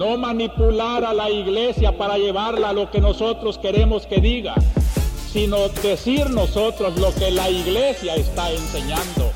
no 0.00 0.16
manipular 0.16 1.04
a 1.04 1.12
la 1.12 1.28
iglesia 1.28 1.98
para 1.98 2.16
llevarla 2.16 2.70
a 2.70 2.72
lo 2.72 2.90
que 2.90 3.02
nosotros 3.02 3.58
queremos 3.58 4.06
que 4.06 4.18
diga, 4.18 4.54
sino 5.30 5.68
decir 5.68 6.30
nosotros 6.30 6.98
lo 6.98 7.14
que 7.14 7.30
la 7.30 7.50
iglesia 7.50 8.14
está 8.14 8.50
enseñando. 8.50 9.30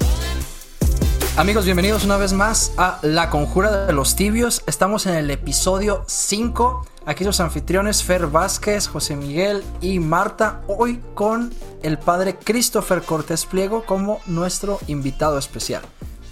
Amigos, 1.36 1.66
bienvenidos 1.66 2.06
una 2.06 2.16
vez 2.16 2.32
más 2.32 2.72
a 2.78 2.98
La 3.02 3.28
Conjura 3.28 3.84
de 3.84 3.92
los 3.92 4.16
Tibios. 4.16 4.62
Estamos 4.66 5.04
en 5.04 5.16
el 5.16 5.30
episodio 5.30 6.02
5. 6.06 6.86
Aquí 7.04 7.24
los 7.24 7.40
anfitriones 7.40 8.02
Fer 8.02 8.28
Vázquez, 8.28 8.88
José 8.88 9.16
Miguel 9.16 9.62
y 9.82 9.98
Marta. 9.98 10.62
Hoy 10.66 10.98
con 11.12 11.52
el 11.82 11.98
padre 11.98 12.36
Christopher 12.42 13.02
Cortés 13.02 13.44
Pliego 13.44 13.84
como 13.84 14.20
nuestro 14.24 14.78
invitado 14.86 15.36
especial. 15.36 15.82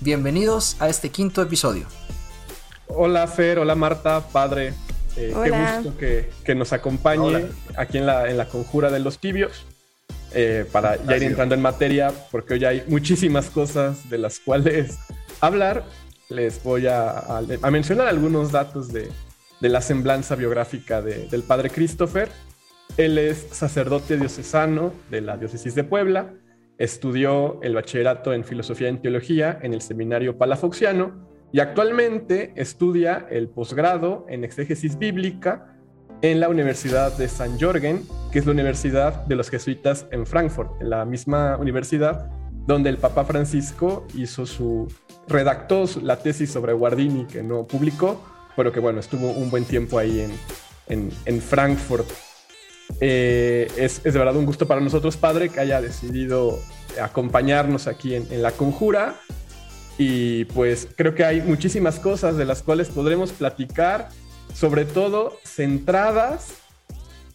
Bienvenidos 0.01 0.79
a 0.80 0.89
este 0.89 1.11
quinto 1.11 1.43
episodio. 1.43 1.87
Hola 2.95 3.27
Fer, 3.27 3.59
hola 3.59 3.74
Marta, 3.74 4.20
padre. 4.32 4.75
Eh, 5.17 5.35
qué 5.44 5.50
gusto 5.50 5.96
que, 6.44 6.54
nos 6.54 6.72
acompañe 6.72 7.46
aquí 7.76 7.98
en 7.98 8.07
la, 8.07 8.30
en 8.30 8.36
la 8.36 8.46
Conjura 8.46 8.90
de 8.90 8.98
los 8.98 9.18
Tibios. 9.18 9.67
Eh, 10.34 10.64
para 10.72 10.96
ya 11.04 11.17
ir 11.17 11.25
entrando 11.25 11.54
en 11.54 11.61
materia, 11.61 12.12
porque 12.31 12.54
hoy 12.54 12.64
hay 12.64 12.84
muchísimas 12.89 13.50
cosas 13.50 14.08
de 14.08 14.18
las 14.18 14.40
cuales 14.40 14.98
hablar. 15.40 15.84
Les 16.29 16.62
voy 16.62 16.86
a, 16.86 17.43
mencionar 17.70 18.08
algunos 18.08 18.53
datos 18.53 18.93
de, 18.93 19.11
la 19.61 19.82
semblanza 19.82 20.34
biográfica 20.34 21.03
del 21.03 21.43
padre 21.43 21.70
Christopher. 21.70 22.31
Él 22.96 23.18
es 23.18 23.48
sacerdote 23.53 24.17
diocesano 24.17 24.93
de 25.11 25.20
la 25.20 25.36
diócesis 25.36 25.75
de 25.75 25.84
Puebla, 25.84 26.32
estudió 26.79 27.61
el 27.62 27.75
bachillerato 27.75 28.32
en 28.32 28.45
filosofía 28.45 28.89
y 28.89 28.96
teología 28.96 29.59
en 29.62 29.72
el 29.75 29.82
seminario 29.82 30.36
palafoxiano 30.36 31.32
y 31.52 31.61
actualmente 31.61 32.52
estudia 32.56 33.27
el 33.30 33.48
posgrado 33.48 34.24
en 34.28 34.42
exégesis 34.44 34.98
bíblica 34.98 35.77
en 36.22 36.41
la 36.41 36.48
Universidad 36.48 37.17
de 37.17 37.28
San 37.28 37.61
Jorgen, 37.61 38.03
que 38.33 38.39
es 38.39 38.47
la 38.47 38.53
Universidad 38.53 39.27
de 39.27 39.36
los 39.36 39.50
Jesuitas 39.50 40.06
en 40.12 40.25
Frankfurt, 40.25 40.81
en 40.81 40.91
la 40.91 41.05
misma 41.05 41.56
universidad 41.59 42.31
donde 42.67 42.91
el 42.91 42.97
Papa 42.97 43.25
Francisco 43.25 44.06
hizo 44.14 44.47
su, 44.47 44.89
redactó 45.28 45.84
la 46.03 46.19
tesis 46.19 46.50
sobre 46.50 46.72
Guardini, 46.72 47.27
que 47.27 47.42
no 47.42 47.66
publicó, 47.66 48.22
pero 48.56 48.72
que 48.72 48.81
bueno, 48.81 49.00
estuvo 49.00 49.31
un 49.31 49.50
buen 49.50 49.64
tiempo 49.64 49.98
ahí 49.98 50.27
en, 50.89 51.11
en, 51.25 51.41
Frankfurt. 51.41 52.06
Eh, 53.00 53.66
es, 53.77 54.00
es, 54.05 54.12
de 54.12 54.19
verdad 54.19 54.37
un 54.37 54.47
gusto 54.47 54.66
para 54.66 54.81
nosotros, 54.81 55.16
padre, 55.16 55.48
que 55.48 55.59
haya 55.59 55.81
decidido 55.81 56.59
acompañarnos 57.00 57.89
aquí 57.89 58.14
en, 58.14 58.27
en 58.31 58.42
la 58.42 58.53
conjura. 58.53 59.16
Y 59.98 60.47
pues 60.47 60.89
creo 60.97 61.15
que 61.15 61.25
hay 61.25 61.43
muchísimas 61.43 62.01
cosas 62.01 62.37
de 62.37 62.45
las 62.45 62.62
cuales 62.62 62.89
podremos 62.89 63.33
platicar 63.33 64.09
sobre 64.55 64.84
todo 64.84 65.39
centradas 65.45 66.62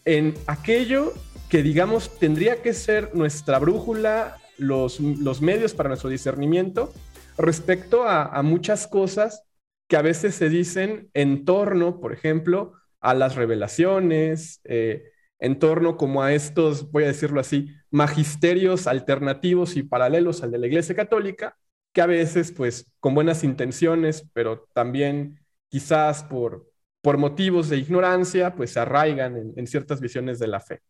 en 0.04 0.34
aquello 0.46 1.12
que, 1.48 1.62
digamos, 1.62 2.18
tendría 2.18 2.62
que 2.62 2.72
ser 2.72 3.14
nuestra 3.14 3.58
brújula, 3.58 4.38
los, 4.58 5.00
medios 5.40 5.74
para 5.74 5.88
nuestro 5.88 6.10
discernimiento 6.10 6.92
respecto 7.36 8.04
a, 8.04 8.42
muchas 8.42 8.86
cosas 8.86 9.44
que 9.86 9.96
a 9.96 10.02
veces 10.02 10.34
se 10.34 10.48
dicen 10.48 11.10
en 11.14 11.44
torno, 11.44 12.00
por 12.00 12.12
ejemplo, 12.12 12.72
a 13.00 13.14
las 13.14 13.36
revelaciones, 13.36 14.60
eh, 14.64 15.04
en 15.38 15.58
torno 15.58 15.96
como 15.96 16.22
a 16.22 16.32
estos, 16.34 16.90
voy 16.90 17.04
a 17.04 17.08
decirlo 17.08 17.40
así, 17.40 17.68
magisterios 17.90 18.86
alternativos 18.86 19.76
y 19.76 19.84
paralelos 19.84 20.42
al 20.42 20.50
de 20.50 20.58
la 20.58 20.66
Iglesia 20.66 20.96
Católica, 20.96 21.56
que 21.92 22.00
a 22.00 22.06
veces, 22.06 22.52
pues, 22.52 22.86
con 23.00 23.14
buenas 23.14 23.44
intenciones, 23.44 24.28
pero 24.32 24.68
también 24.72 25.38
quizás 25.68 26.22
por, 26.24 26.70
por 27.00 27.18
motivos 27.18 27.68
de 27.68 27.78
ignorancia, 27.78 28.54
pues 28.54 28.72
se 28.72 28.80
arraigan 28.80 29.54
en, 29.56 29.66
ciertas 29.66 30.00
visiones 30.00 30.38
de 30.38 30.48
la 30.48 30.60
fe. 30.60 30.80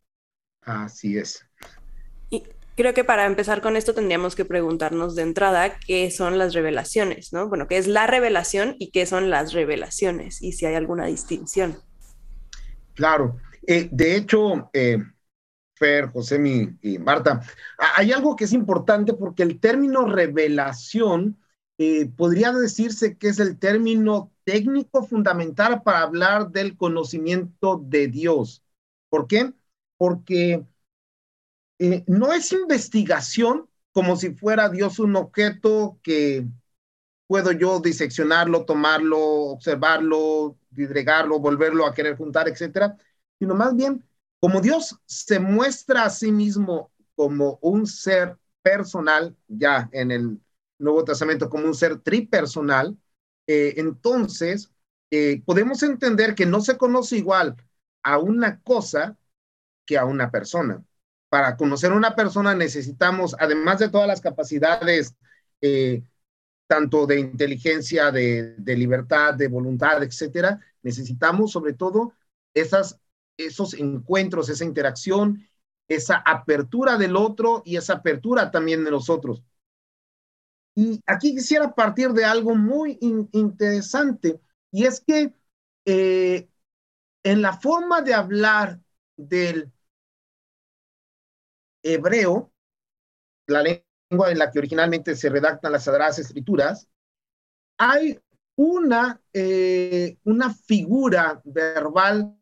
Así 0.63 1.17
es. 1.19 1.47
Y 2.31 2.45
creo 2.77 2.95
que 2.95 3.05
para 3.05 3.27
empezar 3.27 3.61
con 3.61 3.77
esto 3.77 3.95
tendríamos 3.95 4.35
que 4.35 4.45
preguntarnos 4.45 5.15
de 5.15 5.23
entrada 5.23 5.79
qué 5.87 6.11
son 6.11 6.39
las 6.39 6.55
revelaciones, 6.55 7.33
¿no? 7.33 7.49
Bueno, 7.49 7.69
qué 7.69 7.79
es 7.79 7.87
la 7.87 8.07
revelación 8.07 8.77
y 8.79 8.91
qué 8.91 9.07
son 9.07 9.31
las 9.31 9.53
revelaciones 9.53 10.43
y 10.43 10.53
si 10.53 10.67
hay 10.67 10.75
alguna 10.75 11.07
distinción. 11.07 11.79
Claro. 12.95 13.37
Eh, 13.67 13.89
de 13.93 14.17
hecho, 14.17 14.71
eh, 14.73 14.99
Fer, 15.79 16.09
José 16.09 16.39
y 16.83 16.99
Marta, 16.99 17.41
hay 17.97 18.13
algo 18.13 18.37
que 18.37 18.45
es 18.45 18.53
importante 18.53 19.15
porque 19.15 19.43
el 19.43 19.61
término 19.61 20.07
revelación 20.07 21.39
eh, 21.79 22.07
podría 22.07 22.53
decirse 22.53 23.17
que 23.17 23.29
es 23.29 23.39
el 23.39 23.59
término 23.59 24.33
técnico 24.45 25.05
fundamental 25.05 25.83
para 25.83 26.03
hablar 26.03 26.51
del 26.51 26.77
conocimiento 26.77 27.81
de 27.85 28.09
Dios. 28.09 28.65
¿Por 29.09 29.29
qué? 29.29 29.53
Porque 29.97 30.65
eh, 31.79 32.05
no 32.07 32.33
es 32.33 32.53
investigación 32.53 33.69
como 33.93 34.17
si 34.17 34.35
fuera 34.35 34.69
Dios 34.69 34.99
un 34.99 35.17
objeto 35.17 35.99
que 36.03 36.47
puedo 37.27 37.53
yo 37.53 37.81
diseccionarlo, 37.81 38.65
tomarlo, 38.65 39.19
observarlo, 39.21 40.57
disgregarlo, 40.71 41.39
volverlo 41.41 41.87
a 41.87 41.95
querer 41.95 42.17
juntar, 42.17 42.49
etcétera, 42.49 42.97
sino 43.39 43.55
más 43.55 43.77
bien 43.77 44.08
como 44.41 44.61
Dios 44.61 44.99
se 45.07 45.41
muestra 45.41 46.05
a 46.05 46.11
sí 46.11 46.31
mismo 46.33 46.93
como 47.15 47.59
un 47.63 47.87
ser 47.87 48.37
personal, 48.63 49.37
ya 49.49 49.89
en 49.93 50.11
el 50.11 50.41
Nuevo 50.79 51.05
Testamento 51.05 51.49
como 51.49 51.67
un 51.67 51.75
ser 51.75 51.99
tripersonal, 52.01 52.97
eh, 53.47 53.75
entonces 53.79 54.71
eh, 55.11 55.43
podemos 55.45 55.83
entender 55.83 56.35
que 56.35 56.47
no 56.47 56.61
se 56.61 56.77
conoce 56.77 57.17
igual 57.17 57.57
a 58.03 58.19
una 58.19 58.61
cosa 58.61 59.17
que 59.87 59.99
a 59.99 60.05
una 60.05 60.31
persona. 60.31 60.85
Para 61.29 61.57
conocer 61.57 61.93
a 61.93 61.97
una 61.97 62.15
persona 62.15 62.55
necesitamos, 62.55 63.35
además 63.39 63.79
de 63.81 63.89
todas 63.89 64.07
las 64.07 64.21
capacidades, 64.21 65.15
eh, 65.61 66.03
tanto 66.67 67.07
de 67.07 67.21
inteligencia, 67.21 68.11
de, 68.13 68.55
de, 68.59 68.77
libertad, 68.77 69.35
de 69.35 69.49
voluntad, 69.49 70.03
etcétera, 70.03 70.61
necesitamos 70.83 71.53
sobre 71.53 71.73
todo 71.73 72.13
esas, 72.55 73.01
esos 73.39 73.75
encuentros, 73.75 74.49
esa 74.49 74.65
interacción, 74.65 75.49
esa 75.89 76.17
apertura 76.17 76.99
del 76.99 77.17
otro 77.17 77.63
y 77.65 77.77
esa 77.77 77.95
apertura 77.95 78.51
también 78.51 78.85
de 78.85 78.91
nosotros. 78.91 79.43
Y 80.75 81.01
aquí 81.07 81.35
quisiera 81.35 81.75
partir 81.75 82.11
de 82.11 82.25
algo 82.25 82.55
muy 82.55 82.99
interesante, 83.01 84.41
y 84.71 84.85
es 84.85 85.01
que 85.01 85.33
eh, 85.87 86.49
en 87.25 87.43
la 87.43 87.59
forma 87.59 88.03
de 88.03 88.15
hablar 88.15 88.79
del 89.17 89.73
hebreo, 91.83 92.53
la 93.47 93.63
lengua 93.63 94.31
en 94.31 94.39
la 94.39 94.51
que 94.51 94.59
originalmente 94.59 95.17
se 95.17 95.31
redactan 95.31 95.73
las 95.73 95.85
Sagradas 95.85 96.19
Escrituras, 96.19 96.87
hay 97.79 98.21
una, 98.57 99.21
eh, 99.33 100.17
una 100.25 100.53
figura 100.53 101.41
verbal 101.45 102.38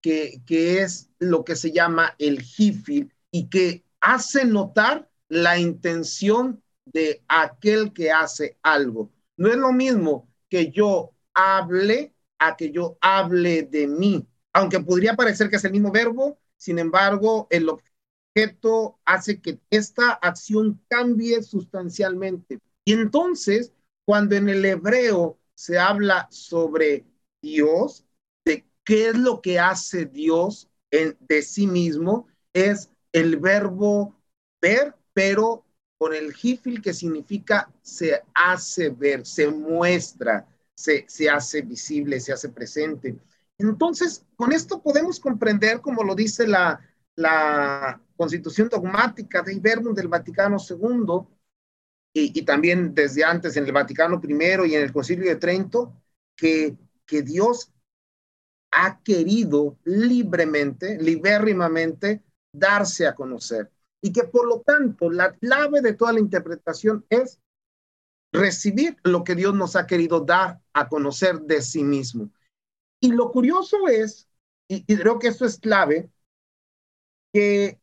que, 0.00 0.42
es 0.80 1.10
lo 1.18 1.44
que 1.44 1.56
se 1.56 1.72
llama 1.72 2.14
el 2.18 2.40
jifil 2.40 3.12
y 3.30 3.48
que 3.48 3.84
hace 4.00 4.44
notar 4.44 5.10
la 5.28 5.58
intención 5.58 6.62
de 6.84 7.22
aquel 7.28 7.92
que 7.92 8.12
hace 8.12 8.56
algo. 8.62 9.10
No 9.36 9.48
es 9.48 9.56
lo 9.56 9.72
mismo 9.72 10.28
que 10.48 10.70
yo 10.70 11.12
hable 11.34 12.14
a 12.38 12.56
que 12.56 12.70
yo 12.70 12.96
hable 13.00 13.62
de 13.62 13.86
mí, 13.86 14.26
aunque 14.52 14.80
podría 14.80 15.14
parecer 15.14 15.50
que 15.50 15.56
es 15.56 15.64
el 15.64 15.72
mismo 15.72 15.90
verbo, 15.90 16.38
sin 16.56 16.78
embargo, 16.78 17.46
el 17.50 17.68
objeto 17.68 18.98
hace 19.04 19.40
que 19.40 19.58
esta 19.70 20.12
acción 20.12 20.80
cambie 20.88 21.42
sustancialmente. 21.42 22.60
Y 22.84 22.92
entonces, 22.92 23.72
cuando 24.04 24.36
en 24.36 24.48
el 24.48 24.64
hebreo 24.64 25.38
se 25.54 25.78
habla 25.78 26.28
sobre 26.30 27.04
Dios, 27.42 28.05
qué 28.86 29.08
es 29.08 29.16
lo 29.18 29.42
que 29.42 29.58
hace 29.58 30.06
Dios 30.06 30.70
en, 30.90 31.16
de 31.20 31.42
sí 31.42 31.66
mismo, 31.66 32.28
es 32.54 32.88
el 33.12 33.36
verbo 33.36 34.16
ver, 34.62 34.94
pero 35.12 35.66
con 35.98 36.14
el 36.14 36.32
hifil 36.32 36.80
que 36.80 36.94
significa 36.94 37.70
se 37.82 38.22
hace 38.32 38.90
ver, 38.90 39.26
se 39.26 39.48
muestra, 39.48 40.46
se, 40.74 41.04
se 41.08 41.28
hace 41.28 41.62
visible, 41.62 42.20
se 42.20 42.32
hace 42.32 42.48
presente. 42.48 43.18
Entonces, 43.58 44.24
con 44.36 44.52
esto 44.52 44.80
podemos 44.80 45.18
comprender, 45.18 45.80
como 45.80 46.04
lo 46.04 46.14
dice 46.14 46.46
la, 46.46 46.80
la 47.16 48.00
constitución 48.16 48.68
dogmática 48.68 49.42
de 49.42 49.54
Iberbum 49.54 49.94
del 49.94 50.08
Vaticano 50.08 50.58
II, 50.58 51.26
y, 52.12 52.38
y, 52.38 52.42
también 52.44 52.94
desde 52.94 53.24
antes 53.24 53.56
en 53.56 53.66
el 53.66 53.72
Vaticano 53.72 54.20
I 54.22 54.70
y 54.70 54.74
en 54.74 54.82
el 54.82 54.92
Concilio 54.92 55.26
de 55.26 55.36
Trento, 55.36 56.00
que, 56.34 56.76
que 57.04 57.22
Dios 57.22 57.72
ha 58.78 59.00
querido 59.02 59.78
libremente, 59.84 60.98
libérrimamente, 60.98 62.22
darse 62.52 63.06
a 63.06 63.14
conocer 63.14 63.72
y 64.02 64.12
que 64.12 64.24
por 64.24 64.46
lo 64.46 64.60
tanto 64.60 65.10
la 65.10 65.32
clave 65.32 65.80
de 65.80 65.94
toda 65.94 66.12
la 66.12 66.20
interpretación 66.20 67.06
es 67.08 67.40
recibir 68.32 68.96
lo 69.02 69.24
que 69.24 69.34
Dios 69.34 69.54
nos 69.54 69.76
ha 69.76 69.86
querido 69.86 70.20
dar 70.20 70.60
a 70.74 70.88
conocer 70.90 71.40
de 71.40 71.62
sí 71.62 71.82
mismo. 71.82 72.30
Y 73.00 73.12
lo 73.12 73.32
curioso 73.32 73.88
es, 73.88 74.28
y, 74.68 74.84
y 74.86 74.96
creo 74.98 75.18
que 75.18 75.28
esto 75.28 75.46
es 75.46 75.58
clave, 75.58 76.10
que 77.32 77.80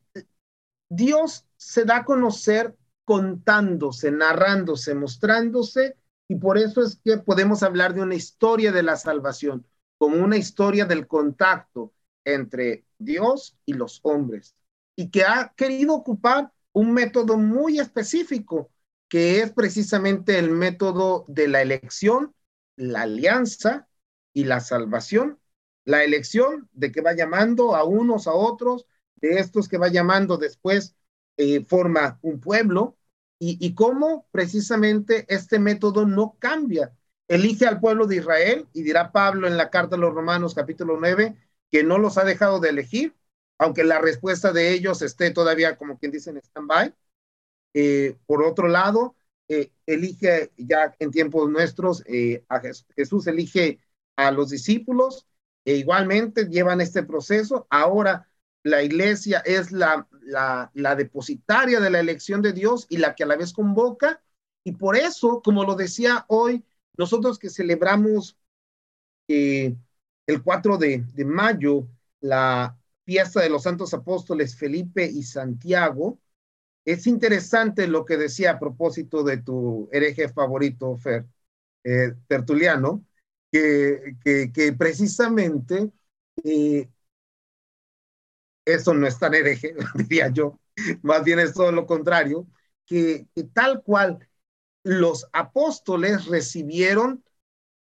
Dios 0.88 1.44
se 1.56 1.84
da 1.84 1.98
a 1.98 2.04
conocer 2.04 2.76
contándose, 3.04 4.12
narrándose, 4.12 4.94
mostrándose, 4.94 5.96
y 6.28 6.36
por 6.36 6.56
eso 6.56 6.82
es 6.82 7.00
que 7.04 7.18
podemos 7.18 7.64
hablar 7.64 7.94
de 7.94 8.02
una 8.02 8.14
historia 8.14 8.70
de 8.70 8.84
la 8.84 8.96
salvación, 8.96 9.66
como 10.04 10.22
una 10.22 10.36
historia 10.36 10.84
del 10.84 11.06
contacto 11.06 11.94
entre 12.26 12.84
Dios 12.98 13.56
y 13.64 13.72
los 13.72 14.00
hombres, 14.02 14.54
y 14.94 15.10
que 15.10 15.24
ha 15.24 15.54
querido 15.56 15.94
ocupar 15.94 16.52
un 16.74 16.92
método 16.92 17.38
muy 17.38 17.78
específico, 17.78 18.70
que 19.08 19.40
es 19.40 19.50
precisamente 19.52 20.38
el 20.38 20.50
método 20.50 21.24
de 21.26 21.48
la 21.48 21.62
elección, 21.62 22.34
la 22.76 23.00
alianza 23.04 23.88
y 24.34 24.44
la 24.44 24.60
salvación. 24.60 25.40
La 25.86 26.04
elección 26.04 26.68
de 26.72 26.92
que 26.92 27.00
va 27.00 27.14
llamando 27.14 27.74
a 27.74 27.84
unos 27.84 28.26
a 28.26 28.34
otros, 28.34 28.86
de 29.16 29.38
estos 29.38 29.70
que 29.70 29.78
va 29.78 29.88
llamando 29.88 30.36
después 30.36 30.96
eh, 31.38 31.64
forma 31.64 32.18
un 32.20 32.40
pueblo, 32.40 32.98
y, 33.38 33.56
y 33.58 33.74
cómo 33.74 34.28
precisamente 34.32 35.24
este 35.30 35.58
método 35.58 36.04
no 36.04 36.36
cambia. 36.38 36.92
Elige 37.28 37.66
al 37.66 37.80
pueblo 37.80 38.06
de 38.06 38.16
Israel, 38.16 38.66
y 38.72 38.82
dirá 38.82 39.10
Pablo 39.10 39.46
en 39.46 39.56
la 39.56 39.70
carta 39.70 39.96
a 39.96 39.98
los 39.98 40.14
Romanos 40.14 40.54
capítulo 40.54 40.98
9, 40.98 41.34
que 41.70 41.82
no 41.82 41.98
los 41.98 42.18
ha 42.18 42.24
dejado 42.24 42.60
de 42.60 42.68
elegir, 42.68 43.14
aunque 43.58 43.84
la 43.84 44.00
respuesta 44.00 44.52
de 44.52 44.72
ellos 44.72 45.00
esté 45.02 45.30
todavía, 45.30 45.76
como 45.76 45.98
quien 45.98 46.12
dice, 46.12 46.30
en 46.30 46.38
stand-by. 46.38 46.94
Eh, 47.72 48.16
por 48.26 48.42
otro 48.44 48.68
lado, 48.68 49.16
eh, 49.48 49.72
elige 49.86 50.52
ya 50.56 50.94
en 50.98 51.10
tiempos 51.10 51.50
nuestros, 51.50 52.02
eh, 52.06 52.44
a 52.48 52.60
Jesús, 52.60 52.86
Jesús 52.96 53.26
elige 53.26 53.80
a 54.16 54.30
los 54.30 54.50
discípulos 54.50 55.26
e 55.64 55.74
igualmente 55.76 56.44
llevan 56.44 56.80
este 56.80 57.02
proceso. 57.02 57.66
Ahora 57.70 58.28
la 58.62 58.82
iglesia 58.82 59.40
es 59.44 59.72
la, 59.72 60.06
la, 60.22 60.70
la, 60.74 60.94
depositaria 60.94 61.80
de 61.80 61.90
la 61.90 62.00
elección 62.00 62.42
de 62.42 62.52
Dios 62.52 62.86
y 62.88 62.98
la 62.98 63.14
que 63.14 63.24
a 63.24 63.26
la 63.26 63.36
vez 63.36 63.52
convoca. 63.52 64.22
Y 64.62 64.72
por 64.72 64.96
eso, 64.96 65.42
como 65.42 65.64
lo 65.64 65.74
decía 65.74 66.24
hoy, 66.28 66.64
nosotros 66.96 67.38
que 67.38 67.50
celebramos 67.50 68.36
eh, 69.28 69.76
el 70.26 70.42
4 70.42 70.78
de, 70.78 71.04
mayo 71.24 71.88
la 72.20 72.78
fiesta 73.04 73.42
de 73.42 73.50
los 73.50 73.62
santos 73.64 73.92
apóstoles 73.94 74.56
Felipe 74.56 75.04
y 75.06 75.22
Santiago, 75.22 76.18
es 76.84 77.06
interesante 77.06 77.86
lo 77.88 78.04
que 78.04 78.16
decía 78.16 78.52
a 78.52 78.58
propósito 78.58 79.22
de 79.24 79.38
tu 79.38 79.88
hereje 79.92 80.28
favorito, 80.28 80.96
Fer, 80.98 81.26
eh, 81.84 82.14
Tertuliano, 82.28 83.04
que, 83.52 84.16
que, 84.24 84.52
que 84.52 84.72
precisamente 84.74 85.92
eh, 86.44 86.88
eso 88.64 88.94
no 88.94 89.06
es 89.06 89.18
tan 89.18 89.34
hereje, 89.34 89.74
diría 89.94 90.28
yo, 90.28 90.58
más 91.02 91.24
bien 91.24 91.38
es 91.38 91.54
todo 91.54 91.72
lo 91.72 91.86
contrario, 91.86 92.46
que, 92.86 93.26
que 93.34 93.44
tal 93.44 93.82
cual 93.82 94.18
los 94.84 95.26
apóstoles 95.32 96.26
recibieron 96.26 97.24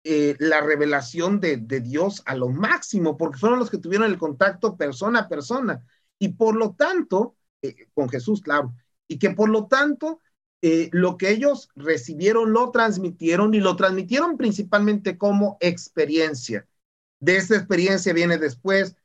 eh, 0.04 0.37
la 0.38 0.60
revelación 0.60 1.38
de, 1.38 1.56
Dios 1.58 2.22
a 2.26 2.34
lo 2.34 2.49
máximo, 2.49 3.16
porque 3.16 3.38
fueron 3.38 3.58
los 3.58 3.70
que 3.70 3.78
tuvieron 3.78 4.08
el 4.08 4.19
contacto 4.19 4.76
persona 4.76 5.20
a 5.20 5.28
persona, 5.28 5.84
y 6.19 6.31
por 6.31 6.56
lo 6.56 6.75
tanto, 6.75 7.37
eh, 7.60 7.88
con 7.93 8.08
Jesús, 8.08 8.40
claro, 8.40 8.75
y 9.06 9.19
que 9.19 9.31
por 9.31 9.49
lo 9.49 9.66
tanto, 9.66 10.20
eh, 10.60 10.88
lo 10.93 11.16
que 11.16 11.31
ellos 11.31 11.69
recibieron 11.75 12.52
lo 12.52 12.70
transmitieron 12.70 13.52
y 13.55 13.60
lo 13.60 13.76
transmitieron 13.76 14.37
principalmente 14.37 15.19
como 15.19 15.56
experiencia. 15.60 16.66
De 17.20 17.37
esa 17.37 17.56
experiencia 17.56 18.12
viene 18.12 18.38
después 18.38 18.96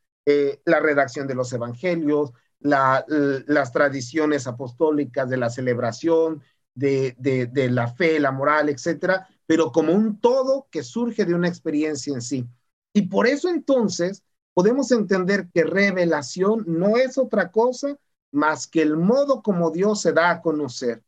la 0.65 0.81
redacción 0.81 1.25
de 1.25 1.35
los 1.35 1.53
evangelios, 1.53 2.33
la, 2.59 3.05
las 3.07 3.71
tradiciones 3.71 4.45
apostólicas 4.45 5.29
de 5.29 5.37
la 5.37 5.49
celebración, 5.49 6.43
de, 6.77 7.15
de, 7.51 7.69
la 7.71 7.87
fe, 7.87 8.19
la 8.19 8.31
moral, 8.31 8.69
etcétera, 8.69 9.27
pero 9.47 9.71
como 9.71 9.93
un 9.93 10.19
todo 10.19 10.67
que 10.69 10.83
surge 10.83 11.25
de 11.25 11.33
una 11.33 11.47
experiencia 11.47 12.13
en 12.13 12.21
sí. 12.21 12.45
Y 12.93 13.03
por 13.03 13.27
eso 13.27 13.49
entonces 13.49 14.23
podemos 14.53 14.91
entender 14.91 15.47
que 15.53 15.63
revelación 15.63 16.63
no 16.67 16.97
es 16.97 17.17
otra 17.17 17.51
cosa 17.51 17.97
más 18.31 18.67
que 18.67 18.81
el 18.83 18.95
modo 18.95 19.41
como 19.41 19.71
Dios 19.71 20.01
se 20.01 20.13
da 20.13 20.29
a 20.29 20.41
conocer 20.41 21.03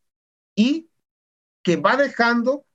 y 0.56 0.89
que 1.62 1.75
va 1.75 1.98
dejando 1.98 2.66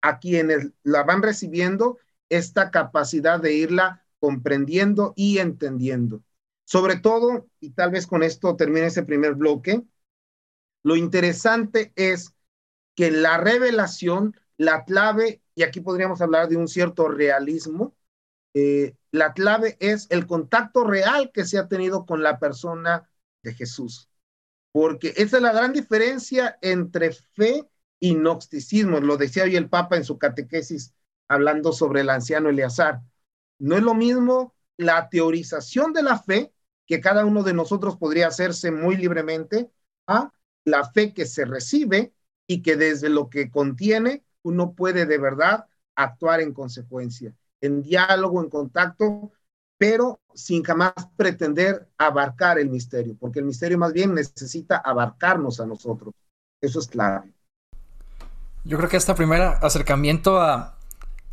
a 0.00 0.18
quienes 0.18 0.72
la 0.82 1.02
van 1.02 1.22
recibiendo 1.22 1.98
esta 2.30 2.70
capacidad 2.70 3.40
de 3.40 3.52
irla 3.54 4.04
comprendiendo 4.20 5.12
y 5.16 5.38
entendiendo. 5.38 6.22
Sobre 6.64 6.96
todo, 6.96 7.48
y 7.60 7.70
tal 7.70 7.90
vez 7.90 8.06
con 8.06 8.22
esto 8.22 8.56
termine 8.56 8.86
ese 8.86 9.02
primer 9.02 9.34
bloque, 9.34 9.82
lo 10.88 10.96
interesante 10.96 11.92
es 11.96 12.34
que 12.96 13.10
la 13.10 13.36
revelación, 13.36 14.34
la 14.56 14.86
clave, 14.86 15.42
y 15.54 15.62
aquí 15.62 15.82
podríamos 15.82 16.22
hablar 16.22 16.48
de 16.48 16.56
un 16.56 16.66
cierto 16.66 17.08
realismo, 17.08 17.94
eh, 18.54 18.96
la 19.10 19.34
clave 19.34 19.76
es 19.80 20.06
el 20.08 20.26
contacto 20.26 20.84
real 20.84 21.30
que 21.30 21.44
se 21.44 21.58
ha 21.58 21.68
tenido 21.68 22.06
con 22.06 22.22
la 22.22 22.38
persona 22.38 23.06
de 23.42 23.52
Jesús. 23.52 24.08
Porque 24.72 25.12
esa 25.18 25.36
es 25.36 25.42
la 25.42 25.52
gran 25.52 25.74
diferencia 25.74 26.56
entre 26.62 27.12
fe 27.12 27.68
y 28.00 28.14
gnosticismo. 28.14 28.98
Lo 29.00 29.18
decía 29.18 29.44
hoy 29.44 29.56
el 29.56 29.68
Papa 29.68 29.98
en 29.98 30.04
su 30.04 30.16
catequesis 30.16 30.94
hablando 31.28 31.72
sobre 31.72 32.00
el 32.00 32.08
anciano 32.08 32.48
Eleazar. 32.48 33.02
No 33.58 33.76
es 33.76 33.82
lo 33.82 33.92
mismo 33.92 34.54
la 34.78 35.10
teorización 35.10 35.92
de 35.92 36.02
la 36.02 36.18
fe, 36.18 36.50
que 36.86 37.02
cada 37.02 37.26
uno 37.26 37.42
de 37.42 37.52
nosotros 37.52 37.98
podría 37.98 38.28
hacerse 38.28 38.70
muy 38.70 38.96
libremente, 38.96 39.70
a 40.06 40.32
la 40.64 40.84
fe 40.90 41.14
que 41.14 41.26
se 41.26 41.44
recibe 41.44 42.12
y 42.46 42.62
que 42.62 42.76
desde 42.76 43.08
lo 43.08 43.28
que 43.28 43.50
contiene 43.50 44.24
uno 44.42 44.72
puede 44.72 45.06
de 45.06 45.18
verdad 45.18 45.66
actuar 45.96 46.40
en 46.40 46.52
consecuencia, 46.52 47.34
en 47.60 47.82
diálogo, 47.82 48.42
en 48.42 48.48
contacto, 48.48 49.32
pero 49.76 50.20
sin 50.34 50.62
jamás 50.62 50.92
pretender 51.16 51.88
abarcar 51.98 52.58
el 52.58 52.70
misterio, 52.70 53.16
porque 53.18 53.40
el 53.40 53.44
misterio 53.44 53.78
más 53.78 53.92
bien 53.92 54.14
necesita 54.14 54.78
abarcarnos 54.78 55.60
a 55.60 55.66
nosotros. 55.66 56.14
Eso 56.60 56.80
es 56.80 56.88
clave. 56.88 57.32
Yo 58.64 58.76
creo 58.76 58.88
que 58.88 58.96
este 58.96 59.14
primer 59.14 59.42
acercamiento 59.42 60.40
a, 60.40 60.76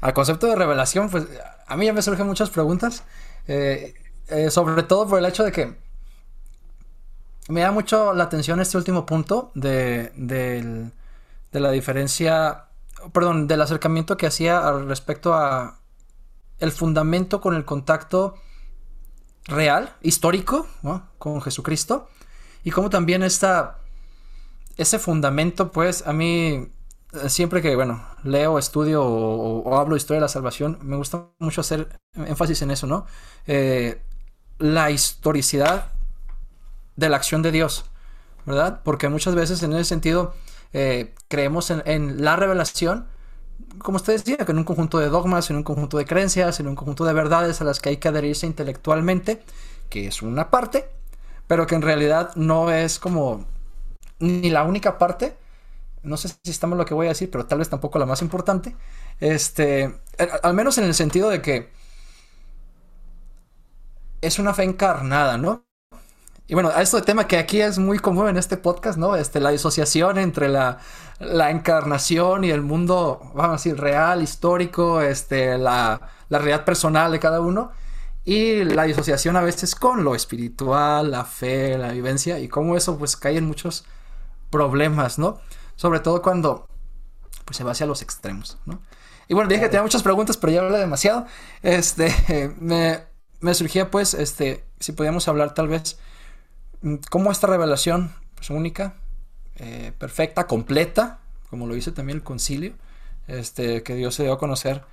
al 0.02 0.14
concepto 0.14 0.48
de 0.48 0.56
revelación, 0.56 1.10
pues 1.10 1.28
a 1.68 1.78
mí 1.78 1.86
ya 1.86 1.94
me 1.94 2.02
surgen 2.02 2.28
muchas 2.28 2.50
preguntas, 2.50 3.04
eh, 3.48 3.94
eh, 4.28 4.50
sobre 4.50 4.84
todo 4.84 5.08
por 5.08 5.20
el 5.20 5.26
hecho 5.26 5.44
de 5.44 5.52
que 5.52 5.76
me 7.48 7.62
da 7.62 7.72
mucho 7.72 8.14
la 8.14 8.24
atención 8.26 8.60
este 8.60 8.78
último 8.78 9.06
punto 9.06 9.52
de, 9.54 10.12
de, 10.16 10.92
la 11.60 11.72
diferencia, 11.72 12.66
perdón, 13.14 13.48
del 13.48 13.62
acercamiento 13.62 14.18
que 14.18 14.28
hacía 14.28 14.68
al 14.68 14.88
respecto 14.88 15.34
a 15.34 15.80
el 16.60 16.72
fundamento 16.72 17.42
con 17.42 17.56
el 17.56 17.66
contacto 17.66 18.36
real, 19.46 19.96
histórico, 20.02 20.68
¿no? 20.82 21.08
con 21.18 21.42
Jesucristo, 21.42 22.10
y 22.64 22.72
como 22.72 22.90
también 22.90 23.22
esta, 23.22 23.78
ese 24.76 24.98
fundamento, 24.98 25.72
pues 25.72 26.06
a 26.08 26.14
mí 26.14 26.72
eh, 27.14 27.30
siempre 27.30 27.62
que, 27.62 27.76
bueno, 27.76 28.04
leo, 28.24 28.58
estudio 28.58 29.04
o, 29.04 29.60
o, 29.62 29.78
hablo 29.78 29.96
historia 29.96 30.18
de 30.18 30.22
la 30.22 30.30
salvación, 30.30 30.80
me 30.82 30.96
gusta 30.96 31.28
mucho 31.40 31.62
hacer 31.62 32.00
énfasis 32.16 32.64
en 32.64 32.72
eso, 32.72 32.88
¿no? 32.88 33.06
Eh, 33.46 34.02
la 34.58 34.90
historicidad 34.90 35.92
de 36.96 37.10
la 37.10 37.18
acción 37.18 37.42
de 37.42 37.52
Dios, 37.52 37.86
¿verdad? 38.46 38.82
Porque 38.84 39.10
muchas 39.10 39.36
veces 39.36 39.62
en 39.64 39.74
ese 39.74 39.86
sentido 39.86 40.34
eh, 40.74 41.14
creemos 41.28 41.72
en, 41.72 42.24
la 42.24 42.36
revelación, 42.36 43.08
como 43.80 43.98
usted 43.98 44.14
decía, 44.14 44.38
que 44.38 44.52
en 44.52 44.58
un 44.58 44.64
conjunto 44.64 45.00
de 45.00 45.10
dogmas, 45.10 45.50
en 45.50 45.58
un 45.58 45.64
conjunto 45.64 45.98
de 45.98 46.06
creencias, 46.06 46.60
en 46.60 46.68
un 46.68 46.76
conjunto 46.76 47.06
de 47.06 47.14
verdades 47.14 47.62
a 47.62 47.64
las 47.64 47.80
que 47.80 47.90
hay 47.90 47.98
que 47.98 48.08
adherirse 48.08 48.46
intelectualmente, 48.46 49.44
que 49.90 50.08
es 50.08 50.22
una 50.22 50.50
parte, 50.50 50.90
pero 51.48 51.68
que 51.68 51.76
en 51.76 51.82
realidad 51.82 52.32
no 52.36 52.72
es 52.72 53.00
como 53.00 53.46
ni 54.20 54.50
la 54.50 54.64
única 54.64 54.98
parte, 54.98 55.38
no 56.04 56.18
sé 56.18 56.30
si 56.30 56.52
estamos 56.52 56.78
lo 56.78 56.86
que 56.86 56.94
voy 56.94 57.08
a 57.08 57.10
decir, 57.10 57.30
pero 57.32 57.46
tal 57.46 57.60
vez 57.60 57.70
tampoco 57.70 58.00
la 58.00 58.06
más 58.06 58.22
importante. 58.22 58.76
Este, 59.20 59.96
al 60.44 60.54
menos 60.54 60.78
en 60.78 60.86
el 60.86 60.94
sentido 60.94 61.30
de 61.30 61.42
que 61.42 61.70
es 64.22 64.40
una 64.40 64.54
fe 64.54 64.64
encarnada, 64.64 65.38
¿no? 65.38 65.65
Y 66.48 66.54
bueno, 66.54 66.70
de 66.70 67.02
tema 67.02 67.28
que 67.28 67.38
aquí 67.38 67.60
es 67.60 67.80
muy 67.80 67.98
común 67.98 68.28
en 68.28 68.38
este 68.38 68.58
podcast, 68.58 69.00
¿no? 69.00 69.16
Este, 69.16 69.40
la 69.40 69.50
disociación 69.50 70.20
entre 70.20 70.48
la, 70.48 70.78
la 71.20 71.50
encarnación 71.50 72.44
y 72.44 72.52
el 72.52 72.62
mundo, 72.62 73.20
vamos 73.34 73.50
a 73.50 73.52
decir, 73.54 73.80
real, 73.80 74.22
histórico, 74.22 75.02
este, 75.02 75.58
la, 75.58 76.00
la 76.30 76.38
realidad 76.38 76.64
personal 76.64 77.12
de 77.12 77.20
cada 77.20 77.42
uno. 77.42 77.72
Y 78.26 78.64
la 78.64 78.84
disociación 78.84 79.36
a 79.38 79.42
veces 79.42 79.76
con 79.76 80.04
lo 80.04 80.14
espiritual, 80.16 81.12
la 81.12 81.26
fe, 81.26 81.78
la 81.78 81.92
vivencia, 81.92 82.40
y 82.40 82.48
cómo 82.48 82.78
eso 82.78 82.98
pues 82.98 83.18
cae 83.18 83.38
en 83.38 83.46
muchos 83.46 83.86
problemas, 84.52 85.18
¿no? 85.18 85.40
Sobre 85.76 86.00
todo 86.00 86.22
cuando 86.22 86.68
pues, 87.46 87.58
se 87.58 87.64
va 87.64 87.72
hacia 87.72 87.88
los 87.88 88.02
extremos, 88.02 88.58
¿no? 88.66 88.82
Y 89.28 89.34
bueno, 89.34 89.50
dije 89.50 89.62
que 89.62 89.70
tenía 89.70 89.82
muchas 89.82 90.04
preguntas, 90.04 90.38
pero 90.38 90.54
ya 90.54 90.62
hablé 90.62 90.78
demasiado. 90.78 91.26
Este, 91.64 92.56
me, 92.60 93.04
me 93.40 93.54
surgía 93.56 93.90
pues, 93.90 94.14
este, 94.14 94.64
si 94.80 94.92
podíamos 94.92 95.28
hablar 95.28 95.56
tal 95.56 95.68
vez, 95.68 95.98
cómo 97.10 97.32
esta 97.32 97.48
revelación, 97.48 98.12
pues 98.36 98.50
única, 98.50 98.96
eh, 99.58 99.94
perfecta, 99.98 100.48
completa, 100.48 101.20
como 101.50 101.68
lo 101.68 101.76
dice 101.76 101.92
también 101.92 102.18
el 102.18 102.24
concilio, 102.24 102.74
este, 103.28 103.84
que 103.84 103.96
Dios 103.96 104.16
se 104.16 104.24
dio 104.24 104.34
a 104.34 104.40
conocer 104.40 104.84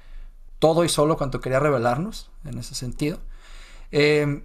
todo 0.59 0.85
y 0.85 0.89
solo 0.89 1.17
cuanto 1.17 1.41
quería 1.41 1.59
revelarnos, 1.59 2.31
en 2.45 2.59
ese 2.59 2.75
sentido. 2.75 3.19
Eh, 3.91 4.45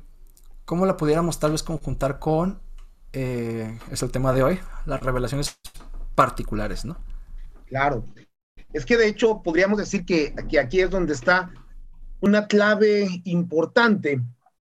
¿Cómo 0.66 0.86
la 0.86 0.98
pudiéramos 0.98 1.40
tal 1.40 1.52
vez 1.52 1.64
conjuntar 1.64 2.20
con, 2.20 2.60
eh, 3.14 3.80
es 3.92 4.02
el 4.02 4.12
tema 4.12 4.34
de 4.34 4.44
hoy, 4.44 4.60
las 4.86 5.02
revelaciones 5.02 5.58
particulares, 6.16 6.84
¿no? 6.84 6.98
Claro. 7.68 8.04
Es 8.74 8.86
que 8.86 8.98
de 8.98 9.08
hecho 9.08 9.42
podríamos 9.44 9.78
decir 9.78 10.06
que, 10.06 10.34
que 10.50 10.60
aquí 10.60 10.82
es 10.82 10.90
donde 10.90 11.14
está 11.14 11.52
una 12.20 12.48
clave 12.48 13.22
importante. 13.24 14.22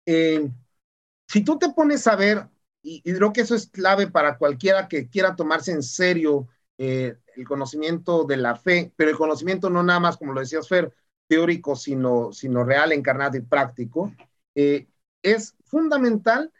Si 0.05 1.41
tú 1.43 1.59
te 1.59 1.69
pones 1.69 2.07
a 2.07 2.15
ver, 2.15 2.47
y, 2.81 3.01
creo 3.01 3.33
que 3.33 3.41
eso 3.41 3.55
es 3.55 3.67
clave 3.67 4.07
para 4.07 4.37
cualquiera 4.37 4.87
que 4.87 5.09
quiera 5.09 5.35
tomarse 5.35 5.71
en 5.71 5.83
serio 5.83 6.47
eh, 6.77 7.17
el 7.35 7.45
conocimiento 7.45 8.23
de 8.23 8.37
la 8.37 8.55
fe, 8.55 8.93
pero 8.95 9.11
el 9.11 9.17
conocimiento 9.17 9.69
no 9.69 9.83
nada 9.83 9.99
más, 9.99 10.17
como 10.17 10.33
lo 10.33 10.39
decías 10.39 10.67
Fer, 10.67 10.93
teórico, 11.27 11.75
sino, 11.75 12.31
sino 12.31 12.63
real, 12.63 12.91
encarnado 12.91 13.37
y 13.37 13.41
práctico, 13.41 14.13
eh, 14.55 14.87
es 15.21 15.55
fundamental 15.65 16.51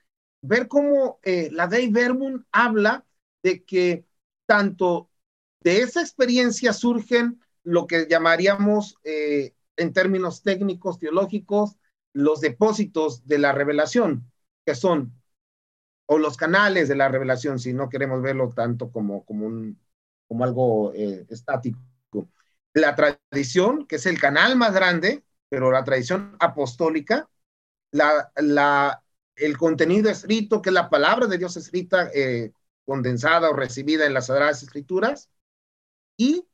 ver 0.41 0.67
cómo 0.67 1.19
la 1.23 1.67
Dei 1.67 1.89
Verbum 1.89 2.43
habla 2.51 3.05
de 3.43 3.63
que 3.63 4.05
tanto 4.45 5.09
de 5.61 5.81
esa 5.81 6.01
experiencia 6.01 6.71
surgen 6.71 7.41
lo 7.63 7.87
que 7.87 8.07
llamaríamos 8.09 8.97
en 9.03 9.93
términos 9.93 10.43
técnicos, 10.43 10.99
teológicos, 10.99 11.77
los 12.13 12.41
depósitos 12.41 13.25
de 13.25 13.39
la 13.39 13.51
revelación, 13.51 14.29
que 14.65 14.75
son, 14.75 15.18
o 16.11 16.17
los 16.17 16.37
canales 16.37 16.87
de 16.87 16.95
la 16.95 17.07
revelación, 17.07 17.59
si 17.59 17.71
no 17.71 17.87
queremos 17.87 18.23
verlo 18.23 18.49
tanto 18.49 18.91
como, 18.91 19.23
como, 19.25 19.45
un, 19.45 19.79
como 20.27 20.43
algo 20.43 20.91
eh, 20.95 21.27
estático. 21.29 21.77
La 22.73 22.95
tradición, 22.95 23.85
que 23.85 23.97
es 23.97 24.07
el 24.07 24.19
canal 24.19 24.55
más 24.55 24.73
grande, 24.73 25.23
pero 25.49 25.71
la 25.71 25.83
tradición 25.83 26.35
apostólica, 26.39 27.29
la, 27.91 28.31
la, 28.37 29.03
el 29.35 29.55
contenido 29.55 30.09
escrito, 30.09 30.63
que 30.63 30.71
es 30.71 30.73
la 30.73 30.89
palabra 30.89 31.27
de 31.27 31.37
Dios 31.37 31.55
escrita, 31.57 32.09
eh, 32.11 32.53
condensada 32.85 33.51
o 33.51 33.53
recibida 33.53 34.07
en 34.07 34.15
las 34.15 34.25
Sagradas 34.27 34.63
Escrituras, 34.63 35.29
y 36.17 36.47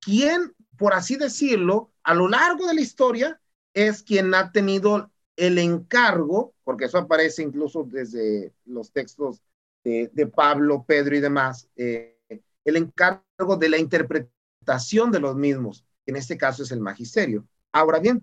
quién, 0.00 0.54
por 0.78 0.94
así 0.94 1.16
decirlo, 1.16 1.90
a 2.04 2.14
lo 2.14 2.28
largo 2.28 2.68
de 2.68 2.74
la 2.74 2.82
historia 2.82 3.40
es 3.74 4.04
quien 4.04 4.32
ha 4.32 4.52
tenido 4.52 5.10
el 5.36 5.58
encargo, 5.58 6.54
porque 6.64 6.86
eso 6.86 6.98
aparece 6.98 7.42
incluso 7.42 7.84
desde 7.84 8.52
los 8.64 8.90
textos 8.90 9.42
de, 9.84 10.26
Pablo, 10.34 10.84
Pedro 10.86 11.16
y 11.16 11.20
demás, 11.20 11.68
eh, 11.76 12.18
el 12.64 12.76
encargo 12.76 13.56
de 13.56 13.68
la 13.68 13.78
interpretación 13.78 15.12
de 15.12 15.20
los 15.20 15.36
mismos, 15.36 15.84
en 16.06 16.16
este 16.16 16.36
caso 16.36 16.64
es 16.64 16.72
el 16.72 16.80
magisterio. 16.80 17.46
Ahora 17.70 18.00
bien, 18.00 18.22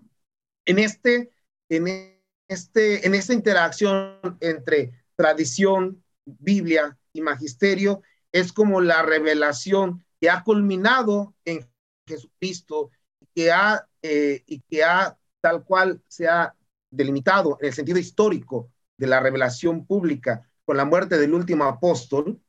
en, 0.66 0.78
este, 0.78 1.30
en, 1.70 2.18
este, 2.48 3.06
en 3.06 3.14
esta 3.14 3.32
interacción 3.32 4.18
entre 4.40 4.92
tradición, 5.16 6.04
Biblia 6.26 6.98
y 7.14 7.22
magisterio, 7.22 8.02
es 8.30 8.52
como 8.52 8.82
la 8.82 9.02
revelación 9.02 10.04
que 10.20 10.28
ha 10.28 10.42
culminado 10.42 11.34
en 11.46 11.66
Jesucristo 12.06 12.90
que 13.34 13.50
ha, 13.52 13.88
eh, 14.02 14.42
y 14.46 14.60
que 14.60 14.84
ha 14.84 15.16
tal 15.40 15.64
cual 15.64 16.02
se 16.08 16.28
ha 16.28 16.54
delimitado 16.94 17.58
en 17.60 17.68
el 17.68 17.74
sentido 17.74 17.98
histórico 17.98 18.70
de 18.96 19.06
la 19.06 19.20
revelación 19.20 19.86
pública 19.86 20.48
con 20.64 20.76
la 20.76 20.84
muerte 20.84 21.18
del 21.18 21.34
último 21.34 21.64
apóstol, 21.64 22.40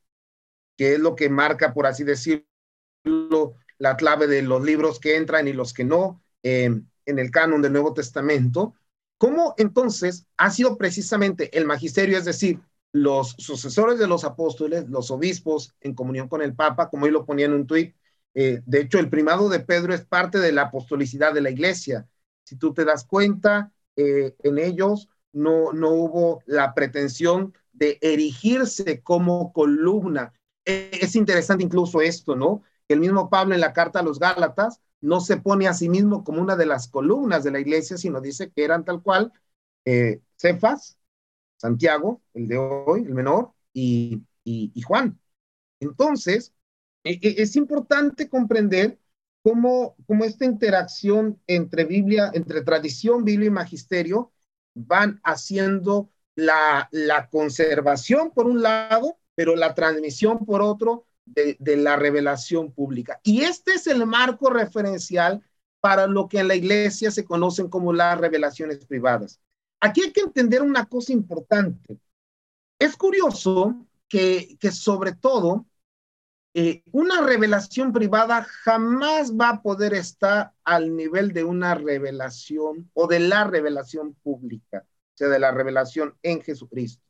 que 0.78 0.94
es 0.94 1.00
lo 1.00 1.16
que 1.16 1.30
marca, 1.30 1.74
por 1.74 1.88
así 1.88 2.04
decirlo, 2.04 2.46
la 3.78 3.98
clave 3.98 4.28
de 4.28 4.42
los 4.42 4.64
libros 4.64 5.00
que 5.00 5.18
entran 5.18 5.48
y 5.48 5.54
los 5.54 5.74
que 5.74 5.84
no 5.84 6.22
em, 6.44 6.88
en 7.06 7.20
el 7.20 7.32
canon 7.32 7.62
del 7.62 7.74
Nuevo 7.74 7.94
Testamento, 7.94 8.76
¿cómo 9.18 9.54
entonces 9.58 10.28
ha 10.38 10.50
sido 10.52 10.78
precisamente 10.78 11.56
el 11.58 11.66
magisterio, 11.66 12.18
es 12.18 12.26
decir, 12.26 12.62
los 12.92 13.36
sucesores 13.38 14.00
de 14.00 14.08
los 14.08 14.24
apóstoles, 14.24 14.88
los 14.90 15.12
obispos 15.12 15.76
en 15.82 15.94
comunión 15.94 16.30
con 16.30 16.42
el 16.42 16.56
Papa, 16.56 16.90
como 16.90 17.06
hoy 17.06 17.12
lo 17.12 17.26
ponía 17.26 17.46
en 17.46 17.54
un 17.54 17.68
tuit, 17.68 17.96
eh, 18.36 18.62
de 18.66 18.82
hecho, 18.82 19.00
el 19.00 19.10
primado 19.10 19.50
de 19.50 19.62
Pedro 19.62 19.94
es 19.94 20.06
parte 20.06 20.40
de 20.40 20.52
la 20.52 20.64
apostolicidad 20.64 21.34
de 21.34 21.42
la 21.42 21.50
iglesia. 21.50 22.08
Si 22.44 22.58
tú 22.58 22.74
te 22.74 22.84
das 22.84 23.06
cuenta, 23.06 23.72
eh, 23.96 24.36
en 24.44 24.58
ellos 24.58 25.10
no, 25.34 25.74
no 25.74 25.90
hubo 25.92 26.42
la 26.46 26.74
pretensión 26.74 27.54
de 27.74 27.98
erigirse 28.02 29.02
como 29.04 29.52
columna. 29.54 30.34
E, 30.66 30.90
es 30.94 31.16
interesante 31.16 31.64
incluso 31.64 32.02
esto, 32.02 32.36
¿no? 32.36 32.64
El 32.88 33.00
mismo 33.00 33.30
Pablo 33.30 33.56
en 33.56 33.62
la 33.62 33.74
carta 33.74 34.00
a 34.00 34.04
los 34.04 34.20
Gálatas 34.20 34.82
no 35.02 35.20
se 35.20 35.38
pone 35.38 35.68
a 35.68 35.74
sí 35.74 35.90
mismo 35.90 36.24
como 36.24 36.42
una 36.42 36.56
de 36.56 36.66
las 36.66 36.88
columnas 36.88 37.44
de 37.44 37.52
la 37.52 37.60
iglesia, 37.60 37.98
sino 37.98 38.22
dice 38.22 38.52
que 38.52 38.64
eran 38.64 38.86
tal 38.86 39.02
cual 39.02 39.34
eh, 39.86 40.22
Cefas, 40.38 40.98
Santiago, 41.58 42.22
el 42.34 42.48
de 42.48 42.58
hoy, 42.58 43.02
el 43.02 43.14
menor, 43.14 43.52
y, 43.74 44.24
y 44.44 44.82
Juan. 44.82 45.20
Entonces, 45.80 46.54
e, 47.04 47.20
e, 47.22 47.42
es 47.42 47.56
importante 47.56 48.30
comprender 48.30 49.00
cómo, 49.46 49.96
cómo 50.08 50.24
esta 50.24 50.44
interacción 50.44 51.40
entre 51.46 51.86
Biblia, 51.86 52.32
entre 52.34 52.64
tradición, 52.64 53.24
Biblia 53.24 53.46
y 53.50 53.52
magisterio 53.52 54.32
van 54.74 55.22
haciendo 55.24 56.10
la, 56.34 56.90
la 56.92 57.30
conservación 57.30 58.32
por 58.32 58.48
un 58.48 58.64
lado, 58.64 59.20
pero 59.36 59.56
la 59.56 59.76
transmisión 59.76 60.48
por 60.48 60.64
otro 60.64 61.06
de, 61.26 61.58
de, 61.60 61.78
la 61.78 61.96
revelación 61.96 62.72
pública. 62.72 63.20
Y 63.22 63.42
este 63.42 63.74
es 63.74 63.86
el 63.86 64.08
marco 64.08 64.50
referencial 64.50 65.44
para 65.80 66.08
lo 66.08 66.28
que 66.28 66.40
en 66.40 66.48
la 66.48 66.56
iglesia 66.56 67.12
se 67.12 67.24
conocen 67.24 67.70
como 67.70 67.94
las 67.94 68.20
revelaciones 68.20 68.84
privadas. 68.84 69.40
Aquí 69.80 70.02
hay 70.02 70.12
que 70.12 70.22
entender 70.22 70.64
una 70.64 70.88
cosa 70.88 71.14
importante. 71.14 72.00
Es 72.80 72.98
curioso 72.98 73.86
que, 74.08 74.58
que 74.60 74.72
sobre 74.72 75.14
todo 75.14 75.68
eh, 76.58 76.84
una 76.94 77.22
revelación 77.22 77.92
privada 77.92 78.48
jamás 78.64 79.34
va 79.34 79.50
a 79.50 79.62
poder 79.62 79.94
estar 79.94 80.54
al 80.64 80.96
nivel 80.96 81.34
de 81.34 81.44
una 81.44 81.76
revelación 81.76 82.90
o 82.94 83.08
de 83.08 83.20
la 83.20 83.44
revelación 83.44 84.14
pública, 84.24 84.86
o 84.88 85.18
sea, 85.18 85.28
de 85.28 85.38
la 85.38 85.52
revelación 85.52 86.16
en 86.24 86.42
Jesucristo. 86.42 87.04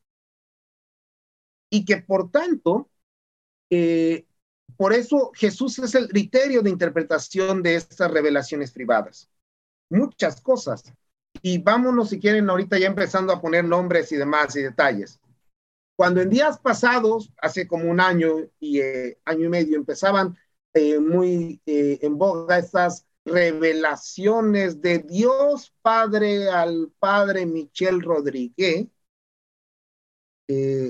Y 1.69 1.85
que 1.85 1.97
por 1.97 2.31
tanto, 2.31 2.89
eh, 3.69 4.25
por 4.77 4.93
eso 4.93 5.31
Jesús 5.35 5.77
es 5.77 5.93
el 5.93 6.07
criterio 6.07 6.63
de 6.63 6.71
interpretación 6.71 7.61
de 7.61 7.75
estas 7.75 8.09
revelaciones 8.09 8.71
privadas. 8.71 9.29
Muchas 9.91 10.41
cosas. 10.41 10.91
Y 11.43 11.59
vámonos, 11.59 12.09
si 12.09 12.19
quieren, 12.19 12.49
ahorita 12.49 12.79
ya 12.79 12.87
empezando 12.87 13.31
a 13.31 13.39
poner 13.39 13.63
nombres 13.63 14.11
y 14.11 14.15
demás 14.15 14.55
y 14.55 14.63
detalles. 14.63 15.19
Cuando 15.95 16.21
en 16.21 16.29
días 16.29 16.59
pasados, 16.59 17.31
hace 17.37 17.67
como 17.67 17.89
un 17.89 17.99
año 17.99 18.49
y 18.59 18.79
eh, 18.79 19.19
año 19.25 19.45
y 19.45 19.49
medio, 19.49 19.77
empezaban 19.77 20.37
eh, 20.73 20.99
muy 20.99 21.61
eh, 21.65 21.99
en 22.01 22.17
boga 22.17 22.57
estas 22.57 23.07
revelaciones 23.23 24.81
de 24.81 24.99
Dios 24.99 25.73
Padre 25.81 26.49
al 26.49 26.91
Padre 26.99 27.45
Michel 27.45 28.01
Rodríguez 28.01 28.87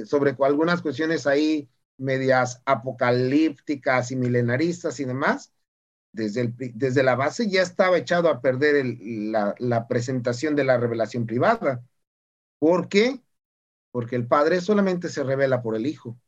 sobre 0.05 0.35
algunas 0.37 0.81
cuestiones 0.81 1.25
ahí 1.25 1.69
medias 1.97 2.61
apocalípticas 2.65 4.11
y 4.11 4.15
milenaristas 4.15 4.99
y 4.99 5.05
demás, 5.05 5.53
desde, 6.11 6.53
desde 6.57 7.03
la 7.03 7.15
base 7.15 7.49
ya 7.49 7.61
estaba 7.61 7.97
echado 7.97 8.29
a 8.29 8.41
perder 8.41 8.85
la, 9.59 9.87
presentación 9.87 10.55
de 10.55 10.63
la 10.63 10.77
revelación 10.77 11.25
privada. 11.25 11.83
¿Por 12.59 12.87
qué? 12.89 13.21
Porque 13.95 14.17
el 14.17 14.27
Padre 14.27 14.59
solamente 14.59 15.07
se 15.07 15.23
revela 15.23 15.61
por 15.61 15.73
el 15.73 15.85
Hijo. 15.85 16.19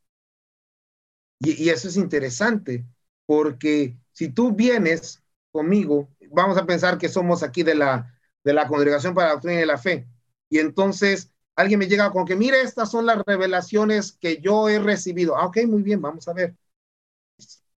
Y, 1.37 1.67
eso 1.67 1.89
es 1.89 1.97
interesante, 1.97 2.85
porque 3.25 3.97
si 4.13 4.29
tú 4.29 4.53
vienes 4.53 5.21
conmigo, 5.51 6.07
vamos 6.31 6.57
a 6.57 6.65
pensar 6.65 6.97
que 6.97 7.09
somos 7.09 7.43
aquí 7.43 7.63
de 7.63 7.75
la, 7.75 8.17
de 8.41 8.53
la 8.53 8.69
Congregación 8.69 9.13
para 9.13 9.27
la 9.27 9.33
Doctrina 9.33 9.59
de 9.59 9.65
la 9.65 9.77
Fe, 9.77 10.07
y 10.47 10.59
entonces 10.59 11.29
alguien 11.57 11.79
me 11.79 11.89
llega 11.89 12.09
con 12.09 12.23
que, 12.23 12.37
mire, 12.37 12.61
estas 12.61 12.89
son 12.89 13.05
las 13.05 13.21
revelaciones 13.25 14.13
que 14.13 14.39
yo 14.39 14.69
he 14.69 14.79
recibido. 14.79 15.35
Ah, 15.35 15.47
ok, 15.47 15.57
muy 15.67 15.83
bien, 15.83 16.01
vamos 16.01 16.25
a 16.29 16.33
ver. 16.33 16.55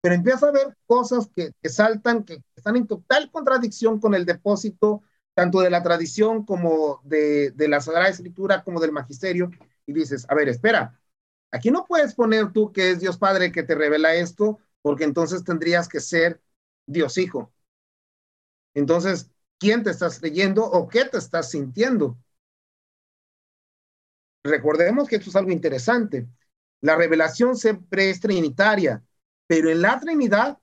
Pero 0.03 0.15
empieza 0.15 0.49
a 0.49 0.53
ver 0.53 0.77
cosas 0.85 1.31
que, 1.35 1.53
que 1.63 1.69
saltan, 1.71 2.25
que 2.25 2.43
están 2.55 2.77
en 2.77 2.87
total 2.87 3.31
contradicción 3.31 4.01
con 4.01 4.15
el 4.15 4.27
depósito, 4.27 5.03
tanto 5.33 5.61
de 5.61 5.71
la 5.71 5.83
tradición 5.83 6.45
como 6.45 7.01
de, 7.05 7.53
de 7.53 7.69
la 7.69 7.81
Sagrada 7.81 8.11
Escritura, 8.11 8.63
como 8.63 8.81
del 8.81 8.93
Magisterio, 8.93 9.51
y 9.89 9.95
dices, 9.95 10.27
a 10.29 10.35
ver, 10.35 10.51
espera, 10.51 11.01
aquí 11.51 11.71
no 11.71 11.87
puedes 11.87 12.15
poner 12.15 12.53
tú 12.53 12.71
que 12.73 12.91
es 12.91 13.01
Dios 13.01 13.17
Padre 13.17 13.51
que 13.51 13.63
te 13.63 13.75
revela 13.75 14.15
esto, 14.15 14.59
porque 14.83 15.05
entonces 15.05 15.43
tendrías 15.43 15.89
que 15.89 15.99
ser 16.01 16.43
Dios 16.87 17.17
Hijo. 17.17 17.53
Entonces, 18.75 19.31
¿quién 19.59 19.83
te 19.83 19.91
estás 19.91 20.21
leyendo 20.21 20.63
o 20.65 20.89
qué 20.89 21.07
te 21.07 21.17
estás 21.17 21.51
sintiendo? 21.51 22.19
Recordemos 24.45 25.09
que 25.09 25.17
esto 25.17 25.31
es 25.31 25.37
algo 25.37 25.51
interesante. 25.51 26.29
La 26.83 26.95
revelación 26.95 27.57
siempre 27.57 28.11
es 28.11 28.21
trinitaria, 28.21 29.03
pero 29.47 29.71
en 29.71 29.81
la 29.81 29.99
Trinidad 29.99 30.59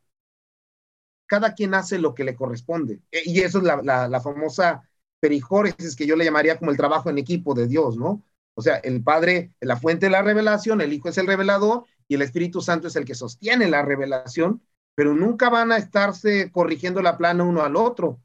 cada 1.26 1.56
quien 1.56 1.74
hace 1.74 1.98
lo 1.98 2.14
que 2.14 2.24
le 2.24 2.36
corresponde. 2.36 3.02
E, 3.12 3.24
y 3.26 3.40
eso 3.40 3.58
es 3.58 3.64
la, 3.64 4.08
la, 4.08 4.22
famosa 4.22 4.88
perijóresis 5.20 5.96
que 5.96 6.06
yo 6.06 6.16
le 6.16 6.26
llamaría 6.26 6.60
como 6.60 6.70
el 6.70 6.78
trabajo 6.78 7.10
en 7.10 7.18
equipo 7.18 7.56
de 7.56 7.68
Dios, 7.68 7.98
¿no? 7.98 8.24
O 8.56 8.62
sea, 8.62 8.78
el 8.78 9.04
Padre 9.04 9.54
es 9.60 9.68
la 9.68 9.78
fuente 9.78 10.08
de 10.08 10.12
la 10.12 10.22
revelación, 10.22 10.82
el 10.82 10.94
Hijo 10.94 11.10
es 11.10 11.18
el 11.18 11.28
revelador 11.28 11.86
y 12.08 12.16
el 12.16 12.22
Espíritu 12.22 12.62
Santo 12.62 12.88
es 12.88 12.96
el 12.96 13.06
que 13.06 13.16
sostiene 13.16 13.70
la 13.70 13.84
revelación, 13.84 14.62
pero 14.96 15.14
nunca 15.14 15.50
van 15.50 15.72
a 15.72 15.78
estarse 15.78 16.52
corrigiendo 16.52 17.02
la 17.02 17.18
plana 17.18 17.44
uno 17.44 17.64
al 17.64 17.76
otro. 17.76 18.22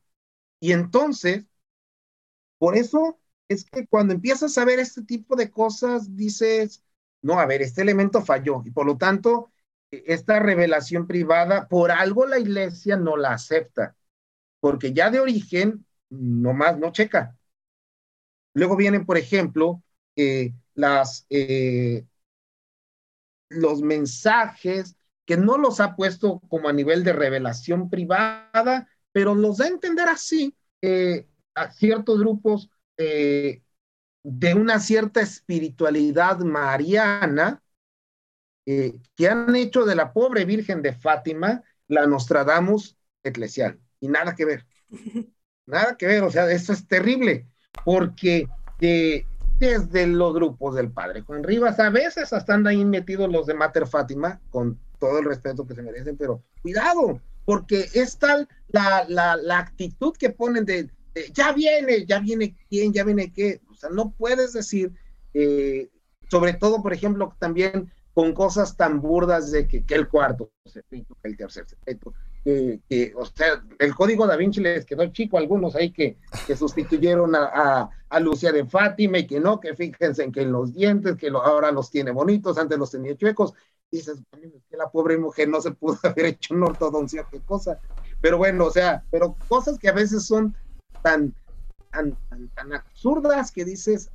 Y 0.60 0.72
entonces, 0.72 1.46
por 2.58 2.76
eso 2.76 3.18
es 3.48 3.64
que 3.64 3.86
cuando 3.86 4.14
empiezas 4.14 4.56
a 4.58 4.64
ver 4.64 4.78
este 4.78 5.02
tipo 5.02 5.36
de 5.36 5.50
cosas, 5.50 6.16
dices, 6.16 6.82
no, 7.22 7.38
a 7.40 7.46
ver, 7.46 7.62
este 7.62 7.82
elemento 7.82 8.22
falló 8.22 8.62
y 8.64 8.70
por 8.70 8.86
lo 8.86 8.96
tanto, 8.96 9.50
e, 9.90 10.04
esta 10.06 10.38
revelación 10.38 11.06
privada, 11.06 11.68
por 11.68 11.90
algo 11.90 12.26
la 12.26 12.38
iglesia 12.38 12.96
no 12.96 13.16
la 13.16 13.32
acepta, 13.32 13.96
porque 14.60 14.92
ya 14.92 15.10
de 15.10 15.20
origen, 15.20 15.86
nomás 16.10 16.78
no 16.78 16.92
checa. 16.92 17.36
Luego 18.54 18.76
vienen, 18.76 19.06
por 19.06 19.16
ejemplo, 19.18 19.82
eh, 20.20 20.52
las, 20.74 21.26
eh, 21.30 22.04
los 23.48 23.80
mensajes 23.82 24.96
que 25.24 25.36
no 25.36 25.58
los 25.58 25.80
ha 25.80 25.96
puesto 25.96 26.40
como 26.48 26.68
a 26.68 26.72
nivel 26.72 27.04
de 27.04 27.12
revelación 27.12 27.88
privada, 27.88 28.88
pero 29.12 29.34
los 29.34 29.58
da 29.58 29.66
a 29.66 29.68
entender 29.68 30.08
así 30.08 30.54
eh, 30.82 31.26
a 31.54 31.70
ciertos 31.70 32.20
grupos 32.20 32.70
de 32.96 34.54
una 34.54 34.78
cierta 34.78 35.22
espiritualidad 35.22 36.40
mariana 36.40 37.62
que 38.66 39.28
han 39.28 39.56
hecho 39.56 39.86
de 39.86 39.94
la 39.94 40.12
pobre 40.12 40.44
Virgen 40.44 40.82
de 40.82 40.92
Fátima 40.92 41.62
la 41.88 42.06
Nostradamus 42.06 42.96
eclesial. 43.22 43.80
Y 44.00 44.08
nada 44.08 44.34
que 44.34 44.44
ver. 44.44 44.66
Nada 45.66 45.96
que 45.96 46.06
ver, 46.06 46.24
o 46.24 46.30
sea, 46.30 46.50
eso 46.50 46.72
es 46.72 46.88
terrible, 46.88 47.46
porque 47.84 48.48
eh, 48.80 49.24
desde 49.60 50.06
los 50.06 50.34
grupos 50.34 50.74
del 50.74 50.90
padre 50.90 51.20
Juan 51.20 51.44
Rivas, 51.44 51.78
a 51.78 51.90
veces 51.90 52.32
hasta 52.32 52.54
andan 52.54 52.72
ahí 52.72 52.84
metidos 52.84 53.30
los 53.30 53.46
de 53.46 53.54
Mater 53.54 53.86
Fátima, 53.86 54.40
con 54.50 54.78
todo 54.98 55.18
el 55.18 55.26
respeto 55.26 55.66
que 55.66 55.74
se 55.74 55.82
merecen, 55.82 56.16
pero 56.16 56.42
cuidado, 56.62 57.20
porque 57.44 57.88
es 57.92 58.18
tal 58.18 58.48
la, 58.68 59.04
la, 59.06 59.58
actitud 59.58 60.16
que 60.16 60.30
ponen 60.30 60.64
de, 60.64 60.90
ya 61.34 61.52
viene, 61.52 62.06
ya 62.06 62.20
viene 62.20 62.56
quién, 62.70 62.92
ya 62.92 63.04
viene 63.04 63.32
qué. 63.32 63.60
O 63.70 63.74
sea, 63.74 63.90
no 63.90 64.12
puedes 64.12 64.54
decir, 64.54 64.92
eh, 65.34 65.90
sobre 66.30 66.54
todo, 66.54 66.82
por 66.82 66.94
ejemplo, 66.94 67.34
también 67.38 67.92
con 68.14 68.32
cosas 68.32 68.76
tan 68.76 69.00
burdas 69.00 69.50
de 69.50 69.68
que, 69.68 69.84
el 69.90 70.08
cuarto 70.08 70.50
que 70.90 71.04
el 71.22 71.36
tercer 71.36 71.66
secreto, 71.68 72.14
que, 72.44 73.12
o 73.16 73.24
sea, 73.26 73.62
el 73.78 73.94
código 73.94 74.26
da 74.26 74.36
Vinci 74.36 74.60
les 74.60 74.86
quedó 74.86 75.06
chico 75.08 75.36
a 75.36 75.40
algunos 75.40 75.74
ahí 75.76 75.90
que, 75.92 76.16
que 76.46 76.56
sustituyeron 76.56 77.34
a, 77.34 77.90
a, 78.08 78.20
de 78.20 78.66
Fátima 78.66 79.18
y 79.18 79.26
que 79.26 79.40
no, 79.40 79.60
que 79.60 79.74
fíjense 79.74 80.24
en 80.24 80.32
que 80.32 80.42
en 80.42 80.52
los 80.52 80.72
dientes, 80.72 81.16
que 81.16 81.28
ahora 81.28 81.70
los 81.70 81.90
tiene 81.90 82.10
bonitos, 82.10 82.58
antes 82.58 82.78
los 82.78 82.90
tenía 82.90 83.16
chuecos. 83.16 83.54
dices, 83.90 84.22
que 84.70 84.76
la 84.76 84.90
pobre 84.90 85.18
mujer 85.18 85.48
no 85.48 85.60
se 85.60 85.72
pudo 85.72 85.98
haber 86.02 86.26
hecho 86.26 86.54
una 86.54 86.66
ortodoncia, 86.66 87.26
qué 87.30 87.40
cosa. 87.40 87.78
Pero 88.20 88.38
bueno, 88.38 88.66
o 88.66 88.70
sea, 88.70 89.04
pero 89.10 89.36
cosas 89.48 89.78
que 89.78 89.88
a 89.88 89.92
veces 89.92 90.26
son 90.26 90.54
tan, 91.02 91.34
tan, 91.90 92.16
tan, 92.54 92.72
absurdas 92.72 93.50
que 93.50 93.64
dices, 93.64 94.10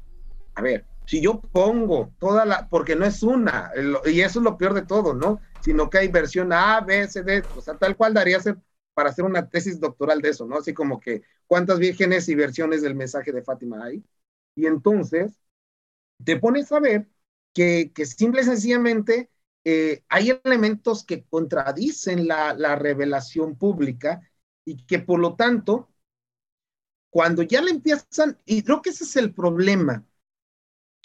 a 0.56 0.62
ver, 0.62 0.86
si 1.06 1.22
yo 1.22 1.42
pongo 1.42 2.14
toda 2.20 2.46
la, 2.46 2.68
porque 2.70 2.96
no 2.96 3.06
es 3.06 3.24
una, 3.24 3.72
y 4.06 4.22
eso 4.22 4.40
es 4.40 4.44
lo 4.44 4.58
peor 4.58 4.74
de 4.74 4.86
todo, 4.86 5.14
¿no? 5.14 5.42
Sino 5.60 5.90
que 5.90 6.00
hay 6.00 6.08
versión 6.10 6.52
A, 6.54 6.82
B, 6.82 7.08
C, 7.08 7.24
D, 7.24 7.48
o 7.54 7.62
sea, 7.62 7.78
tal 7.78 7.96
cual 7.96 8.14
daría 8.14 8.40
ser 8.40 8.58
para 8.94 9.10
hacer 9.10 9.26
una 9.26 9.50
tesis 9.50 9.80
doctoral 9.80 10.22
de 10.22 10.30
eso, 10.30 10.46
¿no? 10.48 10.58
Así 10.58 10.74
como 10.74 11.00
que 11.00 11.22
cuántas 11.48 11.80
vírgenes 11.80 12.28
y 12.30 12.36
versiones 12.36 12.82
del 12.82 12.96
mensaje 12.96 13.32
de 13.32 13.44
Fátima 13.44 13.84
hay. 13.86 14.04
Y 14.56 14.66
entonces 14.68 15.34
te 16.24 16.38
pones 16.38 16.72
a 16.72 16.80
ver 16.80 17.08
que, 17.54 17.92
que 17.94 18.06
simple 18.06 18.42
y 18.42 18.46
sencillamente 18.46 19.30
eh, 19.64 20.04
hay 20.10 20.40
elementos 20.44 21.04
que 21.06 21.26
contradicen 21.26 22.28
la, 22.28 22.54
la 22.54 22.76
revelación 22.76 23.58
pública 23.58 24.22
y 24.66 24.86
que 24.86 25.00
por 25.00 25.20
lo 25.20 25.36
tanto 25.36 25.90
cuando 27.10 27.44
ya 27.44 27.62
le 27.62 27.72
empiezan, 27.72 28.38
y 28.46 28.64
creo 28.64 28.82
que 28.82 28.90
ese 28.90 29.04
es 29.06 29.16
el 29.16 29.34
problema, 29.34 30.06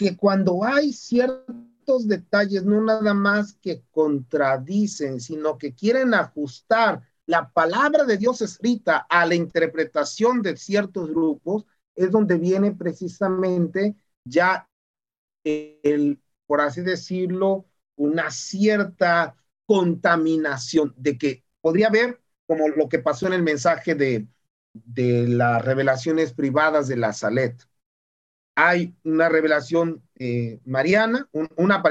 que 0.00 0.16
cuando 0.16 0.64
hay 0.64 0.94
ciertos 0.94 2.08
detalles, 2.08 2.64
no 2.64 2.80
nada 2.80 3.12
más 3.12 3.52
que 3.52 3.84
contradicen, 3.90 5.20
sino 5.20 5.58
que 5.58 5.74
quieren 5.74 6.14
ajustar 6.14 7.02
la 7.26 7.50
palabra 7.52 8.04
de 8.04 8.16
Dios 8.16 8.40
escrita 8.40 9.06
a 9.10 9.26
la 9.26 9.34
interpretación 9.34 10.40
de 10.40 10.56
ciertos 10.56 11.10
grupos, 11.10 11.66
es 11.94 12.10
donde 12.10 12.38
viene 12.38 12.72
precisamente 12.72 13.94
ya 14.24 14.66
el, 15.44 16.22
por 16.46 16.62
así 16.62 16.80
decirlo, 16.80 17.66
una 17.94 18.30
cierta 18.30 19.36
contaminación 19.66 20.94
de 20.96 21.18
que 21.18 21.44
podría 21.60 21.88
haber, 21.88 22.22
como 22.46 22.70
lo 22.70 22.88
que 22.88 23.00
pasó 23.00 23.26
en 23.26 23.34
el 23.34 23.42
mensaje 23.42 23.94
de, 23.94 24.26
de 24.72 25.28
las 25.28 25.62
revelaciones 25.62 26.32
privadas 26.32 26.88
de 26.88 26.96
la 26.96 27.12
Salet. 27.12 27.69
Hay 28.62 28.94
una 29.04 29.30
revelación 29.30 30.02
eh, 30.16 30.60
mariana, 30.66 31.26
una 31.56 31.82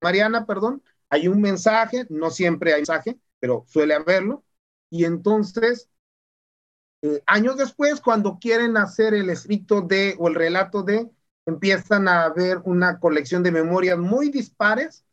mariana, 0.00 0.46
perdón, 0.46 0.82
hay 1.10 1.28
un 1.28 1.42
mensaje, 1.42 2.06
no 2.08 2.30
siempre 2.30 2.72
hay 2.72 2.80
mensaje, 2.80 3.18
pero 3.38 3.64
suele 3.68 3.92
haberlo, 3.92 4.42
y 4.88 5.04
entonces, 5.04 5.90
eh, 7.02 7.22
años 7.26 7.58
después, 7.58 8.00
cuando 8.00 8.38
quieren 8.38 8.78
hacer 8.78 9.12
el 9.12 9.28
escrito 9.28 9.82
de 9.82 10.16
o 10.18 10.28
el 10.28 10.34
relato 10.34 10.82
de, 10.82 11.06
empiezan 11.44 12.08
a 12.08 12.24
haber 12.24 12.62
una 12.64 12.98
colección 12.98 13.42
de 13.42 13.52
memorias 13.52 13.98
muy 13.98 14.30
dispares, 14.30 15.04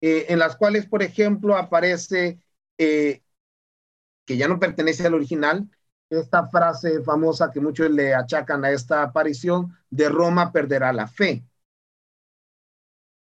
eh, 0.00 0.26
en 0.28 0.40
las 0.40 0.56
cuales, 0.56 0.86
por 0.86 1.04
ejemplo, 1.04 1.56
aparece 1.56 2.40
que 2.76 4.36
ya 4.36 4.48
no 4.48 4.58
pertenece 4.58 5.06
al 5.06 5.14
original, 5.14 5.68
esta 6.10 6.46
frase 6.48 7.02
famosa 7.02 7.50
que 7.50 7.60
muchos 7.60 7.90
le 7.90 8.14
achacan 8.14 8.64
a 8.64 8.70
esta 8.70 9.02
aparición 9.02 9.76
de 9.90 10.08
Roma 10.08 10.52
perderá 10.52 10.92
la 10.92 11.06
fe. 11.06 11.44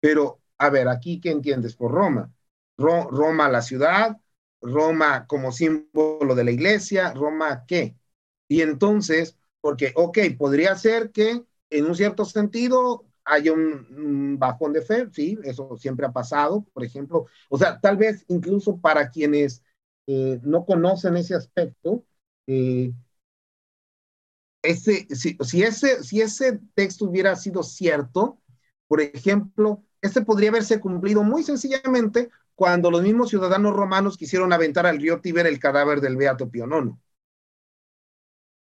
Pero, 0.01 0.41
a 0.59 0.71
ver, 0.71 0.89
aquí, 0.89 1.21
¿qué 1.21 1.31
entiendes 1.31 1.77
por 1.77 1.93
Roma? 1.93 2.33
Roma, 2.77 3.49
la 3.49 3.63
ciudad, 3.63 4.17
Roma 4.63 5.27
como 5.27 5.53
símbolo 5.53 6.35
de 6.35 6.45
la 6.45 6.51
iglesia, 6.51 7.13
Roma, 7.13 7.65
¿qué? 7.67 7.97
Y 8.49 8.63
entonces, 8.63 9.39
porque, 9.61 9.93
ok, 9.97 10.19
podría 10.39 10.75
ser 10.77 11.11
que 11.11 11.45
en 11.71 11.87
un 11.87 11.95
cierto 11.95 12.25
sentido 12.25 13.05
haya 13.25 13.53
un, 13.53 14.39
bajón 14.39 14.73
de 14.73 14.83
fe, 14.83 15.09
sí, 15.13 15.39
eso 15.45 15.77
siempre 15.77 16.07
ha 16.07 16.13
pasado, 16.13 16.65
por 16.73 16.83
ejemplo, 16.83 17.27
o 17.49 17.59
sea, 17.59 17.79
tal 17.81 17.97
vez 17.97 18.25
incluso 18.29 18.81
para 18.81 19.11
quienes 19.11 19.63
eh, 20.07 20.41
no 20.43 20.65
conocen 20.65 21.17
ese 21.17 21.35
aspecto, 21.35 22.05
eh, 22.51 22.93
ese, 24.63 25.07
si, 25.15 25.63
ese, 25.63 26.03
si 26.03 26.21
ese 26.21 26.61
texto 26.75 27.07
hubiera 27.07 27.37
sido 27.37 27.63
cierto, 27.63 28.39
por 28.89 29.01
ejemplo, 29.01 29.83
este 30.03 30.23
podría 30.23 30.51
haberse 30.51 30.81
cumplido 30.81 31.23
muy 31.23 31.43
sencillamente 31.43 32.31
cuando 32.55 32.91
los 32.91 33.03
mismos 33.03 33.31
ciudadanos 33.31 33.75
romanos 33.75 34.17
quisieron 34.19 34.53
aventar 34.53 34.87
al 34.87 34.99
río 35.01 35.21
Tíber 35.21 35.47
el 35.47 35.59
cadáver 35.59 36.01
del 36.01 36.17
Beato 36.17 36.51
Pío 36.51 36.67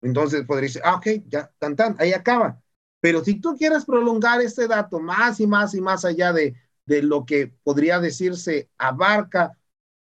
Entonces 0.01 0.45
podría 0.47 0.69
decir, 0.69 0.83
ah, 0.85 0.97
ok, 0.97 1.07
ya, 1.29 1.51
tan, 1.59 1.75
tan, 1.77 1.97
ahí 1.99 2.12
acaba. 2.12 2.62
Pero 3.01 3.25
si 3.25 3.41
tú 3.41 3.57
quieres 3.57 3.85
prolongar 3.85 4.41
este 4.41 4.67
dato 4.69 5.01
más 5.01 5.41
y 5.41 5.47
más 5.47 5.75
y 5.75 5.81
más 5.81 6.05
allá 6.05 6.33
de, 6.33 6.55
de 6.87 7.03
lo 7.03 7.25
que 7.27 7.49
podría 7.62 8.01
decirse 8.01 8.71
abarca 8.79 9.53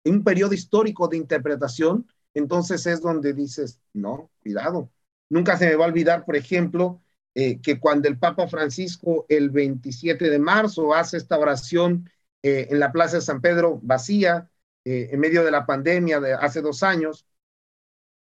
un 0.05 0.23
periodo 0.23 0.53
histórico 0.53 1.07
de 1.07 1.17
interpretación, 1.17 2.07
entonces 2.33 2.85
es 2.85 3.01
donde 3.01 3.33
dices, 3.33 3.79
no, 3.93 4.31
cuidado. 4.41 4.89
Nunca 5.29 5.57
se 5.57 5.67
me 5.67 5.75
va 5.75 5.85
a 5.85 5.87
olvidar, 5.87 6.25
por 6.25 6.35
ejemplo, 6.35 7.01
eh, 7.35 7.59
que 7.61 7.79
cuando 7.79 8.07
el 8.07 8.19
Papa 8.19 8.47
Francisco 8.47 9.25
el 9.29 9.49
27 9.49 10.29
de 10.29 10.39
marzo 10.39 10.93
hace 10.93 11.17
esta 11.17 11.37
oración 11.39 12.09
eh, 12.43 12.67
en 12.69 12.79
la 12.79 12.91
Plaza 12.91 13.17
de 13.17 13.21
San 13.23 13.41
Pedro 13.41 13.79
vacía, 13.81 14.49
eh, 14.85 15.09
en 15.11 15.19
medio 15.19 15.43
de 15.43 15.51
la 15.51 15.65
pandemia 15.65 16.19
de 16.19 16.33
hace 16.33 16.61
dos 16.61 16.83
años, 16.83 17.25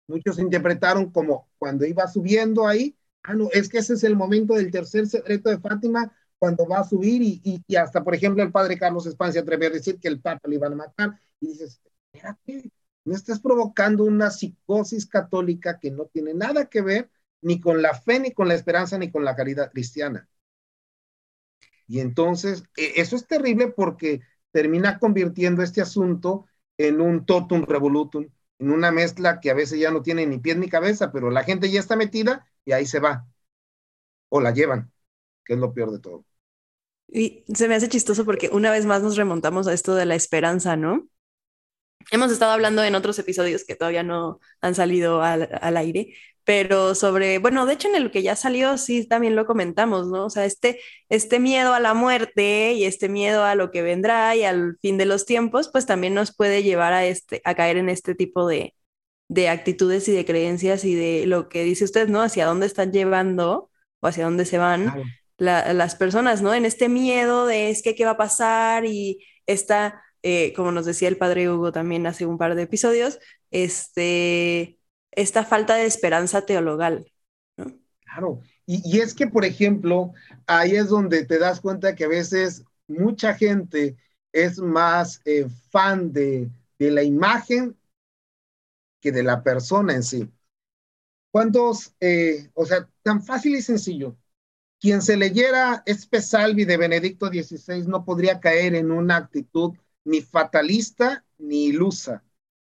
muchos 0.07 0.39
interpretaron 0.39 1.11
como 1.11 1.49
cuando 1.59 1.85
iba 1.87 2.07
subiendo 2.09 2.67
ahí, 2.67 2.97
ah, 3.23 3.35
no, 3.35 3.49
es 3.53 3.69
que 3.69 3.79
ese 3.79 3.95
es 3.95 4.05
el 4.05 4.17
momento 4.17 4.55
del 4.55 4.71
tercer 4.71 5.07
secreto 5.07 5.51
de 5.51 5.59
Fátima, 5.59 6.13
cuando 6.39 6.67
va 6.67 6.81
a 6.81 6.85
subir 6.89 7.23
y, 7.23 7.41
y, 7.67 7.77
hasta, 7.77 8.03
por 8.03 8.15
ejemplo, 8.15 8.43
el 8.43 8.51
padre 8.51 8.79
Carlos 8.79 9.07
Espancia 9.07 9.43
atreve 9.43 9.67
a 9.67 9.71
decir 9.71 10.01
que 10.01 10.09
el 10.09 10.21
Papa 10.21 10.49
le 10.49 10.57
iban 10.57 10.73
a 10.73 10.77
matar, 10.77 11.21
y 11.41 11.49
dices, 11.49 11.81
espérate, 12.13 12.71
no 13.05 13.15
estás 13.15 13.41
provocando 13.41 14.05
una 14.05 14.31
psicosis 14.31 15.07
católica 15.07 15.79
que 15.81 15.91
no 15.91 16.07
tiene 16.07 16.35
nada 16.35 16.67
que 16.67 16.83
ver 16.83 17.11
ni 17.41 17.61
con 17.61 17.83
la 17.83 17.95
fe, 17.95 18.21
ni 18.21 18.33
con 18.33 18.49
la 18.49 18.55
esperanza, 18.55 18.99
ni 18.99 19.11
con 19.11 19.25
la 19.25 19.37
caridad 19.37 19.71
cristiana. 19.71 20.29
Y 21.87 22.01
entonces, 22.01 22.65
e, 22.77 22.95
eso 23.01 23.17
es 23.17 23.27
terrible 23.27 23.69
porque 23.69 24.21
termina 24.53 24.99
convirtiendo 24.99 25.63
este 25.63 25.81
asunto 25.81 26.47
en 26.79 27.01
un 27.01 27.27
totum 27.27 27.65
revolutum, 27.65 28.29
en 28.59 28.71
una 28.71 28.93
mezcla 28.93 29.41
que 29.41 29.51
a 29.51 29.55
veces 29.55 29.79
ya 29.81 29.91
no 29.91 30.03
tiene 30.03 30.27
ni 30.27 30.39
pies 30.39 30.57
ni 30.57 30.69
cabeza, 30.69 31.13
pero 31.13 31.31
la 31.31 31.45
gente 31.45 31.71
ya 31.71 31.81
está 31.81 31.97
metida 31.97 32.47
y 32.65 32.73
ahí 32.73 32.87
se 32.87 33.01
va. 33.01 33.27
O 34.31 34.41
la 34.41 34.53
llevan, 34.53 34.93
que 35.45 35.55
es 35.55 35.61
lo 35.61 35.75
peor 35.75 35.93
de 35.93 36.01
todo. 36.01 36.25
Y 37.09 37.45
se 37.55 37.69
me 37.69 37.75
hace 37.75 37.89
chistoso 37.89 38.25
porque 38.25 38.49
una 38.53 38.71
vez 38.71 38.87
más 38.87 39.03
nos 39.03 39.17
remontamos 39.17 39.67
a 39.67 39.75
esto 39.75 39.95
de 39.95 40.07
la 40.07 40.15
esperanza, 40.15 40.77
¿no? 40.77 41.09
Hemos 42.11 42.33
estado 42.33 42.53
hablando 42.53 42.83
en 42.83 42.95
otros 42.95 43.19
episodios 43.19 43.65
que 43.65 43.77
todavía 43.77 44.03
no 44.03 44.41
han 44.61 44.75
salido 44.75 45.23
al, 45.23 45.49
al, 45.61 45.77
aire, 45.77 46.15
pero 46.45 46.95
sobre, 46.95 47.39
bueno, 47.39 47.67
de 47.67 47.75
hecho 47.75 47.89
en 47.89 47.95
el 47.97 48.11
que 48.11 48.23
ya 48.23 48.37
salió 48.37 48.77
sí 48.79 49.07
también 49.07 49.37
lo 49.37 49.47
comentamos, 49.47 50.09
¿no? 50.09 50.27
O 50.27 50.31
sea, 50.31 50.45
este, 50.45 50.81
este 51.09 51.39
miedo 51.39 51.75
a 51.75 51.81
la 51.81 51.95
muerte 51.95 52.73
y 52.73 52.85
este 52.85 53.09
miedo 53.09 53.45
a 53.45 53.55
lo 53.55 53.71
que 53.71 53.83
vendrá 53.83 54.35
y 54.37 54.45
al 54.45 54.79
fin 54.81 54.99
de 54.99 55.07
los 55.07 55.27
tiempos, 55.27 55.69
pues 55.71 55.87
también 55.87 56.15
nos 56.15 56.35
puede 56.35 56.63
llevar 56.63 56.93
a, 56.93 57.07
este, 57.07 57.41
a 57.45 57.55
caer 57.55 57.77
en 57.77 57.89
este 57.89 58.15
tipo 58.15 58.47
de, 58.49 58.75
de 59.29 59.49
actitudes 59.49 60.09
y 60.09 60.13
de 60.13 60.25
creencias 60.25 60.85
y 60.85 60.95
de 60.95 61.27
lo 61.27 61.49
que 61.49 61.65
dice 61.65 61.85
usted, 61.85 62.09
¿no? 62.09 62.23
Hacia 62.23 62.47
dónde 62.47 62.67
están 62.67 62.93
llevando 62.93 63.71
o 64.01 64.07
hacia 64.07 64.25
dónde 64.25 64.45
se 64.45 64.59
van 64.59 64.93
las 65.39 65.95
personas, 65.97 66.43
¿no? 66.43 66.55
En 66.55 66.65
este 66.65 66.89
miedo 66.89 67.47
de 67.47 67.71
es 67.71 67.83
que 67.83 67.95
qué 67.95 68.05
va 68.05 68.13
a 68.13 68.17
pasar 68.17 68.85
y 68.85 69.25
esta, 69.47 70.03
eh, 70.23 70.53
como 70.55 70.73
nos 70.73 70.87
decía 70.87 71.09
el 71.09 71.19
padre 71.19 71.51
Hugo 71.51 71.73
también 71.73 72.07
hace 72.07 72.27
un 72.27 72.39
par 72.39 72.55
de 72.55 72.63
episodios, 72.63 73.19
este, 73.51 74.79
esta 75.11 75.45
falta 75.45 75.75
de 75.77 75.87
esperanza 75.87 76.47
teologal. 76.47 77.07
Claro, 78.05 78.41
y, 78.67 79.01
es 79.01 79.15
que, 79.15 79.27
por 79.27 79.45
ejemplo, 79.45 80.13
ahí 80.47 80.77
es 80.77 80.89
donde 80.89 81.25
te 81.25 81.39
das 81.39 81.61
cuenta 81.61 81.95
que 81.95 82.05
a 82.05 82.09
veces 82.09 82.65
mucha 82.87 83.35
gente 83.35 83.97
es 84.33 84.59
más 84.59 85.21
eh, 85.25 85.47
fan 85.71 86.13
de, 86.13 86.51
de 86.79 86.91
la 86.91 87.03
imagen 87.03 87.77
que 89.01 89.13
de 89.13 89.23
la 89.23 89.43
persona 89.43 89.95
en 89.95 90.03
sí. 90.03 90.31
¿Cuántos, 91.31 91.95
eh, 92.01 92.51
o 92.55 92.65
sea, 92.67 92.89
tan 93.03 93.23
fácil 93.25 93.57
y 93.57 93.63
sencillo? 93.63 94.17
Quien 94.79 95.03
se 95.03 95.17
leyera 95.17 95.83
Espe 95.87 96.21
Salvi 96.21 96.65
de 96.65 96.77
Benedicto 96.77 97.29
XVI 97.29 97.87
no 97.87 98.05
podría 98.05 98.41
caer 98.41 98.75
en 98.75 98.91
una 98.91 99.17
actitud 99.17 99.73
ni 100.05 100.21
fatalista 100.21 101.25
ni 101.39 101.67
ilusa, 101.67 102.25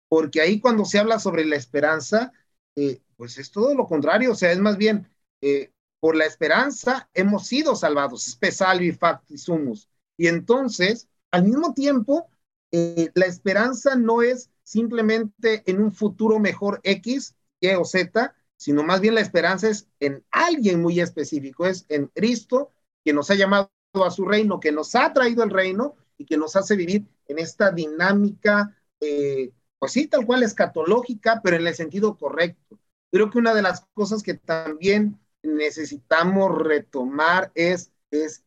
porque 0.08 0.42
ahí 0.42 0.60
cuando 0.60 0.86
se 0.86 1.00
habla 1.00 1.20
sobre 1.20 1.46
la 1.46 1.56
esperanza, 1.56 2.32
eh, 2.76 3.02
pues 3.16 3.38
es 3.38 3.52
todo 3.52 3.74
lo 3.74 3.88
contrario, 3.88 4.32
o 4.32 4.36
sea, 4.36 4.52
es 4.52 4.60
más 4.60 4.78
bien, 4.78 5.08
eh, 5.42 5.72
por 6.00 6.16
la 6.16 6.26
esperanza 6.26 7.10
hemos 7.14 7.48
sido 7.48 7.76
salvados, 7.76 8.38
Salvi 8.52 8.92
facti 8.92 9.38
sumus. 9.38 9.90
Y 10.18 10.28
entonces, 10.28 11.08
al 11.32 11.44
mismo 11.44 11.74
tiempo, 11.74 12.30
eh, 12.72 13.12
la 13.16 13.26
esperanza 13.26 13.96
no 13.96 14.22
es 14.22 14.52
simplemente 14.64 15.64
en 15.66 15.82
un 15.82 15.92
futuro 15.92 16.40
mejor 16.40 16.80
X, 16.84 17.36
Y 17.60 17.70
o 17.70 17.86
Z, 17.86 18.36
sino 18.58 18.84
más 18.84 19.02
bien 19.02 19.16
la 19.16 19.22
esperanza 19.22 19.70
es 19.70 19.88
en 20.00 20.24
alguien 20.32 20.82
muy 20.82 21.00
específico, 21.00 21.66
es 21.66 21.86
en 21.90 22.08
Cristo, 22.08 22.70
que 23.04 23.14
nos 23.14 23.30
ha 23.32 23.36
llamado 23.36 23.70
a 24.04 24.12
su 24.12 24.26
reino, 24.26 24.60
que 24.60 24.72
nos 24.72 24.96
ha 24.96 25.14
traído 25.14 25.44
el 25.44 25.50
reino 25.50 25.96
y 26.18 26.26
que 26.26 26.38
nos 26.38 26.56
hace 26.56 26.76
vivir 26.76 27.06
en 27.28 27.40
esta 27.40 27.72
dinámica, 27.72 28.76
eh, 29.00 29.52
pues 29.80 29.92
sí, 29.92 30.08
tal 30.08 30.26
cual 30.26 30.44
escatológica, 30.44 31.42
pero 31.44 31.58
en 31.58 31.68
el 31.68 31.76
sentido 31.76 32.18
correcto. 32.18 32.80
Creo 33.12 33.30
que 33.30 33.40
una 33.40 33.54
de 33.54 33.62
las 33.62 33.86
cosas 33.94 34.24
que 34.24 34.36
también 34.36 35.20
necesitamos 35.44 36.58
retomar 36.58 37.52
es, 37.56 37.92
es 38.12 38.44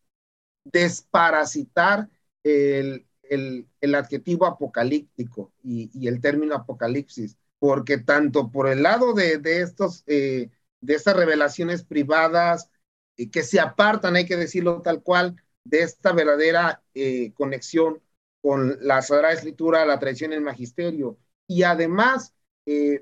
desparasitar 0.64 2.08
el, 2.42 3.06
el, 3.22 3.94
adjetivo 3.94 4.46
apocalíptico 4.46 5.52
y, 5.62 5.90
y 5.92 6.08
el 6.08 6.20
término 6.20 6.54
apocalipsis 6.54 7.36
porque 7.58 7.98
tanto 7.98 8.50
por 8.50 8.68
el 8.68 8.82
lado 8.82 9.14
de, 9.14 9.40
estos, 9.60 10.04
eh, 10.06 10.50
de 10.80 10.94
estas 10.94 11.16
revelaciones 11.16 11.84
privadas 11.84 12.70
eh, 13.16 13.30
que 13.30 13.42
se 13.42 13.60
apartan, 13.60 14.16
hay 14.16 14.26
que 14.26 14.36
decirlo 14.36 14.82
tal 14.82 15.02
cual, 15.02 15.36
de 15.68 15.82
esta 15.82 16.12
verdadera 16.12 16.82
eh, 16.94 17.32
conexión 17.34 18.00
con 18.40 18.78
la 18.80 19.02
Sagrada 19.02 19.34
Escritura, 19.34 19.84
la 19.84 19.98
tradición 19.98 20.32
y 20.32 20.36
el 20.36 20.40
magisterio, 20.40 21.18
y 21.46 21.62
además 21.62 22.34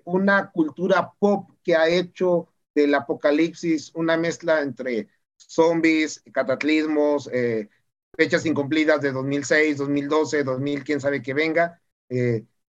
una 0.04 0.52
cultura 0.52 1.12
pop 1.18 1.50
que 1.64 1.74
ha 1.74 1.88
hecho 1.88 2.48
del 2.72 2.94
apocalipsis 2.94 3.90
una 3.96 4.16
mezcla 4.16 4.60
entre 4.60 5.08
zombies, 5.36 6.22
cataclismos, 6.32 7.28
fechas 8.16 8.46
incumplidas 8.46 9.00
de 9.00 9.10
2006, 9.10 9.78
2012, 9.78 10.44
2000, 10.44 10.84
quién 10.84 11.00
sabe 11.00 11.20
que 11.20 11.34
venga, 11.34 11.82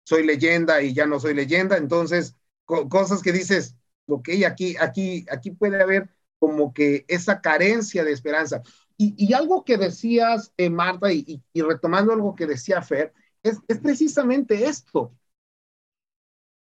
soy 0.05 0.25
leyenda 0.25 0.83
y 0.83 0.95
ya 0.95 1.05
no 1.05 1.19
soy 1.19 1.35
leyenda, 1.35 1.77
entonces 1.77 2.37
cosas 2.65 3.23
que 3.23 3.33
dices, 3.33 3.75
ok, 4.07 4.29
aquí, 4.47 4.77
aquí, 4.79 5.27
aquí 5.31 5.51
puede 5.51 5.83
haber 5.83 6.09
como 6.39 6.73
que 6.75 7.05
esa 7.09 7.41
carencia 7.41 8.05
de 8.05 8.13
esperanza. 8.13 8.63
Y, 8.97 9.33
algo 9.35 9.65
que 9.65 9.77
decías, 9.77 10.53
eh, 10.57 10.71
Marta, 10.71 11.13
y, 11.13 11.43
retomando 11.55 12.13
algo 12.13 12.35
que 12.35 12.47
decía 12.47 12.81
Fer, 12.81 13.13
es, 13.43 13.59
precisamente 13.83 14.67
esto. 14.67 15.13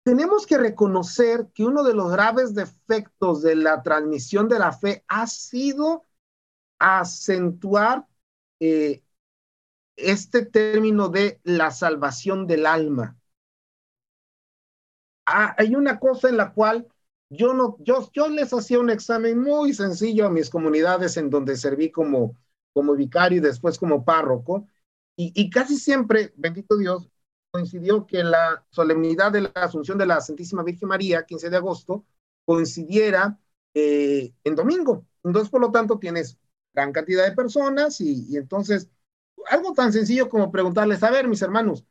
Tenemos 0.04 0.48
que 0.48 0.58
reconocer 0.58 1.48
que 1.54 1.64
uno 1.64 1.84
de 1.84 1.94
los 1.94 2.12
graves 2.12 2.56
defectos 2.56 3.42
de 3.44 3.56
la 3.56 3.84
transmisión 3.84 4.48
de 4.48 4.60
la 4.60 4.72
fe 4.72 5.04
ha 5.08 5.28
sido 5.28 6.06
acentuar 6.80 8.08
eh, 8.60 9.04
este 9.96 10.46
término 10.46 11.10
de 11.10 11.40
la 11.44 11.70
salvación 11.72 12.48
del 12.48 12.66
alma. 12.66 13.18
Ah, 15.26 15.54
hay 15.58 15.76
una 15.76 16.00
cosa 16.00 16.30
en 16.30 16.38
la 16.38 16.54
cual 16.54 16.88
yo 17.32 17.54
no, 17.54 17.78
yo, 17.80 18.10
les 18.30 18.54
hacía 18.54 18.80
un 18.80 18.90
examen 18.90 19.40
muy 19.40 19.74
sencillo 19.74 20.28
a 20.28 20.30
mis 20.30 20.50
comunidades 20.50 21.18
en 21.18 21.30
donde 21.30 21.56
serví 21.58 21.92
como, 21.92 22.38
como 22.74 22.94
vicario 22.96 23.40
y 23.40 23.42
después 23.42 23.80
como 23.80 24.04
párroco, 24.06 24.68
y, 25.16 25.32
y 25.36 25.50
casi 25.50 25.78
siempre, 25.78 26.34
bendito 26.36 26.78
Dios, 26.78 27.10
coincidió 27.52 28.06
que 28.08 28.24
la 28.24 28.66
solemnidad 28.72 29.32
de 29.32 29.42
la 29.42 29.52
Asunción 29.56 29.98
de 29.98 30.06
la 30.06 30.22
Santísima 30.22 30.64
Virgen 30.64 30.90
María, 30.90 31.26
15 31.26 31.50
de 31.50 31.58
agosto, 31.58 32.06
coincidiera 32.46 33.40
eh, 33.74 34.34
en 34.44 34.56
domingo. 34.56 35.06
Entonces, 35.24 35.50
por 35.50 35.62
lo 35.62 35.72
tanto, 35.72 36.00
tienes 36.00 36.38
gran 36.74 36.92
cantidad 36.94 37.26
de 37.26 37.36
personas 37.36 38.00
y, 38.02 38.26
y, 38.30 38.38
entonces, 38.38 38.90
algo 39.50 39.74
tan 39.74 39.94
sencillo 39.94 40.30
como 40.30 40.52
preguntarles, 40.52 41.04
a 41.04 41.12
ver, 41.12 41.28
mis 41.28 41.42
hermanos, 41.42 41.86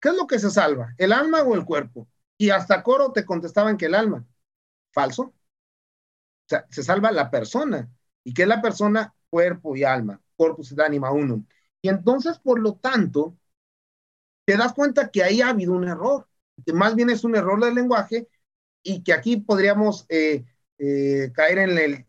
¿qué 0.00 0.10
es 0.10 0.16
lo 0.16 0.26
que 0.26 0.38
se 0.38 0.50
salva, 0.50 0.94
el 0.98 1.12
alma 1.12 1.42
o 1.42 1.54
el 1.54 1.64
cuerpo? 1.64 2.08
Y 2.38 2.50
hasta 2.50 2.82
coro 2.82 3.12
te 3.12 3.24
contestaban 3.26 3.76
que 3.76 3.86
el 3.86 3.94
alma. 3.94 4.26
Falso. 4.92 5.22
O 5.22 5.34
sea, 6.46 6.66
se 6.70 6.82
salva 6.82 7.12
la 7.12 7.30
persona. 7.30 7.88
¿Y 8.24 8.34
qué 8.34 8.42
es 8.42 8.48
la 8.48 8.60
persona? 8.60 9.14
Cuerpo 9.28 9.76
y 9.76 9.84
alma. 9.84 10.20
Corpus 10.36 10.72
et 10.72 10.80
anima 10.80 11.12
uno. 11.12 11.44
Y 11.82 11.88
entonces, 11.88 12.38
por 12.38 12.60
lo 12.60 12.74
tanto, 12.76 13.36
te 14.44 14.56
das 14.56 14.72
cuenta 14.72 15.10
que 15.10 15.22
ahí 15.22 15.40
ha 15.40 15.50
habido 15.50 15.72
un 15.72 15.86
error, 15.86 16.26
que 16.64 16.72
más 16.72 16.94
bien 16.94 17.10
es 17.10 17.24
un 17.24 17.36
error 17.36 17.62
del 17.64 17.74
lenguaje 17.74 18.28
y 18.82 19.02
que 19.02 19.12
aquí 19.12 19.36
podríamos 19.38 20.06
eh, 20.08 20.44
eh, 20.78 21.30
caer 21.34 21.58
en 21.58 21.78
el 21.78 22.06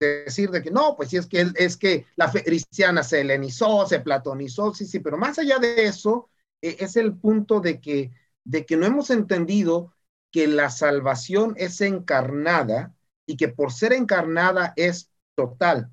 decir 0.00 0.50
de 0.50 0.62
que 0.62 0.70
no, 0.70 0.96
pues 0.96 1.10
sí 1.10 1.16
es 1.16 1.26
que 1.26 1.46
es 1.56 1.76
que 1.76 2.06
la 2.16 2.28
fe 2.28 2.44
cristiana 2.44 3.02
se 3.02 3.20
helenizó, 3.22 3.86
se 3.86 4.00
platonizó, 4.00 4.72
sí, 4.72 4.86
sí, 4.86 5.00
pero 5.00 5.18
más 5.18 5.38
allá 5.38 5.58
de 5.58 5.84
eso, 5.84 6.30
eh, 6.62 6.76
es 6.80 6.96
el 6.96 7.16
punto 7.16 7.60
de 7.60 7.80
que 7.80 8.12
de 8.44 8.64
que 8.64 8.76
no 8.76 8.86
hemos 8.86 9.10
entendido 9.10 9.92
que 10.30 10.46
la 10.46 10.70
salvación 10.70 11.54
es 11.56 11.80
encarnada 11.80 12.94
y 13.26 13.36
que 13.36 13.48
por 13.48 13.72
ser 13.72 13.92
encarnada 13.92 14.72
es 14.76 15.10
total. 15.34 15.90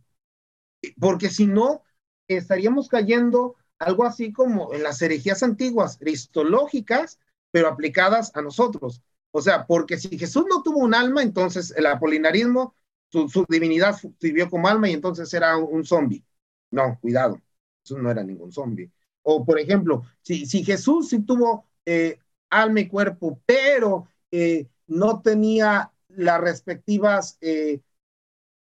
Porque 0.99 1.29
si 1.29 1.47
no, 1.47 1.83
estaríamos 2.27 2.87
cayendo 2.87 3.55
algo 3.79 4.05
así 4.05 4.31
como 4.31 4.73
en 4.73 4.83
las 4.83 5.01
herejías 5.01 5.43
antiguas, 5.43 5.97
cristológicas, 5.97 7.19
pero 7.51 7.67
aplicadas 7.67 8.35
a 8.35 8.41
nosotros. 8.41 9.01
O 9.31 9.41
sea, 9.41 9.65
porque 9.65 9.97
si 9.97 10.17
Jesús 10.17 10.45
no 10.49 10.63
tuvo 10.63 10.79
un 10.79 10.93
alma, 10.93 11.21
entonces 11.21 11.73
el 11.75 11.85
apolinarismo, 11.87 12.75
su, 13.09 13.45
divinidad 13.49 13.95
sirvió 14.19 14.49
como 14.49 14.67
alma 14.67 14.89
y 14.89 14.93
entonces 14.93 15.33
era 15.33 15.57
un, 15.57 15.85
zombie. 15.85 16.23
No, 16.71 16.97
cuidado, 16.99 17.41
Jesús 17.81 18.01
no 18.01 18.11
era 18.11 18.23
ningún 18.23 18.51
zombie. 18.51 18.91
O 19.23 19.45
por 19.45 19.59
ejemplo, 19.59 20.03
si, 20.21 20.45
si 20.45 20.63
Jesús 20.63 21.09
sí 21.09 21.19
tuvo 21.19 21.67
eh, 21.85 22.19
alma 22.49 22.79
y 22.81 22.87
cuerpo, 22.87 23.41
pero 23.45 24.07
eh, 24.31 24.67
no 24.87 25.21
tenía 25.21 25.91
las 26.09 26.41
respectivas 26.41 27.37
eh, 27.41 27.81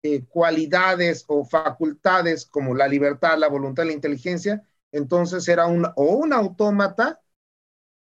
eh, 0.02 0.24
cualidades 0.26 1.24
o 1.28 1.44
facultades 1.44 2.46
como 2.46 2.74
la 2.74 2.88
libertad, 2.88 3.38
la 3.38 3.48
voluntad, 3.48 3.84
la 3.84 3.92
inteligencia, 3.92 4.62
entonces 4.92 5.46
era 5.48 5.66
un, 5.66 5.86
o 5.96 6.04
un 6.04 6.32
autómata 6.32 7.20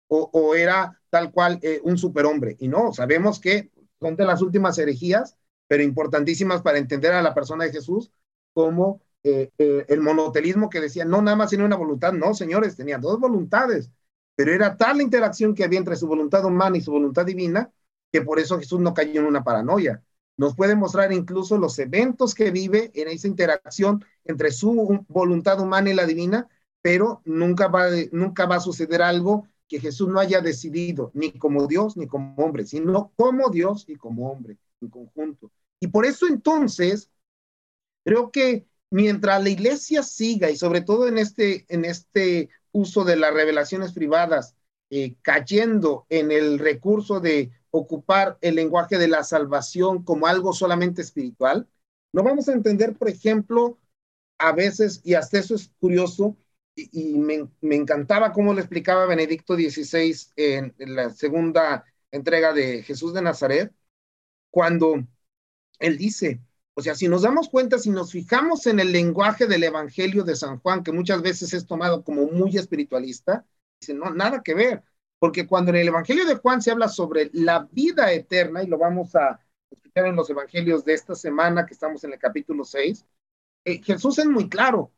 o, 0.08 0.54
era 0.56 1.02
tal 1.10 1.32
cual 1.32 1.60
un 1.84 1.98
superhombre. 1.98 2.56
Y 2.60 2.68
no, 2.68 2.94
sabemos 2.94 3.40
que 3.40 3.72
son 4.00 4.16
de 4.16 4.26
las 4.26 4.44
últimas 4.44 4.78
herejías, 4.78 5.38
pero 5.68 5.82
importantísimas 5.82 6.62
para 6.62 6.78
entender 6.78 7.14
a 7.14 7.24
la 7.24 7.34
persona 7.34 7.66
de 7.66 7.72
Jesús, 7.72 8.12
como 8.54 9.02
el 9.24 10.02
monotelismo 10.02 10.70
que 10.70 10.82
decía, 10.82 11.04
no, 11.06 11.22
nada 11.24 11.36
más 11.38 11.50
tiene 11.50 11.66
una 11.66 11.78
voluntad, 11.78 12.14
no, 12.14 12.36
señores, 12.36 12.76
tenía 12.76 13.00
dos 13.00 13.20
voluntades, 13.20 13.90
pero 14.36 14.52
era 14.54 14.78
tal 14.78 14.98
la 14.98 15.04
interacción 15.04 15.54
que 15.54 15.64
había 15.64 15.80
entre 15.80 15.96
su 15.96 16.08
voluntad 16.08 16.46
humana 16.46 16.78
y 16.78 16.82
su 16.82 16.92
voluntad 16.92 17.26
divina, 17.26 17.72
que 18.12 18.22
por 18.22 18.40
eso 18.40 18.60
Jesús 18.60 18.80
no 18.80 18.94
cayó 18.94 19.22
en 19.22 19.28
una 19.28 19.44
paranoia. 19.44 20.04
Nos 20.38 20.56
puede 20.56 20.76
mostrar 20.76 21.12
incluso 21.12 21.58
los 21.58 21.78
eventos 21.80 22.34
que 22.34 22.52
vive 22.52 22.92
en 22.96 23.08
esa 23.08 23.28
interacción 23.28 24.04
entre 24.24 24.52
su 24.52 25.06
voluntad 25.08 25.60
humana 25.60 25.92
y 25.92 25.94
la 25.94 26.06
divina, 26.06 26.48
pero 26.82 27.22
nunca 27.26 27.68
va, 27.68 27.88
nunca 28.12 28.46
va 28.46 28.56
a 28.56 28.60
suceder 28.60 29.02
algo 29.02 29.48
que 29.68 29.80
Jesús 29.80 30.10
no 30.10 30.20
haya 30.20 30.42
decidido, 30.42 31.12
ni 31.14 31.32
como 31.32 31.68
Dios 31.68 31.98
ni 31.98 32.08
como 32.08 32.36
hombre, 32.44 32.66
sino 32.66 33.12
como 33.16 33.50
Dios 33.50 33.86
y 33.88 33.96
como 33.96 34.32
hombre 34.32 34.58
en 34.82 34.90
conjunto. 34.90 35.52
Y 35.80 35.88
por 35.88 36.06
eso 36.06 36.28
entonces, 36.28 37.10
creo 38.04 38.32
que 38.32 38.68
mientras 38.90 39.42
la 39.42 39.50
iglesia 39.50 40.04
siga, 40.04 40.50
y 40.50 40.58
sobre 40.58 40.82
todo 40.82 41.08
en 41.08 41.18
este, 41.18 41.66
en 41.70 41.86
este 41.86 42.50
uso 42.74 43.06
de 43.06 43.16
las 43.16 43.34
revelaciones 43.34 43.94
privadas, 43.94 44.56
eh, 44.90 45.16
cayendo 45.22 46.06
en 46.10 46.32
el 46.32 46.60
recurso 46.60 47.22
de 47.22 47.52
ocupar 47.72 48.38
el 48.42 48.56
lenguaje 48.56 48.98
de 48.98 49.08
la 49.08 49.24
salvación 49.24 50.04
como 50.04 50.28
algo 50.28 50.52
solamente 50.52 51.02
espiritual, 51.02 51.70
no 52.12 52.24
vamos 52.24 52.50
a 52.50 52.54
entender, 52.54 52.96
por 52.98 53.10
ejemplo, 53.10 53.80
a 54.38 54.52
veces, 54.52 55.02
y 55.04 55.14
hasta 55.14 55.40
eso 55.40 55.56
es 55.56 55.72
curioso, 55.80 56.38
y, 56.76 57.18
me, 57.18 57.50
encantaba 57.62 58.34
cómo 58.34 58.54
lo 58.54 58.60
explicaba 58.60 59.06
Benedicto 59.06 59.56
XVI 59.56 60.16
en 60.36 60.74
la 60.78 61.12
segunda 61.12 61.86
entrega 62.12 62.54
de 62.54 62.84
Jesús 62.84 63.14
de 63.14 63.22
Nazaret, 63.22 63.72
cuando 64.52 65.06
él 65.80 65.98
dice, 65.98 66.42
o 66.76 66.82
sea, 66.82 66.96
si 66.96 67.08
nos 67.08 67.22
damos 67.22 67.50
cuenta, 67.50 67.78
si 67.78 67.90
nos 67.90 68.12
fijamos 68.12 68.66
en 68.68 68.80
el 68.80 68.92
lenguaje 68.92 69.46
del 69.46 69.64
Evangelio 69.64 70.24
de 70.24 70.36
San 70.36 70.60
Juan, 70.60 70.84
que 70.84 70.92
muchas 70.92 71.22
veces 71.22 71.54
es 71.54 71.68
tomado 71.68 72.04
como 72.04 72.26
muy 72.28 72.58
espiritualista, 72.58 73.46
dice, 73.80 73.94
no, 73.94 74.12
nada 74.12 74.42
que 74.44 74.56
ver, 74.56 74.84
porque 75.20 75.46
cuando 75.48 75.72
en 75.72 75.78
el 75.78 75.88
Evangelio 75.90 76.26
de 76.26 76.36
Juan 76.36 76.62
se 76.62 76.72
habla 76.72 76.90
sobre 76.90 77.30
la 77.34 77.68
vida 77.72 78.12
eterna, 78.12 78.64
y 78.64 78.68
lo 78.68 78.78
vamos 78.78 79.16
a 79.16 79.40
explicar 79.70 80.08
en 80.08 80.16
los 80.16 80.30
Evangelios 80.30 80.84
de 80.84 80.94
esta 80.94 81.16
semana, 81.16 81.66
que 81.66 81.74
estamos 81.74 82.04
en 82.04 82.14
el 82.14 82.20
capítulo 82.20 82.64
6, 82.66 83.06
eh, 83.66 83.82
Jesús 83.84 84.20
es 84.20 84.26
muy 84.26 84.50
claro, 84.50 84.92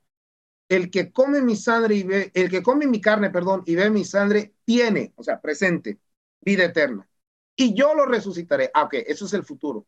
el 0.69 0.89
que 0.89 1.11
come 1.11 1.41
mi 1.41 1.55
sangre 1.55 1.95
y 1.95 2.03
ve, 2.03 2.31
el 2.33 2.49
que 2.49 2.63
come 2.63 2.87
mi 2.87 3.01
carne, 3.01 3.29
perdón, 3.29 3.63
y 3.65 3.75
ve 3.75 3.89
mi 3.89 4.05
sangre, 4.05 4.55
tiene, 4.65 5.13
o 5.15 5.23
sea, 5.23 5.39
presente, 5.41 5.99
vida 6.41 6.65
eterna. 6.65 7.07
Y 7.55 7.73
yo 7.73 7.93
lo 7.95 8.05
resucitaré. 8.05 8.71
Ah, 8.73 8.83
ok, 8.83 8.95
eso 9.07 9.25
es 9.25 9.33
el 9.33 9.43
futuro. 9.43 9.85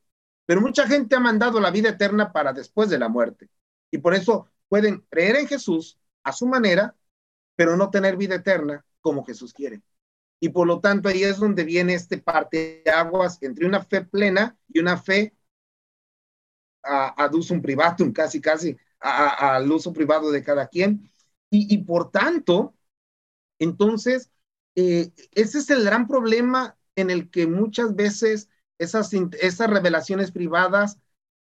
Pero 0.47 0.61
mucha 0.61 0.87
gente 0.87 1.15
ha 1.15 1.19
mandado 1.19 1.59
la 1.59 1.69
vida 1.69 1.89
eterna 1.89 2.33
para 2.33 2.53
después 2.53 2.89
de 2.89 2.97
la 2.97 3.09
muerte. 3.09 3.49
Y 3.91 3.99
por 3.99 4.15
eso 4.15 4.49
pueden 4.67 5.05
creer 5.09 5.35
en 5.35 5.47
Jesús 5.47 5.99
a 6.23 6.31
su 6.33 6.47
manera, 6.47 6.95
pero 7.55 7.77
no 7.77 7.91
tener 7.91 8.17
vida 8.17 8.35
eterna 8.35 8.83
como 9.01 9.23
Jesús 9.23 9.53
quiere. 9.53 9.83
Y 10.39 10.49
por 10.49 10.65
lo 10.65 10.79
tanto 10.79 11.09
ahí 11.09 11.23
es 11.23 11.37
donde 11.37 11.63
viene 11.63 11.93
este 11.93 12.17
parte 12.17 12.81
de 12.83 12.91
aguas 12.91 13.37
entre 13.41 13.67
una 13.67 13.83
fe 13.83 14.01
plena 14.01 14.57
y 14.67 14.79
una 14.79 14.97
fe 14.97 15.35
a, 16.83 17.23
a 17.23 17.27
dusum 17.27 17.61
privatum, 17.61 18.11
casi, 18.11 18.41
casi, 18.41 18.75
al 18.99 19.71
uso 19.71 19.93
privado 19.93 20.31
de 20.31 20.43
cada 20.43 20.67
quien. 20.67 21.09
Y, 21.49 21.77
por 21.79 22.11
tanto, 22.11 22.75
entonces, 23.59 24.31
eh, 24.75 25.11
ese 25.31 25.59
es 25.59 25.69
el 25.69 25.83
gran 25.83 26.07
problema 26.07 26.77
en 26.95 27.09
el 27.09 27.29
que 27.29 27.47
muchas 27.47 27.95
veces 27.95 28.49
esas, 28.79 29.11
esas 29.13 29.69
revelaciones 29.69 30.31
privadas 30.31 30.97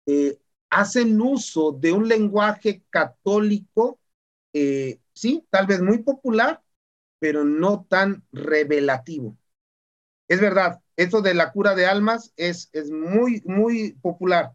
eh, 0.06 0.38
hacen 0.70 1.20
uso 1.20 1.72
de 1.72 1.92
un 1.92 2.08
lenguaje 2.08 2.82
católico, 2.90 3.98
eh, 4.52 5.00
sí, 5.12 5.46
tal 5.50 5.66
vez 5.66 5.82
muy 5.82 5.98
popular, 5.98 6.62
pero 7.18 7.44
no 7.44 7.86
tan 7.88 8.24
revelativo. 8.32 9.36
Es 10.28 10.40
verdad, 10.40 10.80
eso 10.96 11.20
de 11.22 11.34
la 11.34 11.52
cura 11.52 11.74
de 11.74 11.86
almas 11.86 12.32
es, 12.36 12.70
es 12.72 12.90
muy, 12.90 13.42
muy 13.44 13.92
popular, 14.02 14.52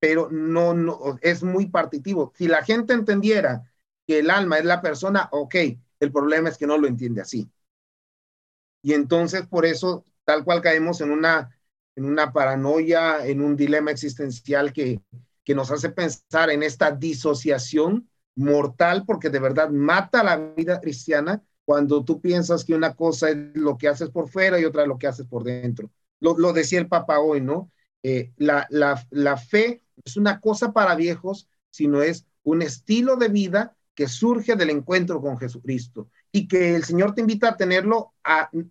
pero 0.00 0.28
no, 0.30 0.74
no, 0.74 1.18
es 1.22 1.42
muy 1.42 1.66
partitivo. 1.68 2.32
Si 2.36 2.48
la 2.48 2.64
gente 2.64 2.94
entendiera 2.94 3.70
que 4.06 4.20
el 4.20 4.30
alma 4.30 4.58
es 4.58 4.64
la 4.64 4.80
persona, 4.80 5.28
ok, 5.32 5.54
el 6.00 6.12
problema 6.12 6.48
es 6.48 6.56
que 6.58 6.66
no 6.66 6.78
lo 6.78 6.86
entiende 6.88 7.20
así. 7.20 7.50
Y 8.82 8.94
entonces 8.94 9.46
por 9.46 9.66
eso 9.66 10.04
tal 10.24 10.44
cual 10.44 10.62
caemos 10.62 11.00
en 11.00 11.10
una 11.10 11.57
en 11.98 12.04
una 12.04 12.32
paranoia, 12.32 13.26
en 13.26 13.40
un 13.40 13.56
dilema 13.56 13.90
existencial 13.90 14.72
que, 14.72 15.00
que 15.44 15.54
nos 15.54 15.72
hace 15.72 15.90
pensar 15.90 16.48
en 16.48 16.62
esta 16.62 16.92
disociación 16.92 18.08
mortal, 18.36 19.02
porque 19.04 19.30
de 19.30 19.40
verdad 19.40 19.68
mata 19.68 20.22
la 20.22 20.36
vida 20.36 20.80
cristiana 20.80 21.42
cuando 21.64 22.04
tú 22.04 22.20
piensas 22.20 22.64
que 22.64 22.74
una 22.74 22.94
cosa 22.94 23.30
es 23.30 23.36
lo 23.54 23.76
que 23.76 23.88
haces 23.88 24.10
por 24.10 24.28
fuera 24.28 24.60
y 24.60 24.64
otra 24.64 24.86
lo 24.86 24.96
que 24.96 25.08
haces 25.08 25.26
por 25.26 25.42
dentro. 25.42 25.90
Lo, 26.20 26.38
lo 26.38 26.52
decía 26.52 26.78
el 26.78 26.86
Papa 26.86 27.18
hoy, 27.18 27.40
¿no? 27.40 27.72
Eh, 28.04 28.32
la, 28.36 28.68
la, 28.70 29.04
la 29.10 29.36
fe 29.36 29.82
es 30.04 30.16
una 30.16 30.40
cosa 30.40 30.72
para 30.72 30.94
viejos, 30.94 31.48
sino 31.68 32.00
es 32.00 32.26
un 32.44 32.62
estilo 32.62 33.16
de 33.16 33.28
vida 33.28 33.76
que 33.96 34.06
surge 34.06 34.54
del 34.54 34.70
encuentro 34.70 35.20
con 35.20 35.36
Jesucristo 35.36 36.08
y 36.30 36.46
que 36.46 36.76
el 36.76 36.84
Señor 36.84 37.12
te 37.16 37.22
invita 37.22 37.48
a 37.48 37.56
tenerlo 37.56 38.14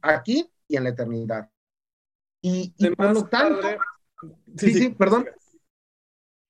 aquí 0.01 0.49
y 0.69 0.77
en 0.77 0.85
la 0.85 0.91
eternidad. 0.91 1.49
Y, 2.77 2.89
por 2.95 3.13
lo 3.13 3.25
tanto, 3.25 3.67
sí, 4.57 4.73
sí, 4.73 4.89
perdón. 4.89 5.27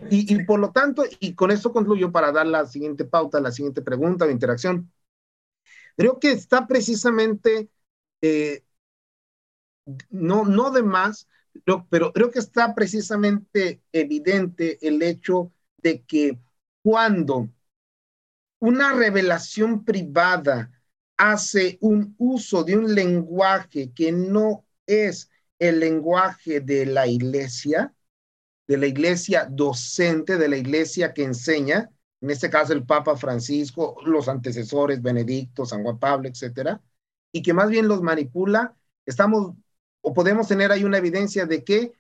Y, 0.10 0.44
por 0.44 0.60
lo 0.60 0.72
tanto, 0.72 1.04
y 1.20 1.34
con 1.34 1.50
eso 1.50 1.74
concluyo 1.74 2.12
para 2.12 2.32
dar 2.32 2.46
la 2.46 2.66
siguiente 2.68 3.06
pauta, 3.06 3.40
la 3.40 3.52
siguiente 3.52 3.82
pregunta 3.82 4.26
o 4.26 4.30
interacción. 4.30 4.92
Creo 5.96 6.20
que 6.20 6.32
está 6.32 6.68
precisamente, 6.68 7.70
eh, 8.22 8.64
no, 10.10 10.46
no 10.46 10.70
de 10.70 10.84
más, 10.84 11.28
pero 11.90 12.14
creo 12.14 12.30
que 12.30 12.40
está 12.40 12.76
precisamente 12.76 13.82
evidente 13.92 14.78
el 14.88 15.02
hecho 15.02 15.52
de 15.78 16.04
que 16.04 16.38
cuando 16.84 17.50
una 18.60 18.94
revelación 18.94 19.84
privada 19.84 20.72
hace 21.18 21.80
un 21.82 22.14
uso 22.20 22.64
de 22.64 22.78
un 22.78 22.94
lenguaje 22.94 23.92
que 23.94 24.12
no 24.12 24.66
es 24.86 25.30
el 25.60 25.80
lenguaje 25.80 26.60
de 26.62 26.86
la 26.86 27.08
iglesia, 27.08 27.94
de 28.68 28.78
la 28.78 28.88
iglesia 28.88 29.48
docente, 29.50 30.38
de 30.38 30.50
la 30.50 30.58
iglesia 30.58 31.14
que 31.14 31.24
enseña, 31.24 31.90
en 32.22 32.30
este 32.30 32.50
caso 32.50 32.74
el 32.74 32.86
Papa 32.86 33.16
Francisco, 33.16 33.98
los 34.06 34.28
antecesores, 34.28 35.02
Benedicto, 35.02 35.66
San 35.66 35.84
Juan 35.84 36.00
Pablo, 36.00 36.28
etcétera, 36.28 36.82
y 37.32 37.42
que 37.42 37.54
más 37.54 37.70
bien 37.70 37.88
los 37.88 38.02
manipula, 38.02 38.76
estamos 39.06 39.54
o 40.02 40.14
podemos 40.14 40.48
tener 40.48 40.72
ahí 40.72 40.84
una 40.84 40.98
evidencia 40.98 41.46
de 41.46 41.64
que 41.64 41.94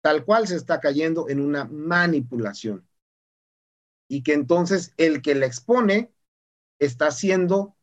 tal 0.00 0.24
cual 0.24 0.46
se 0.48 0.56
está 0.56 0.80
cayendo 0.80 1.28
en 1.28 1.40
una 1.40 1.64
manipulación. 1.64 2.86
Y 4.08 4.22
que 4.22 4.34
entonces 4.34 4.92
el 4.96 5.22
que 5.22 5.34
la 5.34 5.46
expone 5.46 6.12
está 6.78 7.08
haciendo 7.08 7.76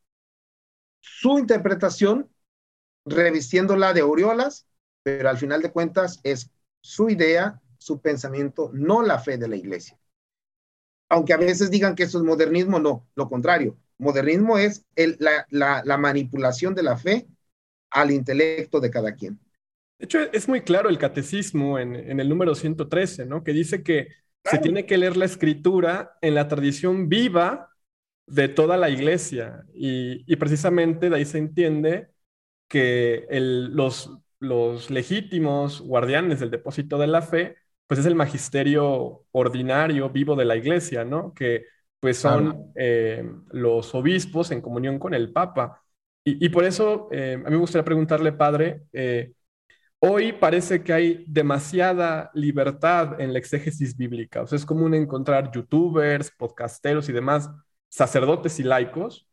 su 1.01 1.39
interpretación, 1.39 2.29
revistiéndola 3.05 3.93
de 3.93 4.01
aureolas 4.01 4.68
pero 5.03 5.29
al 5.29 5.37
final 5.37 5.61
de 5.61 5.71
cuentas 5.71 6.19
es 6.23 6.51
su 6.81 7.09
idea, 7.09 7.61
su 7.77 8.01
pensamiento, 8.01 8.71
no 8.73 9.01
la 9.01 9.19
fe 9.19 9.37
de 9.37 9.47
la 9.47 9.55
iglesia. 9.55 9.97
Aunque 11.09 11.33
a 11.33 11.37
veces 11.37 11.71
digan 11.71 11.95
que 11.95 12.03
eso 12.03 12.19
es 12.19 12.23
modernismo, 12.23 12.79
no, 12.79 13.07
lo 13.15 13.27
contrario. 13.27 13.77
Modernismo 13.97 14.57
es 14.57 14.85
la, 14.95 15.97
manipulación 15.97 16.75
de 16.75 16.83
la 16.83 16.97
fe 16.97 17.27
al 17.89 18.11
intelecto 18.11 18.79
de 18.79 18.91
cada 18.91 19.15
quien. 19.15 19.39
De 19.97 20.05
hecho, 20.05 20.19
es 20.19 20.47
muy 20.47 20.61
claro 20.61 20.87
el 20.87 20.97
catecismo 20.97 21.77
en, 21.79 21.95
el 21.95 22.29
número 22.29 22.55
113, 22.55 23.25
¿no? 23.25 23.43
Que 23.43 23.51
dice 23.51 23.83
que 23.83 24.07
se 24.45 24.59
tiene 24.59 24.85
que 24.85 24.97
leer 24.97 25.17
la 25.17 25.25
escritura 25.25 26.17
en 26.21 26.35
la 26.35 26.47
tradición 26.47 27.09
viva 27.09 27.75
de 28.25 28.47
toda 28.47 28.77
la 28.77 28.89
iglesia. 28.89 29.65
Y, 29.73 30.35
precisamente 30.37 31.09
de 31.09 31.15
ahí 31.17 31.25
se 31.25 31.39
entiende 31.39 32.09
que 32.69 33.27
los 33.29 34.17
los 34.39 34.89
legítimos 34.89 35.81
guardianes 35.81 36.39
del 36.39 36.51
depósito 36.51 36.97
de 36.97 37.07
la 37.07 37.21
fe, 37.21 37.57
pues 37.87 37.99
es 37.99 38.05
el 38.05 38.15
magisterio 38.15 39.25
ordinario 39.31 40.09
vivo 40.09 40.35
de 40.35 40.45
la 40.45 40.55
iglesia, 40.55 41.03
¿no? 41.03 41.33
Que 41.33 41.65
pues 41.99 42.17
son 42.17 42.71
eh, 42.75 43.29
los 43.51 43.93
obispos 43.93 44.51
en 44.51 44.61
comunión 44.61 44.99
con 44.99 45.13
el 45.13 45.31
Papa. 45.33 45.81
Y, 46.23 46.49
por 46.49 46.63
eso 46.63 47.09
eh, 47.11 47.33
a 47.33 47.49
mí 47.49 47.51
me 47.51 47.57
gustaría 47.57 47.83
preguntarle, 47.83 48.31
padre, 48.33 48.83
eh, 48.93 49.33
hoy 49.97 50.33
parece 50.33 50.83
que 50.83 50.93
hay 50.93 51.25
demasiada 51.27 52.29
libertad 52.35 53.19
en 53.19 53.33
la 53.33 53.39
exégesis 53.39 53.97
bíblica. 53.97 54.43
O 54.43 54.47
sea, 54.47 54.57
es 54.57 54.65
común 54.65 54.93
encontrar 54.93 55.51
youtubers, 55.51 56.29
podcasteros 56.31 57.09
y 57.09 57.13
demás, 57.13 57.49
sacerdotes 57.89 58.59
y 58.59 58.63
laicos, 58.63 59.27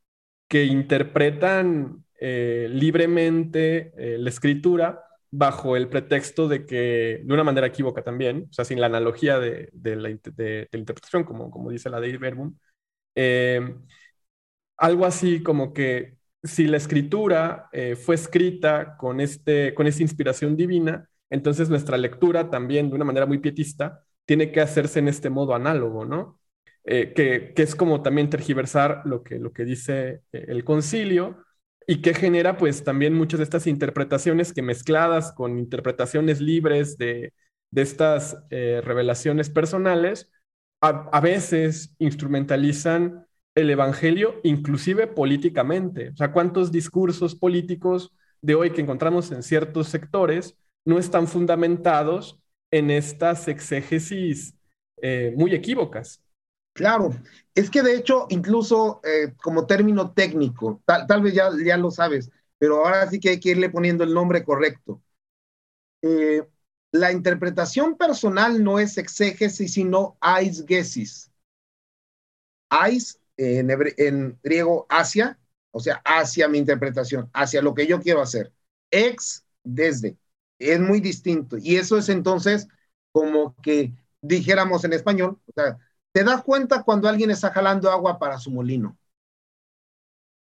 que 0.49 0.65
interpretan 0.65 2.06
eh, 2.29 2.69
libremente 2.69 3.93
eh, 3.97 4.19
la 4.19 4.31
escritura 4.31 5.01
bajo 5.31 5.77
el 5.77 5.89
pretexto 5.89 6.49
de 6.49 6.67
que, 6.67 7.23
de 7.25 7.33
una 7.33 7.45
manera 7.45 7.69
equívoca 7.69 8.03
también, 8.03 8.49
o 8.51 8.53
sea, 8.53 8.65
sin 8.65 8.81
la 8.81 8.87
analogía 8.87 9.39
de, 9.39 9.71
la, 9.97 10.11
interpretación, 10.11 11.23
como, 11.23 11.53
como 11.53 11.71
dice 11.71 11.89
la 11.89 12.01
de 12.01 12.19
Verbum, 12.19 12.57
eh, 13.15 13.77
algo 14.77 15.07
así 15.07 15.41
como 15.41 15.73
que 15.73 16.17
si 16.43 16.67
la 16.67 16.79
escritura 16.79 17.71
fue 18.05 18.17
escrita 18.17 18.97
con, 18.97 19.21
este, 19.21 19.73
con 19.75 19.87
esta 19.87 20.03
inspiración 20.03 20.57
divina, 20.57 21.09
entonces 21.31 21.71
nuestra 21.71 21.97
lectura 21.97 22.51
también, 22.51 22.89
de 22.89 22.97
una 22.97 23.05
manera 23.05 23.27
muy 23.27 23.39
pietista, 23.39 24.03
tiene 24.25 24.51
que 24.51 24.61
hacerse 24.61 24.99
en 24.99 25.09
este 25.09 25.31
modo 25.31 25.55
análogo, 25.55 26.05
¿no? 26.05 26.41
que, 26.85 27.53
que, 27.55 27.63
es 27.63 27.77
como 27.77 28.03
también 28.03 28.31
tergiversar 28.31 29.03
lo 29.05 29.23
que, 29.23 29.39
lo 29.39 29.53
que 29.53 29.65
dice 29.65 30.23
el 30.33 30.65
concilio, 30.65 31.46
y 31.87 32.03
que 32.03 32.15
genera 32.15 32.57
pues 32.57 32.83
también 32.85 33.15
muchas 33.15 33.39
de 33.39 33.45
estas 33.45 33.67
interpretaciones 33.67 34.53
que 34.53 34.63
mezcladas 34.63 35.33
con 35.33 35.59
interpretaciones 35.59 36.41
libres 36.41 36.99
de, 36.99 37.33
estas 37.75 38.39
eh, 38.51 38.81
revelaciones 38.83 39.51
personales, 39.51 40.31
a, 40.81 41.21
veces 41.21 41.95
instrumentalizan 41.99 43.27
el 43.55 43.71
Evangelio 43.71 44.41
inclusive 44.45 45.07
políticamente. 45.07 46.11
O 46.11 46.17
sea, 46.17 46.33
¿cuántos 46.33 46.73
discursos 46.73 47.35
políticos 47.35 48.13
de 48.41 48.55
hoy 48.55 48.71
que 48.71 48.83
encontramos 48.83 49.31
en 49.33 49.43
ciertos 49.43 49.89
sectores 49.89 50.57
no 50.85 50.99
están 50.99 51.29
fundamentados 51.29 52.41
en 52.71 52.91
estas 52.91 53.49
exégesis 53.49 54.55
eh, 55.03 55.35
muy 55.37 55.55
equívocas? 55.55 56.26
Claro, 56.77 57.11
es 57.55 57.71
que 57.71 57.83
de 57.83 57.97
hecho, 57.97 58.27
incluso 58.29 59.01
eh, 59.03 59.33
como 59.43 59.67
término 59.67 60.13
técnico, 60.13 60.83
tal, 60.85 61.23
vez 61.23 61.33
ya, 61.35 61.51
ya 61.65 61.77
lo 61.79 61.91
sabes, 61.91 62.31
pero 62.59 62.85
ahora 62.85 63.09
sí 63.09 63.19
que 63.19 63.31
hay 63.31 63.41
que 63.41 63.51
irle 63.51 63.71
poniendo 63.71 64.05
el 64.05 64.13
nombre 64.13 64.45
correcto. 64.45 65.03
Eh, 66.03 66.43
la 66.93 67.13
interpretación 67.13 67.97
personal 67.99 68.63
no 68.65 68.79
es 68.79 68.97
exégesis, 68.99 69.75
sino 69.75 70.17
eisgesis. 70.23 71.31
Eis, 72.71 73.21
en, 73.37 73.71
en 73.99 74.39
griego, 74.43 74.87
hacia, 74.89 75.39
o 75.71 75.81
sea, 75.81 76.01
hacia 76.05 76.49
mi 76.49 76.59
interpretación, 76.59 77.31
hacia 77.33 77.63
lo 77.63 77.75
que 77.75 77.87
yo 77.87 78.01
quiero 78.01 78.23
hacer. 78.23 78.53
Ex, 78.91 79.45
desde. 79.63 80.17
Es 80.59 80.81
muy 80.81 81.01
distinto. 81.01 81.57
Y 81.59 81.77
eso 81.77 81.99
es 81.99 82.09
entonces 82.09 82.67
como 83.13 83.55
que 83.63 83.93
dijéramos 84.21 84.85
en 84.85 84.93
español, 84.95 85.39
o 85.47 85.53
sea, 85.55 85.79
te 86.17 86.25
das 86.25 86.43
cuenta 86.43 86.83
cuando 86.83 87.11
alguien 87.11 87.31
está 87.31 87.51
jalando 87.51 87.91
agua 87.91 88.19
para 88.19 88.39
su 88.39 88.51
molino. 88.51 88.97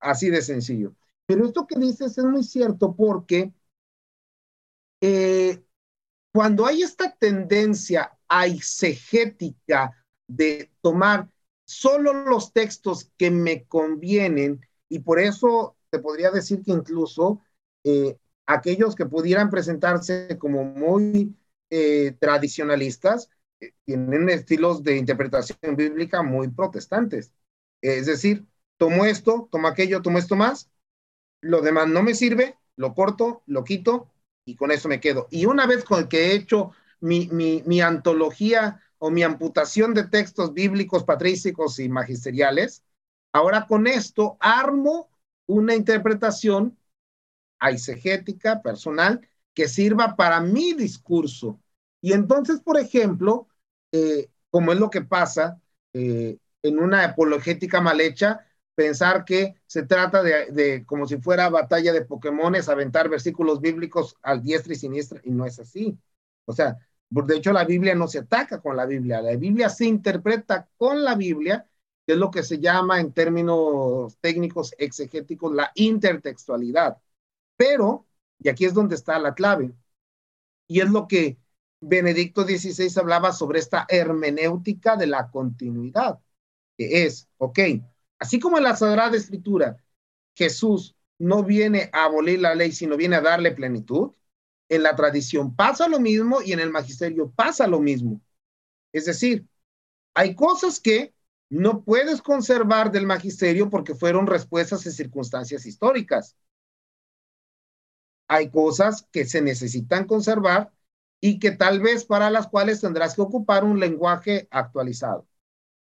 Así 0.00 0.28
de 0.28 0.42
sencillo. 0.42 0.94
Pero 1.24 1.46
esto 1.46 1.66
que 1.66 1.78
dices 1.78 2.18
es 2.18 2.24
muy 2.24 2.44
cierto 2.44 2.94
porque 2.94 3.54
eh, 5.00 5.64
cuando 6.30 6.66
hay 6.66 6.82
esta 6.82 7.16
tendencia 7.16 8.12
aisegética 8.28 9.96
de 10.26 10.70
tomar 10.82 11.30
solo 11.64 12.12
los 12.12 12.52
textos 12.52 13.10
que 13.16 13.30
me 13.30 13.64
convienen, 13.64 14.60
y 14.90 14.98
por 14.98 15.18
eso 15.18 15.78
te 15.88 16.00
podría 16.00 16.30
decir 16.30 16.62
que 16.62 16.72
incluso 16.72 17.40
eh, 17.82 18.18
aquellos 18.44 18.94
que 18.94 19.06
pudieran 19.06 19.48
presentarse 19.48 20.36
como 20.38 20.64
muy 20.64 21.34
eh, 21.70 22.14
tradicionalistas, 22.20 23.30
tienen 23.84 24.28
estilos 24.28 24.82
de 24.82 24.96
interpretación 24.96 25.76
bíblica 25.76 26.22
muy 26.22 26.48
protestantes. 26.48 27.32
Es 27.80 28.06
decir, 28.06 28.46
tomo 28.76 29.04
esto, 29.04 29.48
tomo 29.50 29.68
aquello, 29.68 30.02
tomo 30.02 30.18
esto 30.18 30.36
más, 30.36 30.70
lo 31.40 31.60
demás 31.62 31.88
no 31.88 32.02
me 32.02 32.14
sirve, 32.14 32.56
lo 32.76 32.94
corto, 32.94 33.42
lo 33.46 33.64
quito 33.64 34.10
y 34.44 34.56
con 34.56 34.70
eso 34.70 34.88
me 34.88 35.00
quedo. 35.00 35.28
Y 35.30 35.46
una 35.46 35.66
vez 35.66 35.84
con 35.84 36.08
que 36.08 36.26
he 36.28 36.34
hecho 36.34 36.72
mi, 37.00 37.28
mi, 37.28 37.62
mi 37.66 37.80
antología 37.80 38.80
o 38.98 39.10
mi 39.10 39.22
amputación 39.22 39.94
de 39.94 40.04
textos 40.04 40.54
bíblicos, 40.54 41.04
patrísticos 41.04 41.78
y 41.80 41.88
magisteriales, 41.88 42.84
ahora 43.32 43.66
con 43.66 43.86
esto 43.86 44.36
armo 44.40 45.10
una 45.46 45.74
interpretación 45.74 46.78
aisegética, 47.58 48.62
personal, 48.62 49.28
que 49.54 49.68
sirva 49.68 50.16
para 50.16 50.40
mi 50.40 50.72
discurso. 50.74 51.60
Y 52.00 52.12
entonces, 52.12 52.60
por 52.60 52.78
ejemplo, 52.78 53.48
eh, 53.92 54.30
como 54.50 54.72
es 54.72 54.78
lo 54.78 54.90
que 54.90 55.02
pasa 55.02 55.60
eh, 55.92 56.38
en 56.62 56.78
una 56.78 57.04
apologética 57.04 57.80
mal 57.80 58.00
hecha, 58.00 58.46
pensar 58.74 59.24
que 59.24 59.54
se 59.66 59.82
trata 59.82 60.22
de, 60.22 60.84
como 60.86 61.06
si 61.06 61.18
fuera 61.18 61.50
batalla 61.50 61.92
de 61.92 62.04
Pokémones, 62.04 62.68
aventar 62.68 63.08
versículos 63.08 63.60
bíblicos 63.60 64.16
al 64.22 64.42
diestra 64.42 64.72
y 64.72 64.76
siniestra, 64.76 65.20
y 65.24 65.30
no 65.30 65.46
es 65.46 65.58
así. 65.58 65.98
O 66.46 66.52
sea, 66.52 66.78
de 67.10 67.36
hecho 67.36 67.52
la 67.52 67.64
Biblia 67.64 67.94
no 67.94 68.08
se 68.08 68.20
ataca 68.20 68.60
con 68.60 68.76
la 68.76 68.86
Biblia, 68.86 69.20
la 69.20 69.36
Biblia 69.36 69.68
se 69.68 69.86
interpreta 69.86 70.68
con 70.76 71.04
la 71.04 71.14
Biblia, 71.14 71.68
que 72.06 72.14
es 72.14 72.18
lo 72.18 72.30
que 72.30 72.42
se 72.42 72.58
llama 72.58 73.00
en 73.00 73.12
términos 73.12 74.16
técnicos 74.20 74.74
exegéticos 74.78 75.52
la 75.54 75.70
intertextualidad. 75.74 76.98
Pero, 77.56 78.06
y 78.38 78.48
aquí 78.48 78.64
es 78.64 78.74
donde 78.74 78.94
está 78.96 79.18
la 79.18 79.34
clave, 79.34 79.72
y 80.66 80.80
es 80.80 80.90
lo 80.90 81.06
que 81.06 81.38
Benedicto 81.82 82.44
XVI 82.44 82.92
hablaba 83.00 83.32
sobre 83.32 83.58
esta 83.58 83.86
hermenéutica 83.88 84.96
de 84.96 85.08
la 85.08 85.28
continuidad, 85.30 86.20
que 86.78 87.04
es, 87.04 87.28
ok, 87.38 87.58
así 88.20 88.38
como 88.38 88.56
en 88.56 88.64
la 88.64 88.76
Sagrada 88.76 89.16
Escritura, 89.16 89.76
Jesús 90.36 90.94
no 91.18 91.42
viene 91.42 91.90
a 91.92 92.04
abolir 92.04 92.38
la 92.38 92.54
ley, 92.54 92.70
sino 92.70 92.96
viene 92.96 93.16
a 93.16 93.20
darle 93.20 93.50
plenitud, 93.50 94.12
en 94.68 94.84
la 94.84 94.94
tradición 94.94 95.56
pasa 95.56 95.88
lo 95.88 95.98
mismo 95.98 96.40
y 96.40 96.52
en 96.52 96.60
el 96.60 96.70
magisterio 96.70 97.32
pasa 97.32 97.66
lo 97.66 97.80
mismo. 97.80 98.20
Es 98.92 99.06
decir, 99.06 99.44
hay 100.14 100.36
cosas 100.36 100.78
que 100.78 101.12
no 101.50 101.82
puedes 101.82 102.22
conservar 102.22 102.92
del 102.92 103.06
magisterio 103.06 103.68
porque 103.68 103.96
fueron 103.96 104.28
respuestas 104.28 104.86
en 104.86 104.92
circunstancias 104.92 105.66
históricas. 105.66 106.36
Hay 108.28 108.50
cosas 108.50 109.06
que 109.10 109.24
se 109.24 109.42
necesitan 109.42 110.06
conservar 110.06 110.72
y 111.24 111.38
que 111.38 111.52
tal 111.52 111.80
vez 111.80 112.04
para 112.04 112.30
las 112.30 112.48
cuales 112.48 112.80
tendrás 112.80 113.14
que 113.14 113.22
ocupar 113.22 113.62
un 113.62 113.78
lenguaje 113.78 114.48
actualizado, 114.50 115.28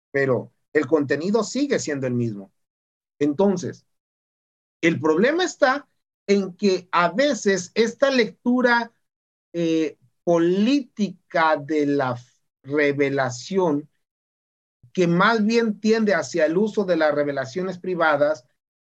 pero 0.10 0.52
el 0.73 0.88
contenido 0.88 1.43
sigue 1.43 1.78
siendo 1.78 2.08
el 2.08 2.15
mismo. 2.15 2.52
Entonces, 3.19 3.86
el 4.82 5.00
problema 5.00 5.43
está 5.43 5.88
en 6.26 6.56
que 6.56 6.89
a 6.91 7.12
veces 7.12 7.71
esta 7.76 8.10
lectura 8.10 8.91
eh, 9.54 10.00
política 10.23 11.56
de 11.56 11.86
la 11.86 12.19
revelación, 12.63 13.88
que 14.91 15.06
más 15.06 15.45
bien 15.45 15.80
tiende 15.80 16.15
hacia 16.15 16.47
el 16.47 16.58
uso 16.58 16.84
de 16.84 16.97
las 16.97 17.13
revelaciones 17.13 17.78
privadas, 17.78 18.43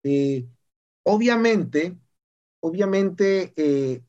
eh, 0.04 0.48
obviamente, 1.04 1.98
obviamente 2.62 3.54
eh, 3.58 4.02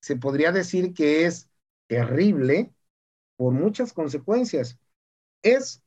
se 0.00 0.16
podría 0.16 0.52
decir 0.52 0.94
que 0.94 1.26
es 1.26 1.50
terrible 1.86 2.72
por 3.36 3.52
muchas 3.54 3.92
consecuencias. 3.92 4.78
Es 5.42 5.82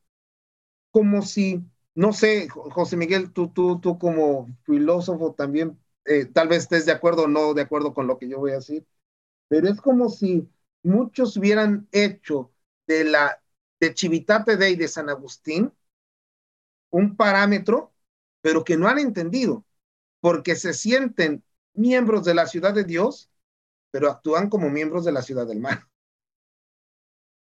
como 0.90 1.22
si, 1.22 1.64
no 1.94 2.12
sé, 2.12 2.48
José 2.48 2.96
Miguel, 2.96 3.32
tú, 3.32 3.48
tú, 3.52 3.80
tú 3.80 3.98
como 3.98 4.48
filósofo 4.64 5.34
también, 5.34 5.78
eh, 6.04 6.26
tal 6.26 6.48
vez 6.48 6.60
estés 6.64 6.86
de 6.86 6.92
acuerdo 6.92 7.24
o 7.24 7.28
no 7.28 7.54
de 7.54 7.62
acuerdo 7.62 7.94
con 7.94 8.06
lo 8.06 8.18
que 8.18 8.28
yo 8.28 8.38
voy 8.38 8.52
a 8.52 8.56
decir, 8.56 8.86
pero 9.48 9.68
es 9.68 9.80
como 9.80 10.10
si 10.10 10.48
muchos 10.84 11.36
hubieran 11.36 11.88
hecho 11.92 12.52
de 12.86 13.04
la 13.04 13.42
de 13.80 13.94
Chivitate 13.94 14.56
Dei 14.58 14.76
de 14.76 14.88
San 14.88 15.10
Agustín 15.10 15.72
un 16.90 17.16
parámetro, 17.16 17.92
pero 18.40 18.64
que 18.64 18.76
no 18.76 18.88
han 18.88 18.98
entendido, 18.98 19.64
porque 20.20 20.56
se 20.56 20.74
sienten 20.74 21.44
miembros 21.74 22.24
de 22.26 22.34
la 22.34 22.46
ciudad 22.46 22.74
de 22.74 22.84
Dios, 22.84 23.30
pero 23.92 24.10
actúan 24.10 24.50
como 24.50 24.70
miembros 24.70 25.06
de 25.06 25.12
la 25.12 25.22
ciudad 25.22 25.48
del 25.48 25.60
mar 25.60 25.88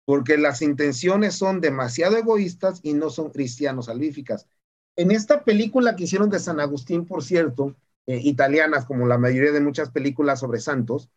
porque 0.06 0.38
las 0.38 0.62
intenciones 0.62 1.36
son 1.36 1.62
demasiado 1.62 2.16
egoístas 2.18 2.80
y 2.84 2.93
no 2.93 3.10
son 3.10 3.32
cristianos 3.32 3.88
salvíficas. 3.88 4.47
En 4.95 5.12
esta 5.12 5.43
película 5.43 5.95
que 5.95 6.03
hicieron 6.06 6.30
de 6.30 6.39
San 6.39 6.60
Agustín, 6.60 7.06
por 7.06 7.24
cierto, 7.24 7.76
eh, 8.06 8.20
italianas, 8.24 8.86
como 8.86 9.08
la 9.08 9.18
mayoría 9.18 9.51
de 9.51 9.60
muchas 9.62 9.89
películas 9.91 10.39
sobre 10.39 10.60
santos, 10.60 11.10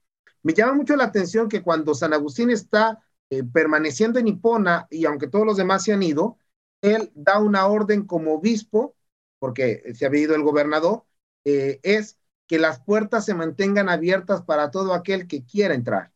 me 0.43 0.55
llama 0.55 0.73
mucho 0.73 0.97
la 0.97 1.05
atención 1.05 1.49
que 1.49 1.63
cuando 1.63 1.95
San 1.95 2.15
Agustín 2.15 2.51
está 2.51 3.05
eh, 3.31 3.45
permaneciendo 3.45 4.19
en 4.19 4.29
Hipona 4.29 4.87
y 4.91 5.05
aunque 5.05 5.29
todos 5.29 5.45
los 5.47 5.57
demás 5.59 5.85
se 5.85 5.93
han 5.93 6.03
ido, 6.03 6.39
él 6.81 7.11
da 7.15 7.39
una 7.41 7.67
orden 7.67 8.07
como 8.07 8.35
obispo, 8.35 8.97
porque 9.39 9.83
se 9.95 10.07
había 10.07 10.23
ido 10.23 10.35
el 10.35 10.43
gobernador, 10.43 11.05
eh, 11.45 11.79
es 11.83 12.19
que 12.47 12.59
las 12.59 12.81
puertas 12.81 13.27
se 13.27 13.35
mantengan 13.35 13.89
abiertas 13.89 14.43
para 14.43 14.71
todo 14.71 14.95
aquel 14.95 15.29
que 15.29 15.45
quiera 15.45 15.75
entrar 15.75 16.13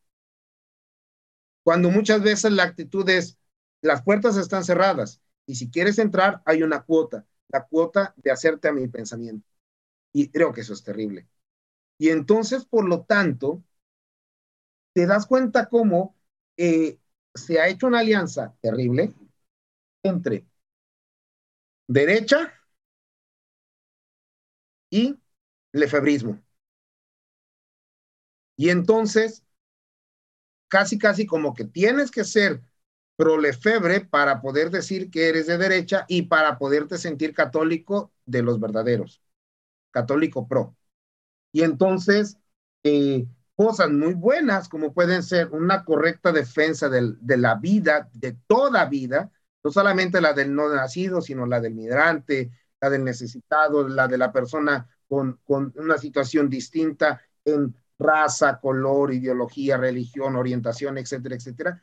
cuando 1.62 1.90
muchas 1.90 2.22
veces 2.22 2.52
la 2.52 2.64
actitud 2.64 3.08
es, 3.08 3.38
las 3.82 4.02
puertas 4.02 4.36
están 4.36 4.64
cerradas 4.64 5.20
y 5.46 5.56
si 5.56 5.70
quieres 5.70 5.98
entrar 5.98 6.42
hay 6.44 6.62
una 6.62 6.82
cuota, 6.82 7.26
la 7.48 7.66
cuota 7.66 8.14
de 8.16 8.30
hacerte 8.30 8.68
a 8.68 8.72
mi 8.72 8.88
pensamiento. 8.88 9.46
Y 10.12 10.30
creo 10.30 10.52
que 10.52 10.62
eso 10.62 10.74
es 10.74 10.84
terrible. 10.84 11.28
Y 11.98 12.10
entonces, 12.10 12.64
por 12.66 12.88
lo 12.88 13.02
tanto, 13.04 13.62
te 14.92 15.06
das 15.06 15.26
cuenta 15.26 15.68
cómo 15.68 16.16
eh, 16.56 16.98
se 17.34 17.60
ha 17.60 17.68
hecho 17.68 17.86
una 17.86 18.00
alianza 18.00 18.54
terrible 18.60 19.12
entre 20.02 20.46
derecha 21.88 22.52
y 24.90 25.18
lefebrismo. 25.72 26.40
Y 28.56 28.70
entonces, 28.70 29.44
casi, 30.72 30.96
casi 30.98 31.26
como 31.26 31.52
que 31.52 31.66
tienes 31.66 32.10
que 32.10 32.24
ser 32.24 32.62
prolefebre 33.16 34.00
para 34.00 34.40
poder 34.40 34.70
decir 34.70 35.10
que 35.10 35.28
eres 35.28 35.46
de 35.46 35.58
derecha 35.58 36.06
y 36.08 36.22
para 36.22 36.56
poderte 36.56 36.96
sentir 36.96 37.34
católico 37.34 38.10
de 38.24 38.42
los 38.42 38.58
verdaderos, 38.58 39.20
católico 39.90 40.48
pro. 40.48 40.74
Y 41.52 41.60
entonces, 41.60 42.38
eh, 42.84 43.26
cosas 43.54 43.90
muy 43.90 44.14
buenas 44.14 44.66
como 44.70 44.94
pueden 44.94 45.22
ser 45.22 45.50
una 45.50 45.84
correcta 45.84 46.32
defensa 46.32 46.88
de 46.88 47.36
la 47.36 47.56
vida, 47.56 48.08
de 48.14 48.32
toda 48.46 48.86
vida, 48.86 49.30
no 49.62 49.70
solamente 49.70 50.22
la 50.22 50.32
del 50.32 50.54
no 50.54 50.74
nacido, 50.74 51.20
sino 51.20 51.44
la 51.44 51.60
del 51.60 51.74
migrante, 51.74 52.50
la 52.80 52.88
del 52.88 53.04
necesitado, 53.04 53.86
la 53.86 54.08
de 54.08 54.16
la 54.16 54.32
persona 54.32 54.88
con, 55.06 55.38
con 55.44 55.74
una 55.76 55.98
situación 55.98 56.48
distinta 56.48 57.20
en 57.44 57.76
raza, 58.02 58.60
color, 58.60 59.12
ideología, 59.14 59.76
religión, 59.76 60.36
orientación, 60.36 60.98
etcétera, 60.98 61.36
etcétera. 61.36 61.82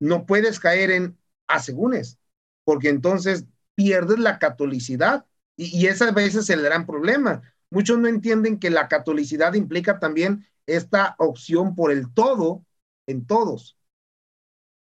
No 0.00 0.26
puedes 0.26 0.60
caer 0.60 0.90
en 0.90 1.18
asegúnes, 1.46 2.18
porque 2.64 2.88
entonces 2.88 3.46
pierdes 3.74 4.18
la 4.18 4.38
catolicidad 4.38 5.26
y, 5.56 5.76
y 5.78 5.86
ese 5.86 6.04
a 6.04 6.10
veces 6.12 6.44
es 6.44 6.50
el 6.50 6.62
gran 6.62 6.86
problema. 6.86 7.42
Muchos 7.70 7.98
no 7.98 8.08
entienden 8.08 8.58
que 8.58 8.70
la 8.70 8.88
catolicidad 8.88 9.54
implica 9.54 9.98
también 9.98 10.46
esta 10.66 11.14
opción 11.18 11.74
por 11.74 11.92
el 11.92 12.12
todo 12.12 12.64
en 13.06 13.26
todos, 13.26 13.78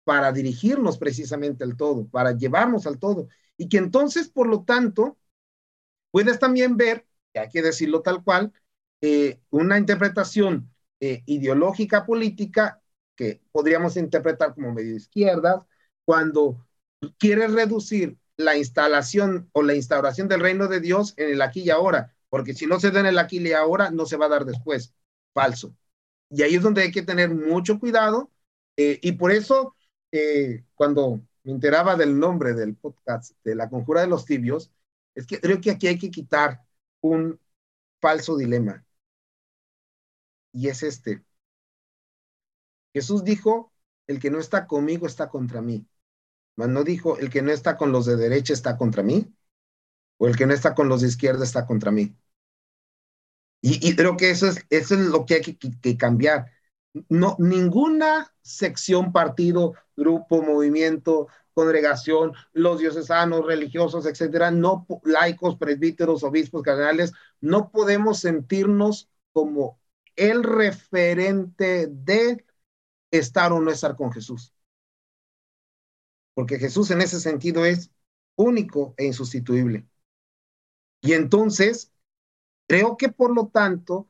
para 0.03 0.32
dirigirnos 0.32 0.97
precisamente 0.97 1.64
al 1.64 1.78
todo, 1.78 2.07
para 2.07 2.32
llevarnos 2.36 2.88
al 2.88 2.99
todo. 2.99 3.28
Y 3.57 3.70
que 3.70 3.78
entonces, 3.78 4.30
por 4.30 4.47
lo 4.47 4.64
tanto, 4.64 5.18
puedes 6.12 6.39
también 6.39 6.78
ver, 6.78 7.07
que 7.34 7.39
hay 7.41 7.49
que 7.49 7.62
decirlo 7.62 8.01
tal 8.01 8.24
cual, 8.24 8.53
eh, 9.01 9.39
una 9.49 9.77
interpretación 9.77 10.71
eh, 10.99 11.23
ideológica 11.25 12.05
política 12.05 12.81
que 13.15 13.41
podríamos 13.51 13.97
interpretar 13.97 14.53
como 14.53 14.73
medio 14.73 14.95
izquierda, 14.95 15.65
cuando 16.05 16.65
quieres 17.17 17.53
reducir 17.53 18.17
la 18.37 18.55
instalación 18.57 19.49
o 19.53 19.63
la 19.63 19.75
instauración 19.75 20.27
del 20.27 20.39
reino 20.41 20.67
de 20.67 20.79
Dios 20.79 21.13
en 21.17 21.31
el 21.31 21.41
aquí 21.41 21.61
y 21.61 21.69
ahora, 21.69 22.15
porque 22.29 22.53
si 22.53 22.65
no 22.65 22.79
se 22.79 22.91
da 22.91 23.01
en 23.01 23.07
el 23.07 23.19
aquí 23.19 23.39
y 23.39 23.51
ahora, 23.53 23.91
no 23.91 24.05
se 24.05 24.17
va 24.17 24.27
a 24.27 24.29
dar 24.29 24.45
después 24.45 24.93
falso. 25.33 25.75
Y 26.29 26.43
ahí 26.43 26.55
es 26.55 26.61
donde 26.63 26.83
hay 26.83 26.91
que 26.91 27.01
tener 27.01 27.29
mucho 27.29 27.79
cuidado. 27.79 28.31
Eh, 28.77 28.99
y 29.01 29.13
por 29.13 29.31
eso, 29.31 29.75
eh, 30.11 30.63
cuando 30.75 31.21
me 31.43 31.51
enteraba 31.51 31.95
del 31.95 32.17
nombre 32.19 32.53
del 32.53 32.75
podcast 32.75 33.35
de 33.43 33.55
la 33.55 33.69
conjura 33.69 34.01
de 34.01 34.07
los 34.07 34.25
tibios, 34.25 34.71
es 35.15 35.25
que 35.27 35.39
creo 35.41 35.59
que 35.59 35.71
aquí 35.71 35.87
hay 35.87 35.99
que 35.99 36.11
quitar 36.11 36.61
un 37.01 37.39
falso 38.01 38.37
dilema. 38.37 38.85
Y 40.51 40.67
es 40.69 40.83
este. 40.83 41.23
Jesús 42.93 43.23
dijo, 43.23 43.71
el 44.07 44.19
que 44.19 44.31
no 44.31 44.39
está 44.39 44.67
conmigo 44.67 45.05
está 45.07 45.29
contra 45.29 45.61
mí. 45.61 45.87
Mas 46.55 46.69
no 46.69 46.83
dijo, 46.83 47.17
el 47.17 47.29
que 47.29 47.41
no 47.41 47.51
está 47.51 47.77
con 47.77 47.91
los 47.91 48.05
de 48.05 48.17
derecha 48.17 48.53
está 48.53 48.77
contra 48.77 49.03
mí. 49.03 49.33
O 50.17 50.27
el 50.27 50.35
que 50.35 50.45
no 50.45 50.53
está 50.53 50.75
con 50.75 50.89
los 50.89 51.01
de 51.01 51.07
izquierda 51.07 51.43
está 51.43 51.65
contra 51.65 51.91
mí. 51.91 52.15
Y, 53.61 53.95
creo 53.95 54.15
que 54.15 54.29
eso 54.29 54.47
es, 54.47 54.65
eso 54.69 54.95
es 54.95 55.01
lo 55.01 55.25
que 55.25 55.35
hay 55.35 55.41
que, 55.41 55.97
cambiar. 55.97 56.51
No, 57.09 57.35
ninguna 57.39 58.33
sección, 58.41 59.11
partido, 59.11 59.73
grupo, 59.97 60.41
movimiento, 60.41 61.27
congregación, 61.53 62.33
los 62.53 62.79
diocesanos, 62.79 63.45
religiosos, 63.45 64.05
etcétera, 64.05 64.49
no 64.49 64.87
laicos, 65.03 65.57
presbíteros, 65.57 66.23
obispos, 66.23 66.63
cardenales, 66.63 67.11
no 67.41 67.69
podemos 67.69 68.19
sentirnos 68.19 69.09
como 69.33 69.79
el 70.20 70.43
referente 70.43 71.88
de 71.88 72.45
estar 73.11 73.53
o 73.53 73.61
no 73.61 73.72
estar 73.72 73.95
con 73.95 74.11
Jesús. 74.11 74.53
Porque 76.34 76.57
Jesús 76.59 76.89
en 76.91 77.01
ese 77.01 77.20
sentido 77.20 77.65
es 77.65 77.91
único 78.36 78.93
e 78.97 79.05
insustituible. 79.05 79.88
Y 81.01 81.13
entonces 81.13 81.91
Creo 82.67 82.97
que 82.97 83.09
por 83.09 83.36
lo 83.36 83.49
tanto, 83.49 84.09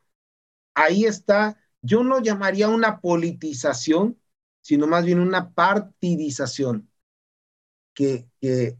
ahí 0.75 1.05
está, 1.05 1.57
yo 1.81 2.03
no 2.03 2.21
llamaría 2.21 2.69
una 2.69 3.01
politización, 3.01 4.19
sino 4.61 4.87
más 4.87 5.05
bien 5.05 5.19
una 5.19 5.53
partidización, 5.53 6.89
que, 7.93 8.27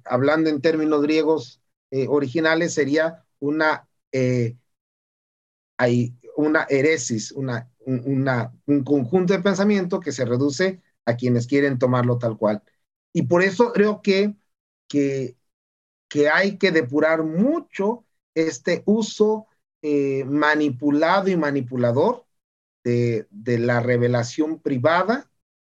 hablando 0.06 0.50
en 0.50 0.62
términos 0.62 1.02
griegos 1.02 1.62
eh, 1.92 2.08
originales 2.08 2.74
sería 2.74 3.26
una, 3.40 3.90
eh, 4.12 4.58
una 6.40 6.66
heresis, 6.70 7.32
un 7.34 8.84
conjunto 8.86 9.34
de 9.34 9.40
pensamiento 9.42 10.00
que 10.00 10.12
se 10.12 10.26
reduce 10.26 10.82
a 11.06 11.16
quienes 11.16 11.48
quieren 11.48 11.80
tomarlo 11.80 12.18
tal 12.18 12.38
cual. 12.38 12.64
Y 13.14 13.24
por 13.24 13.44
eso 13.44 13.74
creo 13.74 14.02
que 14.02 14.36
hay 16.34 16.58
que 16.58 16.72
depurar 16.72 17.24
mucho 17.24 18.06
este 18.34 18.84
uso 18.86 19.48
eh, 19.82 20.24
manipulado 20.26 21.30
y 21.30 21.36
manipulador 21.36 22.26
de, 22.84 23.28
la 23.60 23.82
revelación 23.82 24.60
privada 24.60 25.30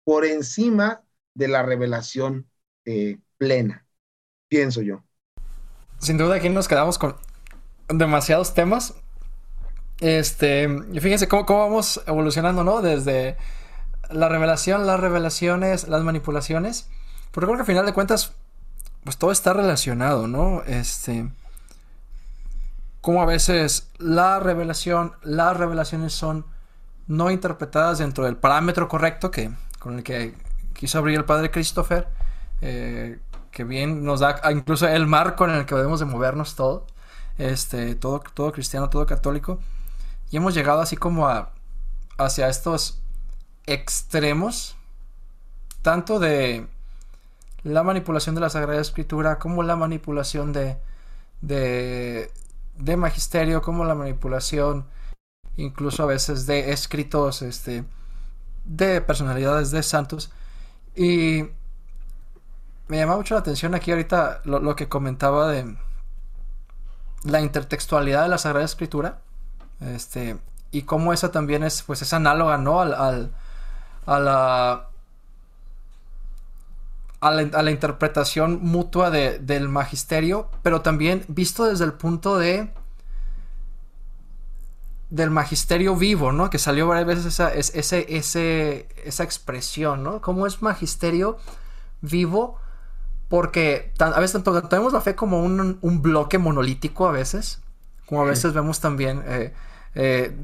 por 0.03 0.25
encima 0.25 1.03
de 1.33 1.47
la 1.47 1.63
revelación 1.63 2.49
eh, 2.85 3.17
plena, 3.37 3.85
pienso 4.47 4.81
yo. 4.81 5.03
Sin 5.97 6.17
duda 6.17 6.35
aquí 6.35 6.49
nos 6.49 6.67
quedamos 6.67 6.97
con 6.97 7.15
demasiados 7.89 8.53
temas. 8.53 9.00
Este, 10.01 10.67
fíjense 10.99 11.27
cómo, 11.27 11.45
cómo 11.45 11.59
vamos 11.59 12.01
evolucionando, 12.07 12.63
¿no? 12.63 12.81
Desde 12.81 13.37
la 14.09 14.29
revelación, 14.29 14.85
las 14.85 14.99
revelaciones, 14.99 15.87
las 15.87 16.03
manipulaciones. 16.03 16.89
Porque 17.31 17.45
creo 17.45 17.57
que 17.57 17.61
al 17.61 17.67
final 17.67 17.85
de 17.85 17.93
cuentas, 17.93 18.33
pues 19.03 19.17
todo 19.17 19.31
está 19.31 19.53
relacionado, 19.53 20.27
¿no? 20.27 20.63
Este, 20.63 21.29
como 22.99 23.21
a 23.21 23.25
veces 23.25 23.89
la 23.97 24.39
revelación, 24.39 25.13
las 25.23 25.55
revelaciones 25.55 26.13
son 26.13 26.45
no 27.07 27.31
interpretadas 27.31 27.99
dentro 27.99 28.25
del 28.25 28.37
parámetro 28.37 28.87
correcto 28.87 29.31
que, 29.31 29.51
con 29.79 29.97
el 29.97 30.03
que 30.03 30.35
quiso 30.73 30.97
abrir 30.97 31.17
el 31.17 31.25
padre 31.25 31.51
Christopher, 31.51 32.07
eh, 32.61 33.19
que 33.51 33.63
bien 33.63 34.03
nos 34.03 34.21
da 34.21 34.39
incluso 34.51 34.87
el 34.87 35.07
marco 35.07 35.45
en 35.45 35.51
el 35.51 35.65
que 35.65 35.75
debemos 35.75 35.99
de 35.99 36.05
movernos 36.05 36.55
todo, 36.55 36.87
este, 37.37 37.95
todo, 37.95 38.21
todo 38.33 38.51
cristiano, 38.51 38.89
todo 38.89 39.05
católico, 39.05 39.59
y 40.31 40.37
hemos 40.37 40.53
llegado 40.53 40.81
así 40.81 40.97
como 40.97 41.27
a, 41.27 41.51
hacia 42.17 42.49
estos 42.49 43.01
extremos, 43.65 44.75
tanto 45.81 46.19
de 46.19 46.67
la 47.63 47.83
manipulación 47.83 48.33
de 48.35 48.41
la 48.41 48.49
Sagrada 48.49 48.81
Escritura 48.81 49.37
como 49.37 49.61
la 49.61 49.75
manipulación 49.75 50.53
de, 50.53 50.77
de, 51.41 52.31
de 52.77 52.97
magisterio 52.97 53.61
como 53.61 53.85
la 53.85 53.93
manipulación, 53.93 54.85
incluso 55.57 56.03
a 56.03 56.07
veces 56.07 56.47
de 56.47 56.71
escritos, 56.71 57.41
este, 57.41 57.83
de 58.65 59.01
personalidades 59.01 59.71
de 59.71 59.83
santos. 59.83 60.31
Y 60.95 61.45
me 62.87 62.97
llama 62.97 63.15
mucho 63.15 63.35
la 63.35 63.41
atención 63.41 63.75
aquí 63.75 63.91
ahorita 63.91 64.41
lo, 64.43 64.75
que 64.75 64.89
comentaba 64.89 65.49
de 65.49 65.77
la 67.23 67.41
intertextualidad 67.41 68.23
de 68.23 68.29
la 68.29 68.37
Sagrada 68.37 68.65
Escritura. 68.65 69.21
Este, 69.81 70.37
y 70.71 70.83
cómo 70.83 71.13
esa 71.13 71.31
también 71.31 71.63
es, 71.63 71.81
pues, 71.83 72.01
es 72.01 72.13
análoga, 72.13 72.57
¿no? 72.57 72.81
Al, 72.81 72.93
al, 72.93 73.31
a 74.05 74.19
la 74.19 74.87
a 77.21 77.29
la, 77.29 77.69
interpretación 77.69 78.59
mutua 78.63 79.11
del 79.11 79.69
magisterio, 79.69 80.49
pero 80.63 80.81
también 80.81 81.23
visto 81.27 81.65
desde 81.65 81.85
el 81.85 81.93
punto 81.93 82.39
de 82.39 82.73
del 85.11 85.29
magisterio 85.29 85.95
vivo, 85.95 86.31
¿no? 86.31 86.49
Que 86.49 86.57
salió 86.57 86.87
varias 86.87 87.05
veces 87.05 87.25
esa, 87.27 87.53
ese, 87.53 88.05
ese, 88.09 88.87
esa 89.03 89.23
expresión, 89.23 90.03
¿no? 90.03 90.21
¿Cómo 90.21 90.47
es 90.47 90.63
magisterio 90.63 91.37
vivo? 92.01 92.57
Porque 93.27 93.93
a 93.99 94.19
veces 94.19 94.41
tanto 94.41 94.67
tenemos 94.67 94.93
la 94.93 95.01
fe 95.01 95.13
como 95.13 95.43
un, 95.43 96.01
bloque 96.01 96.39
monolítico 96.39 97.07
a 97.07 97.11
veces, 97.11 97.61
como 98.07 98.21
a 98.21 98.25
veces 98.25 98.53
vemos 98.53 98.79
también 98.79 99.21
eh, 99.27 99.53
eh, 99.95 100.37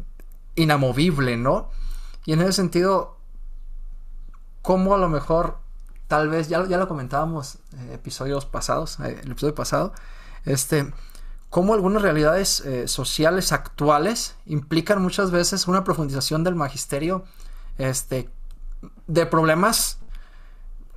inamovible, 0.55 1.37
¿no? 1.37 1.69
Y 2.25 2.33
en 2.33 2.41
ese 2.41 2.53
sentido, 2.53 3.17
¿cómo 4.61 4.95
a 4.95 4.97
lo 4.97 5.09
mejor 5.09 5.59
tal 6.07 6.29
vez, 6.29 6.49
ya, 6.49 6.65
ya 6.67 6.77
lo 6.77 6.87
comentábamos 6.87 7.55
eh, 7.77 7.91
episodios 7.93 8.45
pasados, 8.45 8.99
eh, 8.99 9.19
el 9.23 9.31
episodio 9.31 9.55
pasado, 9.55 9.93
este, 10.45 10.93
cómo 11.49 11.73
algunas 11.73 12.01
realidades 12.01 12.63
sociales 12.85 13.51
actuales 13.51 14.35
implican 14.45 15.01
muchas 15.01 15.31
veces 15.31 15.67
una 15.67 15.83
profundización 15.83 16.43
del 16.43 16.55
magisterio 16.55 17.23
este, 17.77 18.29
de 19.07 19.25
problemas, 19.25 19.99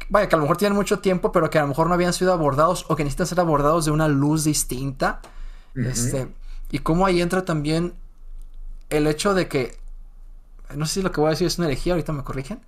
vaya, 0.09 0.29
que 0.29 0.35
a 0.35 0.39
lo 0.39 0.43
mejor 0.43 0.57
tienen 0.57 0.77
mucho 0.77 0.99
tiempo, 0.99 1.33
pero 1.33 1.51
que 1.51 1.59
a 1.59 1.63
lo 1.63 1.69
mejor 1.69 1.87
no 1.87 1.95
habían 1.95 2.13
sido 2.13 2.33
abordados 2.33 2.85
o 2.89 2.97
que 2.97 3.05
necesitan 3.05 3.27
ser 3.27 3.41
abordados 3.41 3.85
de 3.85 3.91
una 3.91 4.09
luz 4.09 4.45
distinta. 4.45 5.21
este, 5.77 6.33
y 6.71 6.81
cómo 6.81 7.07
ahí 7.07 7.21
entra 7.21 7.45
también 7.45 7.95
el 8.91 9.07
hecho 9.07 9.35
de 9.35 9.49
que, 9.49 9.79
no 10.75 10.87
sé 10.87 10.95
si 10.95 11.03
lo 11.03 11.13
que 11.13 11.21
voy 11.21 11.29
a 11.29 11.31
decir 11.31 11.47
es 11.47 11.59
una 11.59 11.69
herejía, 11.69 11.95
ahorita 11.95 12.13
me 12.13 12.25
corrigen, 12.25 12.61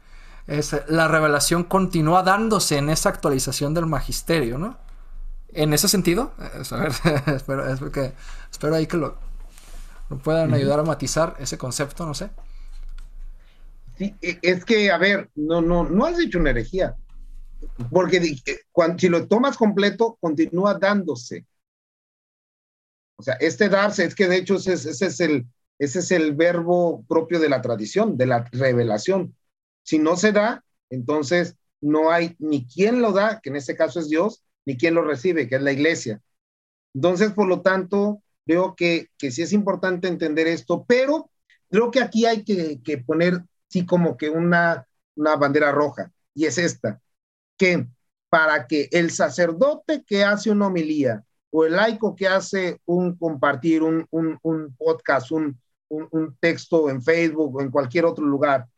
es, 0.46 0.74
la 0.88 1.08
revelación 1.08 1.64
continúa 1.64 2.22
dándose 2.22 2.78
en 2.78 2.90
esa 2.90 3.08
actualización 3.08 3.74
del 3.74 3.86
magisterio, 3.86 4.58
¿no? 4.58 4.78
En 5.52 5.72
ese 5.74 5.88
sentido, 5.88 6.32
a 6.38 6.76
ver, 6.76 6.92
espero, 7.34 7.68
espero 8.50 8.74
ahí 8.74 8.86
que 8.86 8.96
lo, 8.96 9.18
puedan 10.22 10.54
ayudar 10.54 10.80
a 10.80 10.84
matizar 10.84 11.36
ese 11.38 11.58
concepto, 11.58 12.06
no 12.06 12.14
sé. 12.14 12.30
Sí, 13.98 14.14
e, 14.22 14.38
es 14.42 14.64
que, 14.64 14.90
a 14.90 14.98
ver, 14.98 15.30
no, 15.34 15.60
no, 15.60 15.84
no 15.84 16.04
has 16.06 16.16
dicho 16.16 16.38
una 16.38 16.50
herejía, 16.50 16.96
porque 17.90 18.40
cuando, 18.72 18.98
si 18.98 19.08
lo 19.08 19.26
tomas 19.26 19.56
completo, 19.56 20.16
continúa 20.20 20.74
dándose. 20.74 21.46
O 23.16 23.22
sea, 23.22 23.34
este 23.34 23.68
darse, 23.68 24.04
es 24.04 24.14
que 24.14 24.26
de 24.26 24.36
hecho 24.36 24.56
ese, 24.56 24.72
ese, 24.72 25.06
es 25.06 25.20
el, 25.20 25.46
ese 25.82 25.98
es 25.98 26.12
el 26.12 26.34
verbo 26.36 27.04
propio 27.08 27.40
de 27.40 27.48
la 27.48 27.60
tradición, 27.60 28.16
de 28.16 28.26
la 28.26 28.48
revelación. 28.52 29.34
Si 29.82 29.98
no 29.98 30.14
se 30.14 30.30
da, 30.30 30.64
entonces 30.90 31.56
no 31.80 32.12
hay 32.12 32.36
ni 32.38 32.68
quien 32.68 33.02
lo 33.02 33.10
da, 33.10 33.40
que 33.40 33.50
en 33.50 33.56
este 33.56 33.74
caso 33.74 33.98
es 33.98 34.08
Dios, 34.08 34.44
ni 34.64 34.76
quien 34.76 34.94
lo 34.94 35.02
recibe, 35.02 35.48
que 35.48 35.56
es 35.56 35.62
la 35.62 35.72
iglesia. 35.72 36.22
Entonces, 36.94 37.32
por 37.32 37.48
lo 37.48 37.62
tanto, 37.62 38.22
creo 38.46 38.76
que, 38.76 39.08
que 39.18 39.32
sí 39.32 39.42
es 39.42 39.52
importante 39.52 40.06
entender 40.06 40.46
esto, 40.46 40.84
pero 40.86 41.32
creo 41.68 41.90
que 41.90 42.00
aquí 42.00 42.26
hay 42.26 42.44
que, 42.44 42.80
que 42.80 42.98
poner, 42.98 43.42
sí, 43.68 43.84
como 43.84 44.16
que 44.16 44.30
una, 44.30 44.86
una 45.16 45.34
bandera 45.34 45.72
roja, 45.72 46.12
y 46.32 46.44
es 46.44 46.58
esta, 46.58 47.02
que 47.56 47.88
para 48.28 48.68
que 48.68 48.88
el 48.92 49.10
sacerdote 49.10 50.04
que 50.06 50.22
hace 50.22 50.48
una 50.52 50.68
homilía 50.68 51.24
o 51.50 51.64
el 51.64 51.72
laico 51.72 52.14
que 52.14 52.28
hace 52.28 52.80
un 52.84 53.16
compartir, 53.16 53.82
un, 53.82 54.06
un, 54.10 54.38
un 54.42 54.76
podcast, 54.76 55.32
un, 55.32 55.60
un, 55.92 56.36
texto 56.40 56.88
en 56.88 57.02
Facebook 57.02 57.56
o 57.56 57.60
en 57.60 57.70
cualquier 57.70 58.04
otro 58.04 58.24
lugar, 58.24 58.68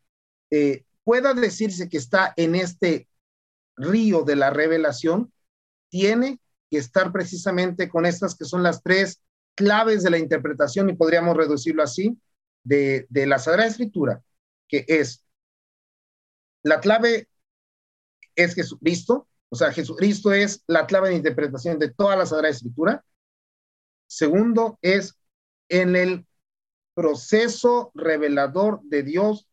eh, 0.51 0.83
pueda 1.03 1.33
decirse 1.33 1.89
que 1.89 1.97
está 1.97 2.33
en 2.35 2.55
este 2.55 3.07
río 3.77 4.23
de 4.23 4.35
la 4.35 4.49
revelación, 4.49 5.31
tiene 5.89 6.39
que 6.69 6.77
estar 6.77 7.11
precisamente 7.11 7.89
con 7.89 8.05
estas 8.05 8.35
que 8.35 8.45
son 8.45 8.63
las 8.63 8.83
tres 8.83 9.21
claves 9.55 10.03
de 10.03 10.09
la 10.09 10.17
interpretación, 10.17 10.89
y 10.89 10.93
podríamos 10.93 11.37
reducirlo 11.37 11.83
así, 11.83 12.17
de, 12.63 13.05
de 13.09 13.25
la 13.27 13.39
Sagrada 13.39 13.69
Escritura, 13.69 14.21
que 14.67 14.85
es, 14.87 15.23
la 16.63 16.79
clave 16.79 17.29
es 18.35 18.55
Jesucristo, 18.55 19.27
o 19.49 19.55
sea, 19.55 19.71
Jesucristo 19.71 20.33
es 20.33 20.63
la 20.67 20.85
clave 20.87 21.09
de 21.09 21.15
interpretación 21.15 21.79
de 21.79 21.93
toda 21.93 22.17
la 22.17 22.25
Sagrada 22.25 22.49
Escritura. 22.49 23.05
Segundo, 24.07 24.77
es 24.81 25.15
en 25.69 25.95
el 25.95 26.25
proceso 26.95 27.91
revelador 27.93 28.81
de 28.83 29.03
Dios 29.03 29.47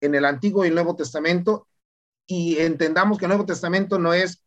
en 0.00 0.16
el 0.16 0.24
Antiguo 0.24 0.64
y 0.64 0.68
el 0.68 0.74
Nuevo 0.74 0.96
Testamento 0.96 1.68
y 2.26 2.58
entendamos 2.58 3.18
que 3.18 3.26
el 3.26 3.28
Nuevo 3.28 3.46
Testamento 3.46 3.98
no 3.98 4.12
es, 4.12 4.42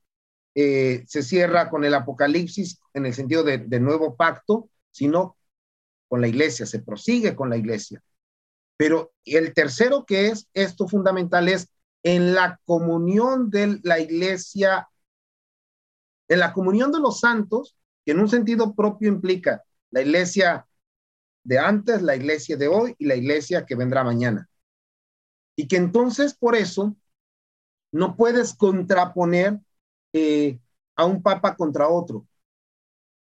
eh, 0.55 1.05
se 1.07 1.23
cierra 1.23 1.69
con 1.69 1.85
el 1.85 1.93
Apocalipsis 1.93 2.79
en 2.93 3.05
el 3.05 3.13
sentido 3.13 3.43
de, 3.43 3.59
de 3.59 3.79
nuevo 3.79 4.15
pacto, 4.15 4.69
sino 4.91 5.37
con 6.09 6.21
la 6.21 6.27
iglesia, 6.27 6.65
se 6.65 6.79
prosigue 6.79 7.35
con 7.35 7.49
la 7.49 7.57
iglesia. 7.57 8.01
Pero 8.77 9.13
el 9.25 9.53
tercero 9.53 10.05
que 10.05 10.27
es 10.27 10.49
esto 10.53 10.87
fundamental 10.87 11.49
es 11.49 11.69
en 12.03 12.33
la 12.33 12.59
comunión 12.65 13.49
de 13.49 13.79
la 13.83 13.99
iglesia, 13.99 14.87
en 16.27 16.39
la 16.39 16.53
comunión 16.53 16.91
de 16.91 16.99
los 16.99 17.19
santos, 17.19 17.75
que 18.05 18.11
en 18.11 18.19
un 18.19 18.29
sentido 18.29 18.73
propio 18.75 19.09
implica 19.09 19.63
la 19.91 20.01
iglesia 20.01 20.66
de 21.47 21.57
antes, 21.57 22.01
la 22.01 22.13
iglesia 22.13 22.57
de 22.57 22.67
hoy 22.67 22.93
y 22.99 23.05
la 23.05 23.15
iglesia 23.15 23.65
que 23.65 23.75
vendrá 23.75 24.03
mañana. 24.03 24.49
Y 25.55 25.69
que 25.69 25.77
entonces 25.77 26.35
por 26.35 26.57
eso 26.57 26.97
no 27.93 28.17
puedes 28.17 28.53
contraponer 28.53 29.57
eh, 30.11 30.59
a 30.97 31.05
un 31.05 31.23
papa 31.23 31.55
contra 31.55 31.87
otro, 31.87 32.27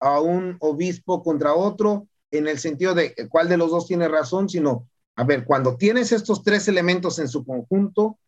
a 0.00 0.22
un 0.22 0.56
obispo 0.60 1.22
contra 1.22 1.52
otro, 1.52 2.08
en 2.30 2.48
el 2.48 2.58
sentido 2.58 2.94
de 2.94 3.14
cuál 3.28 3.50
de 3.50 3.58
los 3.58 3.70
dos 3.70 3.86
tiene 3.86 4.08
razón, 4.08 4.48
sino, 4.48 4.88
a 5.16 5.24
ver, 5.24 5.44
cuando 5.44 5.76
tienes 5.76 6.10
estos 6.10 6.42
tres 6.42 6.66
elementos 6.66 7.18
en 7.18 7.28
su 7.28 7.44
conjunto, 7.44 8.18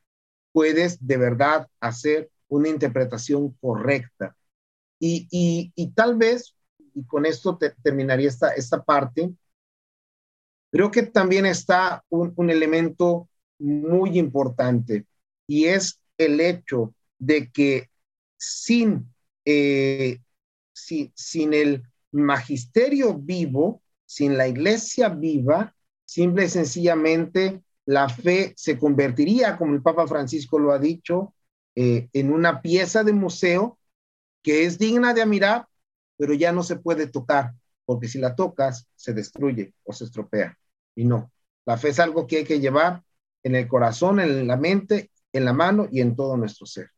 puedes 0.53 0.99
de 1.01 1.17
verdad 1.17 1.69
hacer 1.81 2.31
una 2.49 2.69
interpretación 2.69 3.57
correcta. 3.63 4.37
Y, 5.01 5.73
y, 5.75 5.91
tal 5.93 6.17
vez, 6.17 6.55
y 6.95 7.03
con 7.07 7.25
esto 7.25 7.59
terminaría 7.83 8.29
esta, 8.29 8.51
esta 8.51 8.83
parte, 8.83 9.33
Creo 10.71 10.91
que 10.91 11.03
también 11.05 11.47
está 11.47 12.05
un, 12.09 12.51
elemento 12.51 13.29
muy 13.59 14.19
importante 14.19 15.07
y 15.47 15.67
es 15.67 16.01
el 16.19 16.41
hecho 16.41 16.95
de 17.19 17.51
que 17.51 17.89
sin, 18.37 19.13
eh, 19.45 20.19
sin 20.75 21.55
el 21.55 21.83
magisterio 22.13 23.15
vivo, 23.15 23.83
sin 24.05 24.37
la 24.37 24.49
iglesia 24.49 25.09
viva, 25.09 25.75
simple 26.05 26.45
y 26.45 26.49
sencillamente 26.49 27.63
la 27.87 28.09
fe 28.09 28.53
se 28.57 28.79
convertiría, 28.79 29.57
como 29.57 29.75
el 29.75 29.83
Papa 29.83 30.07
Francisco 30.07 30.59
lo 30.59 30.73
ha 30.73 30.79
dicho, 30.79 31.35
eh, 31.75 32.09
en 32.13 32.33
una 32.33 32.61
pieza 32.63 33.05
de 33.05 33.13
museo 33.13 33.79
que 34.43 34.65
es 34.65 34.79
digna 34.79 35.15
de 35.15 35.23
admirar, 35.23 35.67
pero 36.17 36.35
ya 36.35 36.53
no 36.53 36.63
se 36.63 36.77
puede 36.77 37.07
tocar, 37.07 37.53
porque 37.87 38.09
si 38.09 38.19
la 38.19 38.35
tocas, 38.35 38.89
se 38.95 39.15
destruye 39.15 39.73
o 39.85 39.93
se 39.93 40.05
estropea. 40.05 40.59
Y 40.95 41.05
no, 41.05 41.33
la 41.65 41.79
fe 41.79 41.89
es 41.89 42.01
algo 42.01 42.27
que 42.27 42.39
hay 42.39 42.45
que 42.45 42.61
llevar 42.61 43.03
en 43.43 43.55
el 43.55 43.69
corazón, 43.69 44.21
en 44.21 44.47
la 44.47 44.57
mente, 44.57 45.11
en 45.33 45.45
la 45.45 45.53
mano 45.53 45.89
y 45.91 46.01
en 46.01 46.17
todo 46.17 46.37
nuestro 46.37 46.67
ser. 46.67 46.91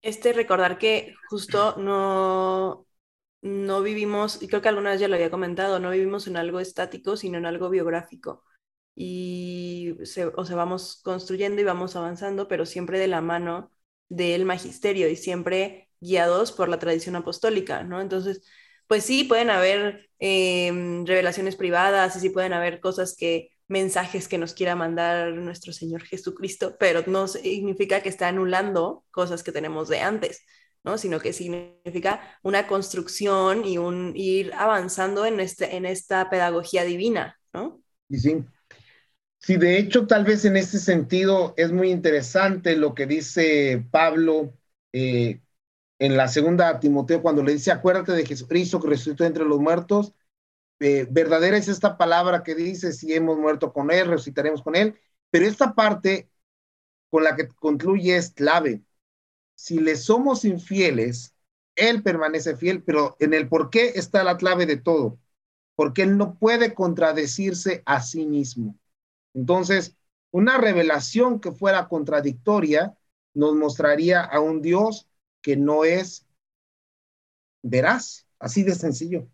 Este 0.00 0.32
recordar 0.32 0.78
que 0.78 1.14
justo 1.28 1.76
no, 1.76 2.86
no 3.42 3.82
vivimos, 3.82 4.42
y 4.42 4.48
creo 4.48 4.62
que 4.62 4.68
alguna 4.68 4.90
vez 4.90 5.00
ya 5.00 5.08
lo 5.08 5.16
había 5.16 5.30
comentado, 5.30 5.80
no 5.80 5.90
vivimos 5.90 6.26
en 6.26 6.36
algo 6.36 6.60
estático, 6.60 7.16
sino 7.16 7.38
en 7.38 7.46
algo 7.46 7.70
biográfico. 7.70 8.44
Y 8.94 9.96
o 10.00 10.06
sea, 10.44 10.56
vamos 10.56 11.00
construyendo 11.02 11.60
y 11.60 11.64
vamos 11.64 11.96
avanzando, 11.96 12.46
pero 12.46 12.64
siempre 12.64 12.98
de 12.98 13.08
la 13.08 13.20
mano 13.20 13.72
del 14.08 14.44
magisterio 14.44 15.08
y 15.08 15.16
siempre 15.16 15.90
guiados 16.00 16.52
por 16.52 16.68
la 16.68 16.78
tradición 16.78 17.16
apostólica, 17.16 17.82
¿no? 17.82 18.00
Entonces, 18.00 18.42
pues 18.86 19.04
sí, 19.04 19.24
pueden 19.24 19.50
haber 19.50 20.08
em, 20.18 21.06
revelaciones 21.06 21.56
privadas 21.56 22.16
y 22.16 22.20
sí 22.20 22.30
pueden 22.30 22.52
haber 22.52 22.80
cosas 22.80 23.16
que, 23.16 23.50
mensajes 23.68 24.28
que 24.28 24.38
nos 24.38 24.52
quiera 24.52 24.76
mandar 24.76 25.32
nuestro 25.32 25.72
Señor 25.72 26.02
Jesucristo, 26.02 26.76
pero 26.78 27.02
no 27.06 27.28
significa 27.28 28.02
que 28.02 28.08
está 28.08 28.28
anulando 28.28 29.04
cosas 29.10 29.42
que 29.42 29.52
tenemos 29.52 29.88
de 29.88 30.00
antes, 30.00 30.42
¿no? 30.82 30.98
Sino 30.98 31.18
que 31.18 31.32
significa 31.32 32.38
una 32.42 32.66
construcción 32.66 33.64
y 33.64 33.78
un 33.78 34.12
ir 34.14 34.52
avanzando 34.54 35.24
en, 35.24 35.40
este, 35.40 35.76
en 35.76 35.86
esta 35.86 36.28
pedagogía 36.28 36.84
divina, 36.84 37.38
¿no? 37.52 37.80
Y 38.08 38.18
sí. 38.18 38.44
Sí, 39.38 39.56
de 39.56 39.76
hecho, 39.78 40.06
tal 40.06 40.24
vez 40.24 40.46
en 40.46 40.56
este 40.56 40.78
sentido 40.78 41.52
es 41.58 41.70
muy 41.70 41.90
interesante 41.90 42.76
lo 42.76 42.94
que 42.94 43.06
dice 43.06 43.84
Pablo 43.90 44.54
eh, 44.92 45.40
en 45.98 46.16
la 46.16 46.28
segunda 46.28 46.80
Timoteo 46.80 47.22
cuando 47.22 47.42
le 47.42 47.52
dice, 47.52 47.70
acuérdate 47.70 48.12
de 48.12 48.26
Jesucristo 48.26 48.80
que 48.80 48.88
resucitó 48.88 49.24
entre 49.24 49.44
los 49.44 49.60
muertos. 49.60 50.14
Eh, 50.80 51.06
verdadera 51.10 51.56
es 51.56 51.68
esta 51.68 51.96
palabra 51.96 52.42
que 52.42 52.54
dice, 52.54 52.92
si 52.92 53.14
hemos 53.14 53.38
muerto 53.38 53.72
con 53.72 53.90
Él, 53.90 54.08
resucitaremos 54.08 54.62
con 54.62 54.76
Él. 54.76 54.98
Pero 55.30 55.46
esta 55.46 55.74
parte 55.74 56.30
con 57.10 57.24
la 57.24 57.36
que 57.36 57.48
concluye 57.48 58.16
es 58.16 58.30
clave. 58.32 58.82
Si 59.54 59.78
le 59.78 59.96
somos 59.96 60.44
infieles, 60.44 61.34
Él 61.76 62.02
permanece 62.02 62.56
fiel, 62.56 62.82
pero 62.82 63.16
en 63.20 63.34
el 63.34 63.48
por 63.48 63.70
qué 63.70 63.92
está 63.94 64.24
la 64.24 64.36
clave 64.36 64.66
de 64.66 64.76
todo. 64.76 65.18
Porque 65.76 66.02
Él 66.02 66.16
no 66.18 66.38
puede 66.38 66.74
contradecirse 66.74 67.82
a 67.86 68.00
sí 68.02 68.26
mismo. 68.26 68.78
Entonces, 69.34 69.96
una 70.30 70.58
revelación 70.58 71.40
que 71.40 71.52
fuera 71.52 71.88
contradictoria 71.88 72.96
nos 73.34 73.54
mostraría 73.54 74.22
a 74.22 74.40
un 74.40 74.60
Dios 74.62 75.08
que 75.44 75.56
no 75.58 75.84
es 75.84 76.26
veraz, 77.62 78.26
así 78.38 78.62
de 78.62 78.74
sencillo. 78.74 79.28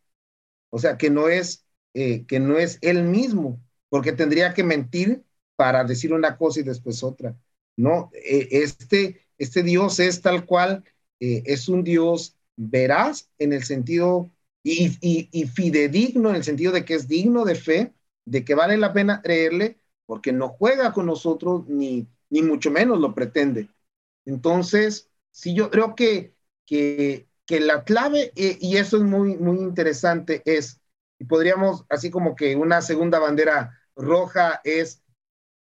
O 0.71 0.79
sea, 0.81 0.99
que 0.99 1.09
no 1.09 1.29
es, 1.29 1.65
eh, 1.95 2.27
que 2.27 2.41
no 2.41 2.59
es 2.59 2.79
él 2.83 3.05
mismo, 3.05 3.63
porque 3.89 4.13
tendría 4.13 4.53
que 4.53 4.65
mentir 4.65 5.25
para 5.55 5.85
decir 5.85 6.13
una 6.13 6.37
cosa 6.37 6.61
y 6.61 6.65
después 6.65 7.05
otra. 7.05 7.37
No, 7.77 8.11
eh, 8.13 8.49
este, 8.51 9.25
este 9.39 9.63
Dios 9.63 10.01
es 10.01 10.21
tal 10.21 10.47
cual, 10.47 10.85
eh, 11.21 11.45
es 11.47 11.69
un 11.69 11.85
Dios 11.85 12.37
veraz 12.57 13.31
en 13.39 13.53
el 13.53 13.63
sentido 13.63 14.33
y, 14.65 14.99
y, 15.01 15.47
fidedigno 15.47 16.31
en 16.31 16.37
el 16.37 16.45
sentido 16.45 16.73
de 16.73 16.85
que 16.85 16.95
es 16.95 17.07
digno 17.07 17.45
de 17.45 17.55
fe, 17.55 17.95
de 18.25 18.45
que 18.45 18.57
vale 18.57 18.77
la 18.77 18.93
pena 18.93 19.23
creerle, 19.23 19.79
porque 20.07 20.33
no 20.33 20.49
juega 20.49 20.93
con 20.93 21.07
nosotros 21.07 21.69
ni, 21.69 22.09
ni 22.31 22.43
mucho 22.43 22.71
menos 22.73 22.99
lo 23.01 23.15
pretende. 23.15 23.69
Entonces, 24.25 25.10
sí, 25.31 25.55
yo 25.55 25.71
creo 25.71 25.95
que, 25.95 26.35
que, 26.67 27.27
la 27.49 27.83
clave, 27.85 28.33
y 28.37 28.77
eso 28.77 28.97
es 28.99 29.03
muy, 29.03 29.37
muy 29.37 29.59
interesante, 29.59 30.41
es, 30.45 30.81
y 31.19 31.25
podríamos, 31.25 31.85
así 31.89 32.11
como 32.11 32.37
que 32.37 32.55
una 32.55 32.81
segunda 32.81 33.19
bandera 33.19 33.77
roja 33.97 34.61
es, 34.63 35.03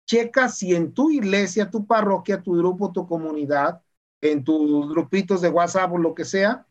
checa 0.06 0.50
si 0.50 0.76
en 0.76 0.94
tu 0.94 1.12
iglesia, 1.12 1.70
tu 1.70 1.88
parroquia, 1.88 2.42
tu 2.42 2.58
grupo, 2.58 2.92
tu 2.92 3.08
comunidad, 3.08 3.82
en 4.22 4.44
tus 4.44 4.90
grupitos 4.90 5.42
de 5.42 5.50
WhatsApp 5.50 5.92
o 5.94 5.98
lo 5.98 6.14
que 6.14 6.26
sea, 6.26 6.68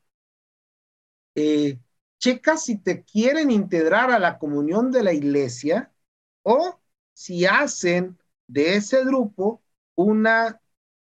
eh, 1.34 1.78
checa 2.18 2.56
si 2.56 2.78
te 2.78 3.04
quieren 3.04 3.50
integrar 3.50 4.10
a 4.10 4.18
la 4.18 4.38
comunión 4.38 4.90
de 4.90 5.02
la 5.04 5.12
iglesia 5.12 5.92
o 6.42 6.80
si 7.12 7.46
hacen 7.46 8.18
de 8.46 8.76
ese 8.76 9.04
grupo 9.04 9.62
una 9.94 10.60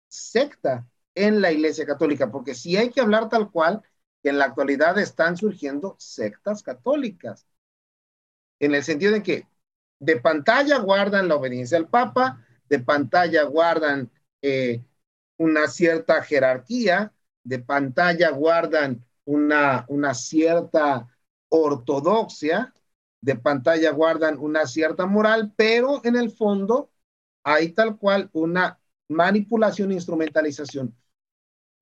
secta 0.08 0.88
en 1.16 1.42
la 1.42 1.52
iglesia 1.52 1.86
católica, 1.86 2.32
porque 2.32 2.54
si 2.56 2.78
hay 2.78 2.90
que 2.92 3.02
hablar 3.02 3.30
tal 3.30 3.50
cual, 3.52 3.82
en 4.24 4.38
la 4.38 4.46
actualidad 4.46 4.98
están 4.98 5.38
surgiendo 5.38 5.96
sectas 6.00 6.64
católicas, 6.64 7.48
en 8.60 8.74
el 8.76 8.84
sentido 8.84 9.14
de 9.14 9.24
que 9.24 9.48
de 10.00 10.18
pantalla 10.18 10.80
guardan 10.80 11.28
la 11.28 11.36
obediencia 11.36 11.78
al 11.78 11.88
Papa, 11.88 12.46
de 12.70 12.80
pantalla 12.80 13.44
guardan 13.44 14.12
eh, 14.42 14.84
una 15.38 15.68
cierta 15.68 16.22
jerarquía, 16.24 17.14
de 17.44 17.60
pantalla 17.60 18.32
guardan 18.32 19.06
una, 19.26 19.86
una 19.88 20.14
cierta 20.14 21.08
ortodoxia, 21.50 22.74
de 23.22 23.36
pantalla 23.36 23.92
guardan 23.92 24.38
una 24.38 24.66
cierta 24.68 25.06
moral, 25.06 25.54
pero 25.56 26.02
en 26.04 26.16
el 26.16 26.32
fondo 26.32 26.92
hay 27.44 27.70
tal 27.70 27.98
cual 27.98 28.30
una 28.34 28.80
manipulación 29.08 29.92
e 29.92 29.96
instrumentalización. 29.96 30.96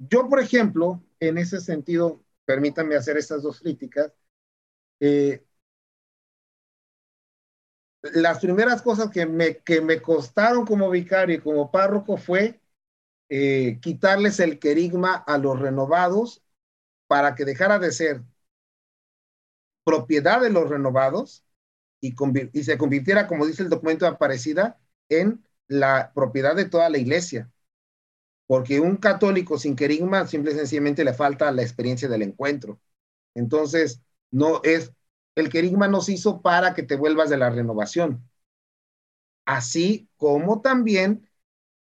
Yo, 0.09 0.27
por 0.29 0.39
ejemplo, 0.39 1.03
en 1.19 1.37
ese 1.37 1.59
sentido, 1.61 2.23
permítanme 2.45 2.95
hacer 2.95 3.17
estas 3.17 3.43
dos 3.43 3.59
críticas. 3.59 4.11
Eh, 5.01 5.43
las 8.01 8.39
primeras 8.39 8.81
cosas 8.81 9.09
que 9.09 9.25
me, 9.25 9.57
que 9.59 9.81
me 9.81 10.01
costaron 10.01 10.65
como 10.65 10.89
vicario 10.89 11.37
y 11.37 11.39
como 11.39 11.71
párroco 11.71 12.17
fue 12.17 12.59
eh, 13.29 13.79
quitarles 13.81 14.39
el 14.41 14.59
querigma 14.59 15.15
a 15.15 15.37
los 15.39 15.59
renovados 15.59 16.43
para 17.07 17.35
que 17.35 17.45
dejara 17.45 17.79
de 17.79 17.91
ser 17.93 18.23
propiedad 19.83 20.41
de 20.41 20.49
los 20.49 20.69
renovados 20.69 21.45
y, 22.01 22.15
y 22.53 22.65
se 22.65 22.79
convirtiera, 22.79 23.27
como 23.27 23.47
dice 23.47 23.63
el 23.63 23.69
documento 23.71 24.05
de 24.05 24.11
Aparecida, 24.13 24.81
en 25.09 25.45
la 25.69 26.13
propiedad 26.15 26.55
de 26.57 26.65
toda 26.67 26.89
la 26.91 26.99
iglesia. 26.99 27.51
Porque 28.47 28.79
un 28.79 28.97
católico 28.97 29.57
sin 29.57 29.75
querigma 29.75 30.27
simple 30.27 30.51
y 30.51 30.55
sencillamente 30.55 31.03
le 31.05 31.13
falta 31.13 31.51
la 31.51 31.61
experiencia 31.63 32.07
del 32.09 32.23
encuentro. 32.23 32.79
Entonces, 33.35 34.01
no 34.31 34.61
es, 34.63 34.93
el 35.35 35.49
querigma 35.49 35.87
nos 35.87 36.09
hizo 36.09 36.41
para 36.41 36.73
que 36.73 36.83
te 36.83 36.95
vuelvas 36.97 37.29
de 37.29 37.37
la 37.37 37.49
renovación. 37.49 38.23
Así 39.45 40.09
como 40.17 40.61
también 40.61 41.29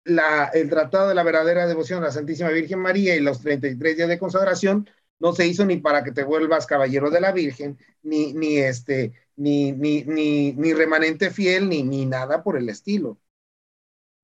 el 0.04 0.70
Tratado 0.70 1.08
de 1.08 1.14
la 1.14 1.22
Verdadera 1.22 1.66
Devoción 1.66 2.02
a 2.02 2.06
la 2.06 2.12
Santísima 2.12 2.50
Virgen 2.50 2.78
María 2.80 3.16
y 3.16 3.20
los 3.20 3.40
33 3.40 3.96
días 3.96 4.08
de 4.08 4.18
consagración 4.18 4.88
no 5.18 5.32
se 5.34 5.46
hizo 5.46 5.64
ni 5.66 5.78
para 5.78 6.04
que 6.04 6.12
te 6.12 6.24
vuelvas 6.24 6.66
caballero 6.66 7.10
de 7.10 7.20
la 7.20 7.32
Virgen, 7.32 7.78
ni, 8.02 8.34
ni 8.34 8.58
este, 8.58 9.12
ni, 9.36 9.72
ni, 9.72 10.04
ni, 10.04 10.52
ni 10.54 10.74
remanente 10.74 11.30
fiel, 11.30 11.68
ni, 11.68 11.82
ni 11.82 12.06
nada 12.06 12.42
por 12.42 12.56
el 12.58 12.68
estilo. 12.68 13.18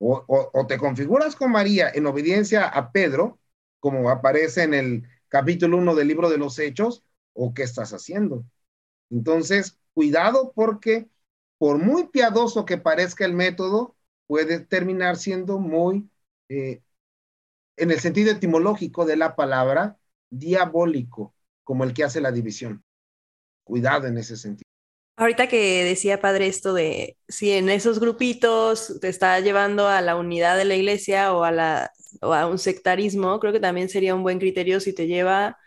O, 0.03 0.67
te 0.67 0.79
configuras 0.79 1.37
con 1.37 1.53
María 1.53 1.91
en 1.93 2.07
obediencia 2.07 2.67
a 2.67 2.91
Pedro, 2.91 3.39
como 3.81 4.09
aparece 4.11 4.63
en 4.63 4.75
el 4.75 5.09
capítulo 5.29 5.77
1 5.77 5.95
del 5.95 6.09
libro 6.09 6.31
de 6.31 6.39
los 6.39 6.59
Hechos, 6.59 7.05
o 7.35 7.53
qué 7.53 7.63
estás 7.65 7.93
haciendo. 7.93 8.45
Entonces, 9.11 9.79
cuidado 9.95 10.53
porque 10.55 11.09
por 11.59 11.79
muy 11.79 12.09
piadoso 12.09 12.65
que 12.65 12.79
parezca 12.79 13.27
el 13.27 13.35
método, 13.35 13.97
puede 14.27 14.61
terminar 14.61 15.17
siendo 15.19 15.59
muy, 15.59 16.11
eh, 16.49 16.83
en 17.77 17.91
el 17.91 18.01
sentido 18.01 18.33
etimológico 18.33 19.05
de 19.07 19.17
la 19.17 19.37
palabra, 19.37 19.99
diabólico, 20.31 21.35
como 21.65 21.85
el 21.85 21.95
que 21.95 22.05
hace 22.05 22.21
la 22.21 22.33
división. 22.33 22.85
Cuidado 23.65 24.07
en 24.07 24.19
ese 24.19 24.37
sentido. 24.37 24.70
Ahorita 25.21 25.49
que 25.49 25.85
decía 25.85 26.19
padre 26.23 26.47
esto 26.47 26.73
de 26.73 27.19
si 27.29 27.53
en 27.53 27.69
esos 27.69 28.01
grupitos 28.01 28.99
te 29.03 29.09
está 29.09 29.39
llevando 29.41 29.87
a 29.87 30.01
la 30.01 30.17
unidad 30.17 30.57
de 30.57 30.65
la 30.65 30.77
iglesia 30.77 31.35
o 31.35 31.45
a, 31.45 31.53
la, 31.53 31.93
o 32.23 32.33
a 32.33 32.47
un 32.47 32.59
sectarismo, 32.59 33.39
creo 33.39 33.53
que 33.53 33.61
también 33.61 33.91
sería 33.91 34.15
un 34.15 34.23
buen 34.23 34.39
criterio 34.39 34.81
si 34.81 34.95
te 34.95 35.07
lleva 35.07 35.59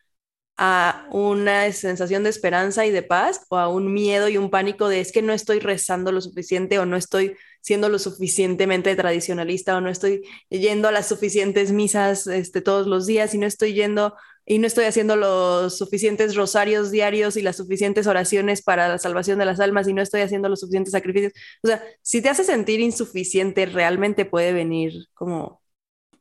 a 0.57 1.07
una 1.11 1.71
sensación 1.71 2.23
de 2.23 2.31
esperanza 2.31 2.85
y 2.87 2.91
de 2.91 3.03
paz 3.03 3.45
o 3.49 3.57
a 3.57 3.69
un 3.69 3.93
miedo 3.93 4.29
y 4.29 4.37
un 4.37 4.49
pánico 4.49 4.89
de 4.89 5.01
es 5.01 5.11
que 5.11 5.21
no 5.21 5.33
estoy 5.33 5.59
rezando 5.59 6.11
lo 6.11 6.21
suficiente 6.21 6.79
o 6.79 6.85
no 6.87 6.97
estoy 6.97 7.35
siendo 7.61 7.89
lo 7.89 7.99
suficientemente 7.99 8.95
tradicionalista 8.95 9.77
o 9.77 9.81
no 9.81 9.89
estoy 9.89 10.23
yendo 10.49 10.87
a 10.89 10.91
las 10.91 11.07
suficientes 11.07 11.71
misas 11.71 12.27
este, 12.27 12.61
todos 12.61 12.87
los 12.87 13.05
días 13.07 13.35
y 13.35 13.37
no 13.37 13.47
estoy 13.47 13.73
yendo 13.73 14.15
y 14.45 14.59
no 14.59 14.67
estoy 14.67 14.85
haciendo 14.85 15.15
los 15.15 15.77
suficientes 15.77 16.35
rosarios 16.35 16.91
diarios 16.91 17.37
y 17.37 17.41
las 17.41 17.57
suficientes 17.57 18.07
oraciones 18.07 18.61
para 18.61 18.87
la 18.89 18.97
salvación 18.97 19.39
de 19.39 19.45
las 19.45 19.59
almas 19.59 19.87
y 19.87 19.93
no 19.93 20.01
estoy 20.01 20.21
haciendo 20.21 20.49
los 20.49 20.59
suficientes 20.59 20.91
sacrificios. 20.91 21.33
O 21.63 21.67
sea, 21.67 21.81
si 22.01 22.21
te 22.21 22.29
hace 22.29 22.43
sentir 22.43 22.79
insuficiente, 22.79 23.65
¿realmente 23.65 24.25
puede 24.25 24.53
venir 24.53 25.07
como 25.13 25.61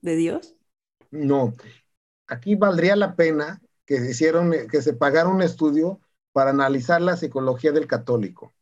de 0.00 0.16
Dios? 0.16 0.56
No, 1.10 1.52
aquí 2.26 2.54
valdría 2.54 2.96
la 2.96 3.16
pena 3.16 3.60
que 3.86 3.96
hicieron, 3.96 4.52
que 4.70 4.82
se 4.82 4.94
pagara 4.94 5.28
un 5.28 5.42
estudio 5.42 6.00
para 6.32 6.50
analizar 6.50 7.00
la 7.02 7.16
psicología 7.16 7.72
del 7.72 7.86
católico. 7.86 8.52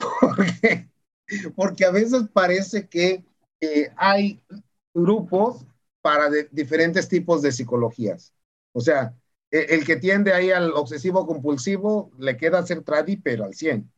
Porque, 0.20 0.90
porque 1.54 1.84
a 1.84 1.90
veces 1.92 2.24
parece 2.32 2.88
que 2.88 3.24
hay 3.96 4.42
grupos 4.92 5.64
para 6.00 6.28
diferentes 6.50 7.08
tipos 7.08 7.40
de 7.42 7.52
psicologías. 7.52 8.34
O 8.72 8.80
sea, 8.80 9.14
e, 9.50 9.66
el, 9.70 9.84
que 9.84 9.96
tiende 9.96 10.32
ahí 10.32 10.50
al 10.50 10.72
obsesivo 10.72 11.26
compulsivo 11.26 12.10
le 12.18 12.36
queda 12.36 12.66
ser 12.66 12.82
tradi, 12.82 13.16
pero 13.16 13.44
al 13.44 13.54
100. 13.54 13.90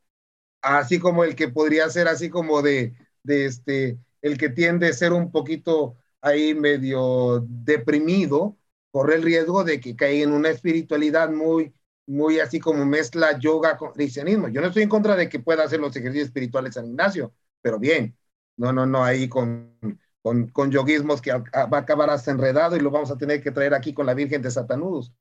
Así 0.62 0.98
como 0.98 1.24
el 1.24 1.36
que 1.36 1.48
podría 1.48 1.88
ser 1.90 2.08
así 2.08 2.30
como 2.30 2.62
de, 2.62 2.94
este, 3.24 3.98
el 4.22 4.38
que 4.38 4.50
tiende 4.50 4.88
a 4.88 4.92
ser 4.92 5.12
un 5.12 5.30
poquito 5.30 5.96
ahí 6.22 6.54
medio 6.54 7.44
deprimido, 7.48 8.56
corre 8.90 9.16
el 9.16 9.22
riesgo 9.22 9.64
de 9.64 9.80
que 9.80 9.96
caiga 9.96 10.24
en 10.24 10.32
una 10.32 10.50
espiritualidad 10.50 11.30
muy, 11.30 11.74
muy 12.06 12.40
así 12.40 12.60
como 12.60 12.84
mezcla 12.86 13.38
yoga 13.38 13.76
con 13.76 13.92
cristianismo. 13.92 14.48
Yo 14.48 14.60
no 14.60 14.68
estoy 14.68 14.84
en 14.84 14.88
contra 14.88 15.16
de 15.16 15.28
que 15.28 15.40
pueda 15.40 15.64
hacer 15.64 15.80
los 15.80 15.94
ejercicios 15.96 16.28
espirituales 16.28 16.74
San 16.74 16.86
Ignacio, 16.86 17.34
pero 17.60 17.78
bien, 17.78 18.16
no, 18.56 18.72
no, 18.72 18.86
no, 18.86 19.04
ahí 19.04 19.28
con, 19.28 19.78
con, 20.24 20.48
con 20.50 20.72
yoguismos 20.72 21.22
que 21.22 21.32
va 21.34 21.44
a 21.54 21.78
acabar 21.78 22.10
hasta 22.10 22.32
enredado 22.32 22.76
y 22.76 22.80
lo 22.80 22.90
vamos 22.92 23.12
a 23.12 23.18
tener 23.18 23.44
que 23.44 23.52
traer 23.52 23.74
aquí 23.74 23.94
con 23.94 24.06
la 24.06 24.14
Virgen 24.14 24.42
de 24.42 24.50
Satanudos. 24.52 25.12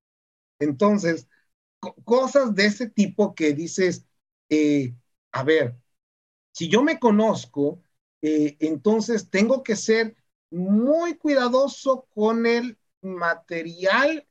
Entonces, 0.59 1.27
cosas 2.05 2.55
de 2.55 2.65
ese 2.67 2.89
tipo 2.89 3.35
que 3.35 3.53
dices, 3.53 4.05
eh, 4.49 4.95
a 5.31 5.43
ver, 5.43 5.75
si 6.51 6.69
yo 6.69 6.83
me 6.83 6.99
conozco, 6.99 7.81
eh, 8.21 8.57
entonces 8.59 9.29
tengo 9.29 9.63
que 9.63 9.75
ser 9.75 10.15
muy 10.51 11.17
cuidadoso 11.17 12.07
con 12.13 12.45
el 12.45 12.77
material 13.01 14.27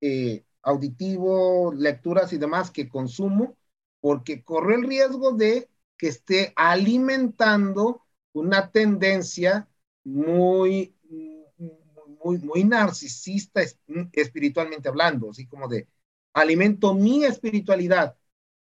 eh, 0.00 0.44
auditivo, 0.62 1.72
lecturas 1.74 2.32
y 2.32 2.38
demás 2.38 2.70
que 2.70 2.88
consumo, 2.88 3.56
porque 4.00 4.42
corre 4.44 4.76
el 4.76 4.84
riesgo 4.84 5.32
de 5.32 5.68
que 5.96 6.08
esté 6.08 6.52
alimentando 6.56 8.02
una 8.32 8.70
tendencia 8.70 9.68
muy, 10.04 10.94
muy, 12.24 12.38
muy 12.38 12.64
narcisista 12.64 13.62
espiritualmente 14.12 14.88
hablando, 14.88 15.30
así 15.30 15.46
como 15.46 15.68
de 15.68 15.88
alimento 16.32 16.94
mi 16.94 17.24
espiritualidad, 17.24 18.16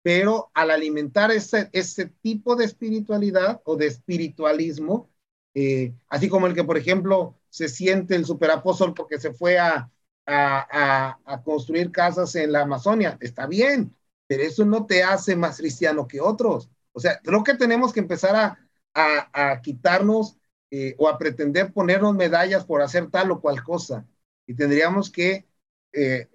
pero 0.03 0.51
al 0.55 0.71
alimentar 0.71 1.31
ese, 1.31 1.69
ese 1.73 2.07
tipo 2.07 2.57
de 2.57 2.65
espiritualidad 2.65 3.61
o 3.65 3.77
de 3.77 3.87
espiritualismo, 3.87 5.11
eh, 5.55 5.95
así 6.09 6.29
como 6.29 6.47
el 6.47 6.55
que, 6.55 6.65
por 6.65 6.79
ejemplo, 6.79 7.37
se 7.51 7.69
siente 7.69 8.15
el 8.15 8.25
superapóstol 8.25 8.95
porque 8.95 9.19
se 9.19 9.33
fue 9.33 9.59
a, 9.59 9.91
a, 10.27 11.19
a, 11.25 11.43
construir 11.43 11.91
casas 11.91 12.35
en 12.37 12.53
la 12.53 12.63
Amazonia. 12.63 13.19
Está 13.21 13.47
bien, 13.47 13.95
pero 14.27 14.43
eso 14.43 14.65
no 14.65 14.87
te 14.87 15.03
hace 15.03 15.37
más 15.37 15.59
cristiano 15.59 16.07
que 16.07 16.21
otros. 16.21 16.71
O 16.93 17.01
sea, 17.01 17.21
creo 17.23 17.45
que 17.45 17.55
tenemos 17.55 17.93
que 17.93 18.01
empezar 18.01 18.37
a, 18.37 18.70
a 18.95 19.61
quitarnos 19.63 20.41
eh, 20.71 20.95
o 20.99 21.09
a 21.09 21.19
pretender 21.19 21.73
ponernos 21.73 22.15
medallas 22.15 22.65
por 22.65 22.81
hacer 22.83 23.11
tal 23.11 23.33
o 23.33 23.41
cual 23.41 23.63
cosa. 23.65 24.07
Y 24.47 24.55
tendríamos 24.55 25.11
que, 25.11 25.47
eh, 25.93 26.29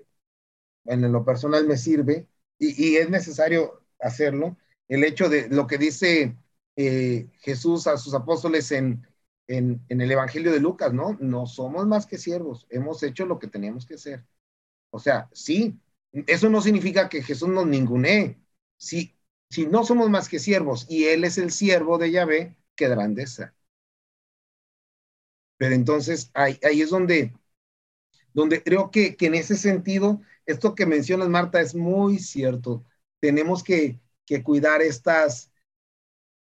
en 0.86 1.12
lo 1.12 1.26
personal 1.26 1.66
me 1.68 1.78
sirve, 1.78 2.28
y, 2.60 2.98
es 2.98 3.10
necesario 3.10 3.84
hacerlo. 4.00 4.58
El 4.88 5.04
hecho 5.04 5.30
de 5.30 5.50
lo 5.50 5.68
que 5.68 5.78
dice 5.78 6.38
eh, 6.76 7.28
Jesús 7.42 7.88
a 7.88 7.98
sus 7.98 8.14
apóstoles 8.14 8.72
en, 8.72 9.08
en, 9.48 9.82
en, 9.90 10.02
el 10.02 10.12
Evangelio 10.12 10.52
de 10.52 10.60
Lucas, 10.60 10.94
¿no? 10.94 11.18
No 11.22 11.48
somos 11.48 11.88
más 11.88 12.06
que 12.06 12.18
siervos, 12.18 12.68
hemos 12.70 13.04
hecho 13.04 13.26
lo 13.26 13.40
que 13.40 13.48
teníamos 13.48 13.86
que 13.86 13.96
hacer. 13.96 14.26
O 14.92 15.00
sea, 15.00 15.30
sí, 15.34 15.80
eso 16.28 16.50
no 16.50 16.62
significa 16.62 17.10
que 17.10 17.24
Jesús 17.24 17.50
nos 17.50 17.68
ningunee. 17.68 18.38
Si, 18.78 19.15
si 19.50 19.66
no 19.68 19.84
somos 19.86 20.10
más 20.10 20.30
que 20.30 20.40
siervos 20.40 20.86
y 20.90 21.06
Él 21.06 21.24
es 21.24 21.38
el 21.38 21.52
siervo 21.52 21.98
de 21.98 22.12
Yahvé, 22.12 22.56
qué 22.76 22.88
grandeza. 22.90 23.54
Pero 25.58 25.76
entonces 25.76 26.32
ahí, 26.34 26.60
ahí 26.64 26.82
es 26.82 26.90
donde, 26.90 27.34
donde 28.34 28.64
creo 28.64 28.92
que, 28.92 29.16
que, 29.16 29.28
en 29.28 29.36
ese 29.36 29.56
sentido, 29.58 30.22
esto 30.46 30.76
que 30.76 30.86
mencionas, 30.86 31.30
Marta, 31.30 31.62
es 31.62 31.76
muy 31.76 32.20
cierto. 32.20 32.86
Tenemos 33.20 33.64
que, 33.64 34.00
que 34.26 34.44
cuidar 34.44 34.82
estas, 34.82 35.52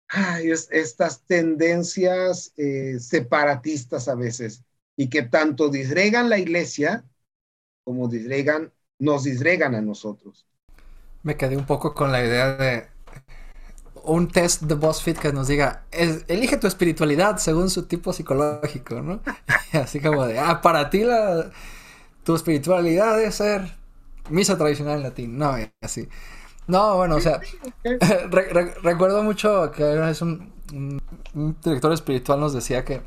ay, 0.09 0.51
estas 0.51 1.24
tendencias 1.26 2.53
eh, 2.57 2.98
separatistas 3.01 4.09
a 4.09 4.14
veces 4.14 4.64
y 4.96 5.09
que 5.09 5.22
tanto 5.22 5.68
disregan 5.68 6.28
la 6.28 6.38
iglesia 6.38 7.05
como 7.84 8.09
disregan, 8.09 8.72
nos 8.98 9.24
disregan 9.24 9.74
a 9.76 9.82
nosotros. 9.82 10.46
Me 11.23 11.37
quedé 11.37 11.57
un 11.57 11.66
poco 11.66 11.95
con 11.95 12.12
la 12.12 12.25
idea 12.25 12.57
de 12.57 12.89
un 14.05 14.29
test 14.29 14.62
de 14.62 14.75
BuzzFeed 14.75 15.18
que 15.18 15.33
nos 15.33 15.49
diga, 15.49 15.85
elige 15.91 16.57
tu 16.57 16.66
espiritualidad 16.66 17.37
según 17.37 17.71
su 17.71 17.85
tipo 17.85 18.12
psicológico, 18.12 19.01
¿no? 19.03 19.21
Así 19.73 20.01
como 20.01 20.27
de, 20.27 20.39
ah, 20.39 20.61
para 20.62 20.89
ti 20.91 21.05
la, 21.05 21.51
tu 22.25 22.35
espiritualidad 22.35 23.16
debe 23.16 23.31
ser 23.33 23.77
misa 24.29 24.57
tradicional 24.57 24.99
en 24.99 25.03
latín, 25.03 25.39
no, 25.39 25.57
así. 25.81 26.09
No, 26.66 26.97
bueno, 26.97 27.16
o 27.16 27.21
sea, 27.21 27.41
recuerdo 28.83 29.23
mucho 29.23 29.73
que 29.73 30.11
es 30.11 30.23
un, 30.23 30.53
director 31.64 31.93
espiritual 31.93 32.39
nos 32.39 32.53
decía 32.53 32.85
que 32.85 33.03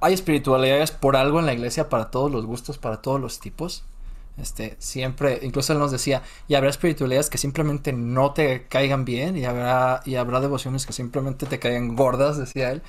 hay 0.00 0.12
espiritualidades 0.12 0.90
por 0.90 1.16
algo 1.16 1.38
en 1.38 1.46
la 1.46 1.52
iglesia 1.52 1.88
para 1.88 2.10
todos 2.10 2.30
los 2.30 2.44
gustos, 2.44 2.78
para 2.78 3.00
todos 3.00 3.20
los 3.20 3.38
tipos. 3.38 3.84
Este, 4.38 4.76
siempre, 4.78 5.40
incluso 5.42 5.72
él 5.72 5.78
nos 5.78 5.92
decía, 5.92 6.22
y 6.46 6.54
habrá 6.54 6.68
espiritualidades 6.68 7.30
que 7.30 7.38
simplemente 7.38 7.92
no 7.92 8.32
te 8.32 8.66
caigan 8.68 9.04
bien, 9.04 9.36
y 9.36 9.44
habrá, 9.44 10.02
y 10.04 10.16
habrá 10.16 10.40
devociones 10.40 10.84
que 10.86 10.92
simplemente 10.92 11.46
te 11.46 11.58
caigan 11.58 11.96
gordas, 11.96 12.36
decía 12.36 12.70
él. 12.70 12.82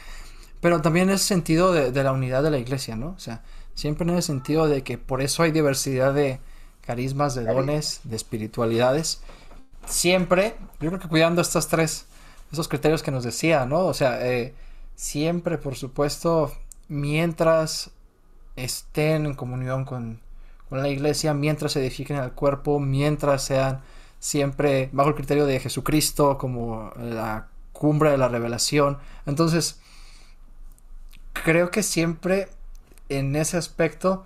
Pero 0.59 0.81
también 0.81 1.09
en 1.09 1.15
ese 1.15 1.25
sentido 1.25 1.71
de, 1.71 1.91
de 1.91 2.03
la 2.03 2.11
unidad 2.11 2.43
de 2.43 2.51
la 2.51 2.57
iglesia, 2.57 2.95
¿no? 2.95 3.09
O 3.09 3.19
sea, 3.19 3.43
siempre 3.75 4.09
en 4.09 4.15
el 4.15 4.23
sentido 4.23 4.67
de 4.67 4.83
que 4.83 4.97
por 4.97 5.21
eso 5.21 5.43
hay 5.43 5.51
diversidad 5.51 6.13
de, 6.13 6.39
carismas, 6.87 7.35
de 7.35 7.43
dones, 7.43 7.99
de 8.05 8.15
espiritualidades. 8.15 9.21
Siempre, 9.85 10.55
yo 10.79 10.87
creo 10.87 10.99
que 10.99 11.09
cuidando 11.09 11.41
estos 11.41 11.67
tres, 11.67 12.05
esos 12.51 12.69
criterios 12.69 13.03
que 13.03 13.11
nos 13.11 13.25
decía, 13.25 13.65
¿no? 13.65 13.85
O 13.85 13.93
sea, 13.93 14.25
eh, 14.25 14.55
siempre, 14.95 15.57
por 15.57 15.75
supuesto, 15.75 16.53
mientras 16.87 17.91
estén 18.55 19.25
en 19.25 19.35
comunión 19.35 19.83
con, 19.83 20.21
con 20.69 20.81
la 20.81 20.89
iglesia, 20.89 21.33
mientras 21.33 21.73
se 21.73 21.79
edifiquen 21.79 22.17
al 22.17 22.33
cuerpo, 22.33 22.79
mientras 22.79 23.43
sean 23.43 23.81
siempre 24.19 24.89
bajo 24.91 25.09
el 25.09 25.15
criterio 25.15 25.45
de 25.45 25.59
Jesucristo 25.59 26.37
como 26.37 26.91
la 26.97 27.47
cumbre 27.71 28.11
de 28.11 28.17
la 28.17 28.27
revelación. 28.27 28.97
Entonces, 29.25 29.79
creo 31.43 31.71
que 31.71 31.83
siempre 31.83 32.49
en 33.09 33.35
ese 33.35 33.57
aspecto 33.57 34.25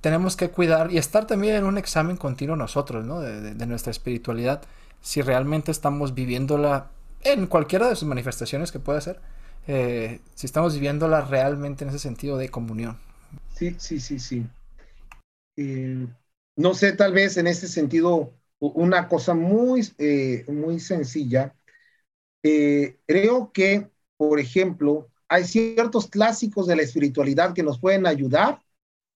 tenemos 0.00 0.36
que 0.36 0.50
cuidar 0.50 0.92
y 0.92 0.98
estar 0.98 1.26
también 1.26 1.56
en 1.56 1.64
un 1.64 1.78
examen 1.78 2.16
continuo 2.16 2.56
nosotros, 2.56 3.04
¿no? 3.04 3.20
De, 3.20 3.66
nuestra 3.66 3.90
espiritualidad, 3.90 4.62
si 5.00 5.22
realmente 5.22 5.70
estamos 5.70 6.14
viviéndola 6.14 6.90
en 7.22 7.46
cualquiera 7.46 7.88
de 7.88 7.96
sus 7.96 8.06
manifestaciones 8.06 8.70
que 8.70 8.78
pueda 8.78 9.00
ser, 9.00 9.20
eh, 9.66 10.20
si 10.34 10.46
estamos 10.46 10.74
viviéndola 10.74 11.22
realmente 11.22 11.84
en 11.84 11.90
ese 11.90 11.98
sentido 11.98 12.36
de 12.36 12.48
comunión. 12.48 12.96
Sí, 13.54 13.74
sí, 13.78 14.00
sí, 14.00 14.18
sí. 14.18 14.46
Eh, 15.58 16.06
no 16.56 16.74
sé, 16.74 16.92
tal 16.94 17.12
vez 17.12 17.36
en 17.36 17.46
ese 17.48 17.68
sentido, 17.68 18.32
una 18.60 19.08
cosa 19.08 19.34
muy, 19.34 19.82
eh, 19.98 20.44
muy 20.48 20.80
sencilla. 20.80 21.54
creo 23.06 23.52
que, 23.52 23.90
por 24.16 24.38
ejemplo, 24.40 25.08
hay 25.28 25.44
ciertos 25.44 26.08
clásicos 26.08 26.66
de 26.66 26.76
la 26.76 26.82
espiritualidad 26.82 27.54
que 27.54 27.62
nos 27.62 27.78
pueden 27.80 28.06
ayudar 28.06 28.62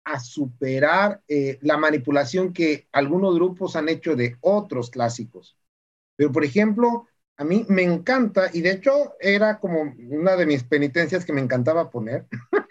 a 0.05 0.21
superar 0.21 1.23
eh, 1.29 1.59
la 1.63 1.79
manipulación 1.79 2.53
que 2.53 2.89
algunos 2.93 3.35
grupos 3.37 3.77
han 3.77 3.89
hecho 3.89 4.17
de 4.17 4.37
otros 4.41 4.91
clásicos. 4.91 5.57
Pero, 6.17 6.33
por 6.33 6.45
ejemplo, 6.45 7.09
a 7.39 7.45
mí 7.45 7.67
me 7.69 7.83
encanta, 7.85 8.51
y 8.53 8.63
de 8.63 8.73
hecho 8.73 9.15
era 9.21 9.61
como 9.61 9.83
una 10.11 10.37
de 10.37 10.47
mis 10.47 10.65
penitencias 10.65 11.25
que 11.25 11.33
me 11.35 11.43
encantaba 11.43 11.91
poner 11.91 12.27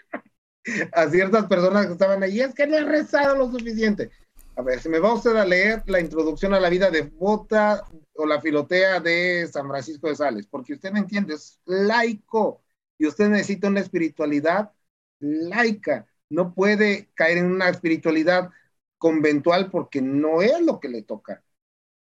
a 0.92 1.08
ciertas 1.08 1.46
personas 1.46 1.86
que 1.86 1.92
estaban 1.92 2.22
ahí, 2.22 2.40
es 2.40 2.54
que 2.54 2.66
no 2.66 2.76
he 2.76 2.84
rezado 2.84 3.36
lo 3.36 3.50
suficiente. 3.50 4.10
A 4.56 4.62
ver, 4.62 4.80
si 4.80 4.88
me 4.88 4.98
va 4.98 5.14
usted 5.14 5.34
a 5.36 5.44
leer 5.44 5.82
la 5.86 6.00
introducción 6.00 6.52
a 6.54 6.60
la 6.60 6.68
vida 6.68 6.90
de 6.90 7.02
Bota 7.02 7.84
o 8.14 8.26
la 8.26 8.40
filotea 8.40 9.00
de 9.00 9.48
San 9.50 9.66
Francisco 9.68 10.08
de 10.08 10.16
Sales, 10.16 10.46
porque 10.46 10.74
usted 10.74 10.92
me 10.92 10.98
entiende, 10.98 11.34
es 11.34 11.60
laico 11.64 12.62
y 12.98 13.06
usted 13.06 13.28
necesita 13.28 13.68
una 13.68 13.80
espiritualidad 13.80 14.72
laica 15.20 16.06
no 16.32 16.54
puede 16.54 17.10
caer 17.14 17.38
en 17.38 17.46
una 17.52 17.68
espiritualidad 17.68 18.50
conventual 18.98 19.70
porque 19.70 20.00
no 20.02 20.42
es 20.42 20.60
lo 20.62 20.80
que 20.80 20.88
le 20.88 21.02
toca. 21.02 21.44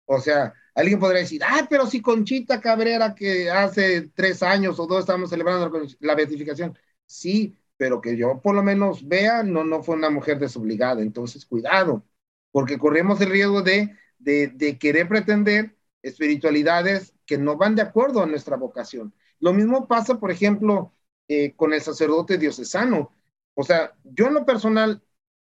O 0.05 0.19
sea, 0.19 0.53
alguien 0.75 0.99
podría 0.99 1.21
decir, 1.21 1.41
ah, 1.43 1.67
pero 1.69 1.87
si 1.87 2.01
Conchita 2.01 2.61
Cabrera, 2.61 3.15
que 3.15 3.51
hace 3.51 4.09
tres 4.15 4.43
años 4.43 4.79
o 4.79 4.87
dos 4.87 5.01
estamos 5.01 5.29
celebrando 5.29 5.71
la 5.99 6.15
beatificación, 6.15 6.77
sí, 7.05 7.57
pero 7.77 8.01
que 8.01 8.17
yo 8.17 8.41
por 8.41 8.55
lo 8.55 8.63
menos 8.63 9.07
vea, 9.07 9.43
no, 9.43 9.63
no 9.63 9.83
fue 9.83 9.95
una 9.95 10.09
mujer 10.09 10.39
desobligada. 10.39 11.01
Entonces, 11.01 11.45
cuidado, 11.45 12.05
porque 12.51 12.77
corremos 12.77 13.19
el 13.21 13.29
riesgo 13.31 13.61
de, 13.61 13.97
de, 14.19 14.77
querer 14.79 15.07
pretender 15.07 15.77
espiritualidades 16.01 17.13
que 17.25 17.37
no 17.37 17.57
van 17.57 17.75
de 17.75 17.81
acuerdo 17.81 18.21
a 18.21 18.25
nuestra 18.27 18.57
vocación. 18.57 19.13
Lo 19.39 19.53
mismo 19.53 19.87
pasa, 19.87 20.19
por 20.19 20.31
ejemplo, 20.31 20.93
eh, 21.27 21.55
con 21.55 21.73
el 21.73 21.81
sacerdote 21.81 22.37
diocesano. 22.37 23.11
O 23.55 23.63
sea, 23.63 23.95
yo 24.03 24.27
en 24.27 24.35
lo 24.35 24.45
personal 24.45 25.03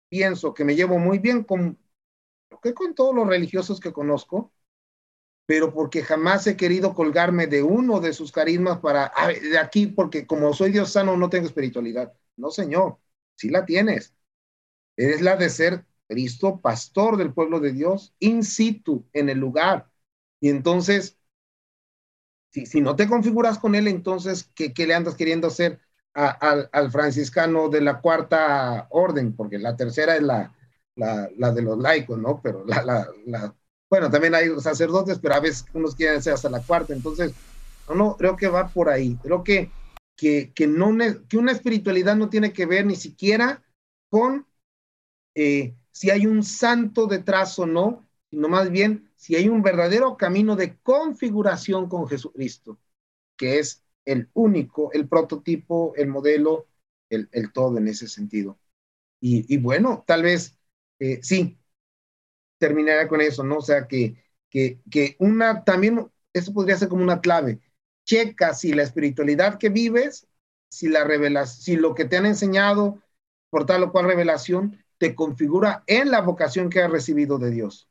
pienso 0.09 0.53
que 0.53 0.65
me 0.65 0.75
llevo 0.75 0.99
muy 0.99 1.19
bien 1.19 1.43
con, 1.43 1.79
con 2.75 2.95
todos 2.95 3.15
los 3.15 3.27
religiosos 3.27 3.79
que 3.79 3.93
conozco, 3.93 4.53
pero 5.51 5.73
porque 5.73 6.01
jamás 6.01 6.47
he 6.47 6.55
querido 6.55 6.93
colgarme 6.93 7.45
de 7.45 7.61
uno 7.61 7.99
de 7.99 8.13
sus 8.13 8.31
carismas 8.31 8.79
para, 8.79 9.11
de 9.41 9.57
aquí, 9.57 9.85
porque 9.85 10.25
como 10.25 10.53
soy 10.53 10.71
Dios 10.71 10.93
sano 10.93 11.17
no 11.17 11.29
tengo 11.29 11.45
espiritualidad. 11.45 12.13
No, 12.37 12.51
Señor, 12.51 12.99
sí 13.35 13.49
la 13.49 13.65
tienes. 13.65 14.15
Es 14.95 15.19
la 15.19 15.35
de 15.35 15.49
ser 15.49 15.85
Cristo, 16.07 16.61
pastor 16.61 17.17
del 17.17 17.33
pueblo 17.33 17.59
de 17.59 17.73
Dios, 17.73 18.15
in 18.19 18.45
situ, 18.45 19.05
en 19.11 19.27
el 19.27 19.39
lugar. 19.39 19.91
Y 20.39 20.47
entonces, 20.47 21.17
si, 22.51 22.65
si 22.65 22.79
no 22.79 22.95
te 22.95 23.09
configuras 23.09 23.59
con 23.59 23.75
Él, 23.75 23.89
entonces, 23.89 24.49
¿qué, 24.55 24.73
qué 24.73 24.87
le 24.87 24.93
andas 24.93 25.15
queriendo 25.15 25.47
hacer? 25.47 25.81
al, 26.13 26.91
franciscano 26.91 27.67
de 27.67 27.81
la 27.81 27.99
cuarta 27.99 28.87
orden, 28.91 29.35
porque 29.35 29.59
la 29.59 29.75
tercera 29.75 30.15
es 30.15 30.21
la, 30.21 30.55
la, 30.95 31.51
de 31.51 31.61
los 31.61 31.77
laicos, 31.77 32.17
¿no? 32.17 32.39
Pero 32.41 32.63
la, 32.65 32.83
la, 33.25 33.53
bueno, 33.91 34.09
también 34.09 34.33
hay 34.33 34.49
sacerdotes, 34.61 35.19
pero 35.19 35.35
a 35.35 35.41
veces 35.41 35.65
unos 35.73 35.95
quieren 35.95 36.23
ser 36.23 36.33
hasta 36.33 36.49
la 36.49 36.61
cuarta, 36.61 36.93
entonces, 36.93 37.33
no, 37.89 37.95
no, 37.95 38.15
creo 38.15 38.37
que 38.37 38.47
va 38.47 38.69
por 38.69 38.87
ahí, 38.87 39.17
creo 39.21 39.43
que, 39.43 39.69
que, 40.15 40.53
que, 40.55 40.65
no, 40.65 40.95
que 41.27 41.37
una 41.37 41.51
espiritualidad 41.51 42.15
no 42.15 42.29
tiene 42.29 42.53
que 42.53 42.65
ver 42.65 42.85
ni 42.85 42.95
siquiera 42.95 43.61
con 44.09 44.47
eh, 45.35 45.75
si 45.91 46.09
hay 46.09 46.25
un 46.25 46.41
santo 46.41 47.05
detrás 47.05 47.59
o 47.59 47.65
no, 47.65 48.07
sino 48.29 48.47
más 48.47 48.71
bien 48.71 49.11
si 49.17 49.35
hay 49.35 49.49
un 49.49 49.61
verdadero 49.61 50.15
camino 50.15 50.55
de 50.55 50.77
configuración 50.77 51.89
con 51.89 52.07
Jesucristo, 52.07 52.79
que 53.37 53.59
es 53.59 53.83
el 54.05 54.29
único, 54.33 54.91
el 54.93 55.09
prototipo, 55.09 55.93
el 55.97 56.07
modelo, 56.07 56.67
el, 57.09 57.27
todo 57.51 57.77
en 57.77 57.89
ese 57.89 58.07
sentido. 58.07 58.57
Y, 59.19 59.57
bueno, 59.57 60.03
tal 60.07 60.23
vez 60.23 60.57
eh, 60.97 61.19
sí, 61.21 61.60
terminará 62.61 63.07
con 63.07 63.21
eso, 63.21 63.43
¿no? 63.43 63.57
O 63.57 63.61
sea, 63.61 63.87
que, 63.87 64.23
que, 64.47 64.79
que 64.91 65.15
una, 65.17 65.63
también, 65.63 66.07
eso 66.31 66.53
podría 66.53 66.77
ser 66.77 66.89
como 66.89 67.01
una 67.01 67.19
clave. 67.19 67.59
Checa 68.05 68.53
si 68.53 68.71
la 68.71 68.83
espiritualidad 68.83 69.57
que 69.57 69.69
vives, 69.69 70.27
si 70.69 70.87
la 70.87 71.45
si 71.47 71.75
lo 71.75 71.95
que 71.95 72.05
te 72.05 72.17
han 72.17 72.27
enseñado 72.27 73.01
por 73.49 73.65
tal 73.65 73.81
o 73.83 73.91
cual 73.91 74.05
revelación 74.05 74.77
te 74.99 75.15
configura 75.15 75.83
en 75.87 76.11
la 76.11 76.21
vocación 76.21 76.69
que 76.69 76.81
has 76.81 76.91
recibido 76.91 77.39
de 77.39 77.49
Dios. 77.49 77.89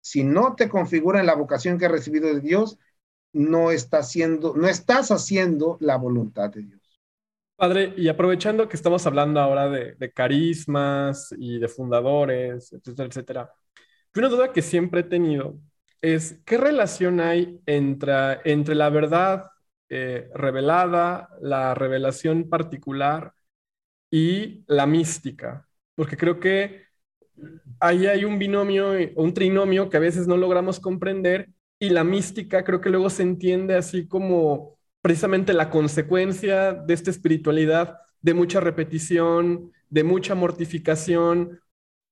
Si 0.00 0.24
no 0.24 0.54
te 0.56 0.70
configura 0.70 1.20
en 1.20 1.26
la 1.26 1.34
vocación 1.34 1.76
que 1.78 1.84
has 1.84 1.92
recibido 1.92 2.32
de 2.32 2.40
Dios, 2.40 2.78
no, 3.34 3.70
está 3.70 3.98
haciendo, 3.98 4.54
no 4.56 4.68
estás 4.68 5.10
haciendo 5.10 5.76
la 5.80 5.96
voluntad 5.96 6.48
de 6.48 6.62
Dios. 6.62 6.80
Padre, 7.58 7.92
y 7.96 8.08
aprovechando 8.08 8.68
que 8.68 8.76
estamos 8.76 9.04
hablando 9.04 9.40
ahora 9.40 9.68
de, 9.68 10.12
carismas 10.12 11.34
y 11.36 11.58
de 11.58 11.66
fundadores, 11.66 12.72
etcétera, 12.72 13.08
etcétera, 13.08 13.52
una 14.16 14.28
duda 14.28 14.52
que 14.52 14.62
siempre 14.62 15.00
he 15.00 15.04
tenido 15.04 15.58
es, 16.00 16.40
¿qué 16.44 16.58
relación 16.58 17.20
hay 17.20 17.60
entre, 17.66 18.40
entre 18.44 18.74
la 18.74 18.90
verdad 18.90 19.50
eh, 19.88 20.28
revelada, 20.34 21.28
la 21.40 21.74
revelación 21.74 22.48
particular 22.48 23.34
y 24.10 24.64
la 24.68 24.86
mística? 24.86 25.68
Porque 25.94 26.16
creo 26.16 26.40
que 26.40 26.84
ahí 27.80 28.06
hay 28.06 28.24
un 28.24 28.38
binomio, 28.38 28.92
un 29.16 29.34
trinomio 29.34 29.88
que 29.88 29.96
a 29.96 30.00
veces 30.00 30.26
no 30.26 30.36
logramos 30.36 30.80
comprender 30.80 31.48
y 31.78 31.90
la 31.90 32.04
mística 32.04 32.64
creo 32.64 32.80
que 32.80 32.90
luego 32.90 33.10
se 33.10 33.22
entiende 33.22 33.74
así 33.76 34.06
como 34.08 34.78
precisamente 35.00 35.52
la 35.52 35.70
consecuencia 35.70 36.72
de 36.72 36.94
esta 36.94 37.10
espiritualidad 37.10 37.98
de 38.20 38.34
mucha 38.34 38.60
repetición, 38.60 39.72
de 39.88 40.04
mucha 40.04 40.34
mortificación, 40.34 41.60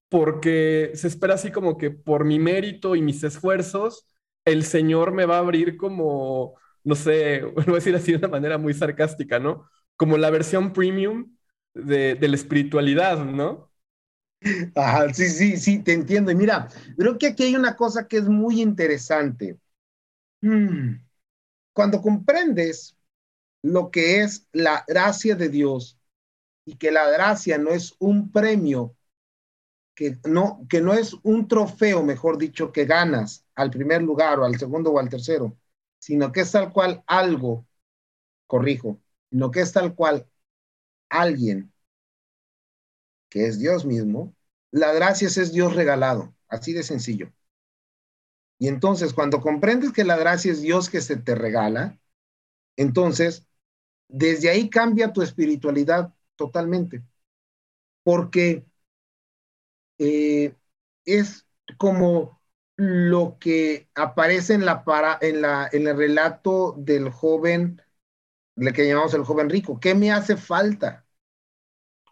porque 0.09 0.93
se 0.95 1.09
espera 1.09 1.35
así 1.35 1.51
como 1.53 1.79
que 1.79 1.91
por 1.91 2.25
mi 2.25 2.39
mérito 2.39 2.97
y 2.97 3.03
mis 3.03 3.25
esfuerzos, 3.25 4.07
el 4.45 4.65
Señor 4.65 5.13
me 5.13 5.27
va 5.27 5.37
a 5.37 5.39
abrir 5.41 5.77
como, 5.77 6.55
no 6.85 6.95
sé, 6.95 7.43
voy 7.55 7.65
a 7.69 7.73
decir 7.75 7.95
así 7.97 8.13
de 8.13 8.19
una 8.19 8.29
manera 8.29 8.59
muy 8.59 8.75
sarcástica, 8.75 9.39
¿no? 9.41 9.69
Como 9.97 10.19
la 10.19 10.31
versión 10.31 10.73
premium 10.73 11.37
de, 11.75 12.15
de 12.15 12.29
la 12.29 12.37
espiritualidad, 12.37 13.25
¿no? 13.25 13.71
Ajá, 14.75 15.13
sí, 15.13 15.29
sí, 15.29 15.57
sí, 15.57 15.83
te 15.83 15.93
entiendo. 15.93 16.31
Y 16.31 16.35
mira, 16.35 16.69
creo 16.97 17.19
que 17.19 17.29
aquí 17.29 17.45
hay 17.45 17.57
una 17.57 17.77
cosa 17.77 18.07
que 18.07 18.19
es 18.19 18.29
muy 18.29 18.61
interesante. 18.63 19.59
Hmm, 20.43 20.97
cuando 21.73 22.03
comprendes 22.03 22.97
lo 23.63 23.91
que 23.93 24.23
es 24.23 24.49
la 24.53 24.85
gracia 24.89 25.37
de 25.37 25.49
Dios 25.51 25.99
y 26.67 26.77
que 26.77 26.93
la 26.93 27.11
gracia 27.11 27.59
no 27.59 27.71
es 27.73 27.95
un 28.01 28.33
premio, 28.33 28.96
que 29.97 30.19
no, 30.27 30.67
que 30.69 30.81
no 30.83 30.93
es 30.93 31.17
un 31.23 31.49
trofeo, 31.49 32.05
mejor 32.05 32.39
dicho, 32.39 32.71
que 32.71 32.85
ganas 32.85 33.45
al 33.57 33.71
primer 33.71 34.03
lugar 34.03 34.39
o 34.39 34.45
al 34.45 34.59
segundo 34.59 34.93
o 34.93 35.01
al 35.01 35.09
tercero, 35.09 35.57
sino 35.99 36.31
que 36.31 36.43
es 36.43 36.53
tal 36.53 36.73
cual 36.73 37.03
algo, 37.07 37.67
corrijo, 38.47 39.01
sino 39.31 39.51
que 39.51 39.61
es 39.63 39.73
tal 39.73 39.95
cual 39.95 40.29
alguien 41.09 41.73
que 43.31 43.47
es 43.47 43.59
Dios 43.59 43.85
mismo, 43.87 44.35
la 44.71 44.93
gracia 44.93 45.29
es 45.29 45.53
Dios 45.53 45.75
regalado, 45.75 46.35
así 46.49 46.73
de 46.75 46.83
sencillo. 46.83 47.33
Y 48.59 48.69
entonces, 48.69 49.15
cuando 49.15 49.41
comprendes 49.41 49.93
que 49.93 50.05
la 50.05 50.17
gracia 50.17 50.53
es 50.53 50.61
Dios 50.61 50.91
que 50.91 51.01
se 51.01 51.17
te 51.17 51.35
regala, 51.35 51.99
entonces, 52.77 53.47
desde 54.09 54.51
ahí 54.51 54.69
cambia 54.69 55.13
tu 55.13 55.23
espiritualidad 55.23 56.15
totalmente. 56.37 57.03
Porque 58.03 58.65
eh, 59.99 60.55
es 61.05 61.47
como 61.79 62.41
lo 62.77 63.39
que 63.39 63.89
aparece 63.95 64.55
en, 64.55 64.65
la 64.67 64.85
para, 64.85 65.19
en, 65.21 65.43
la, 65.43 65.69
en 65.73 65.87
el 65.89 65.97
relato 65.97 66.75
del 66.79 67.11
joven, 67.11 67.83
le 68.57 68.73
que 68.73 68.87
llamamos 68.87 69.15
el 69.15 69.25
joven 69.25 69.51
rico. 69.51 69.81
¿Qué 69.81 69.95
me 69.95 70.13
hace 70.13 70.37
falta? 70.37 71.07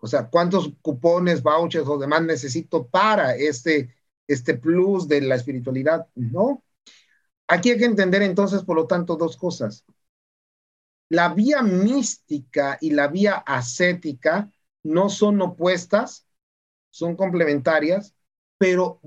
O 0.01 0.07
sea, 0.07 0.29
¿cuántos 0.29 0.71
cupones, 0.83 1.43
vouchers 1.43 1.89
o 1.89 1.99
demás 1.99 2.23
necesito 2.23 2.87
para 2.87 3.35
este, 3.37 3.95
este 4.27 4.55
plus 4.55 5.09
de 5.09 5.23
la 5.23 5.35
espiritualidad? 5.35 6.07
No. 6.15 6.63
Aquí 7.49 7.71
hay 7.71 7.79
que 7.79 7.87
entender 7.87 8.23
entonces, 8.23 8.63
por 8.65 8.77
lo 8.77 8.87
tanto, 8.87 9.17
dos 9.17 9.37
cosas. 9.37 9.85
La 11.09 11.29
vía 11.29 11.63
mística 11.63 12.79
y 12.81 12.91
la 12.91 13.09
vía 13.09 13.37
ascética 13.47 14.51
no 14.83 15.09
son 15.09 15.41
opuestas, 15.41 16.27
son 16.95 17.17
complementarias, 17.17 18.15
pero 18.57 19.01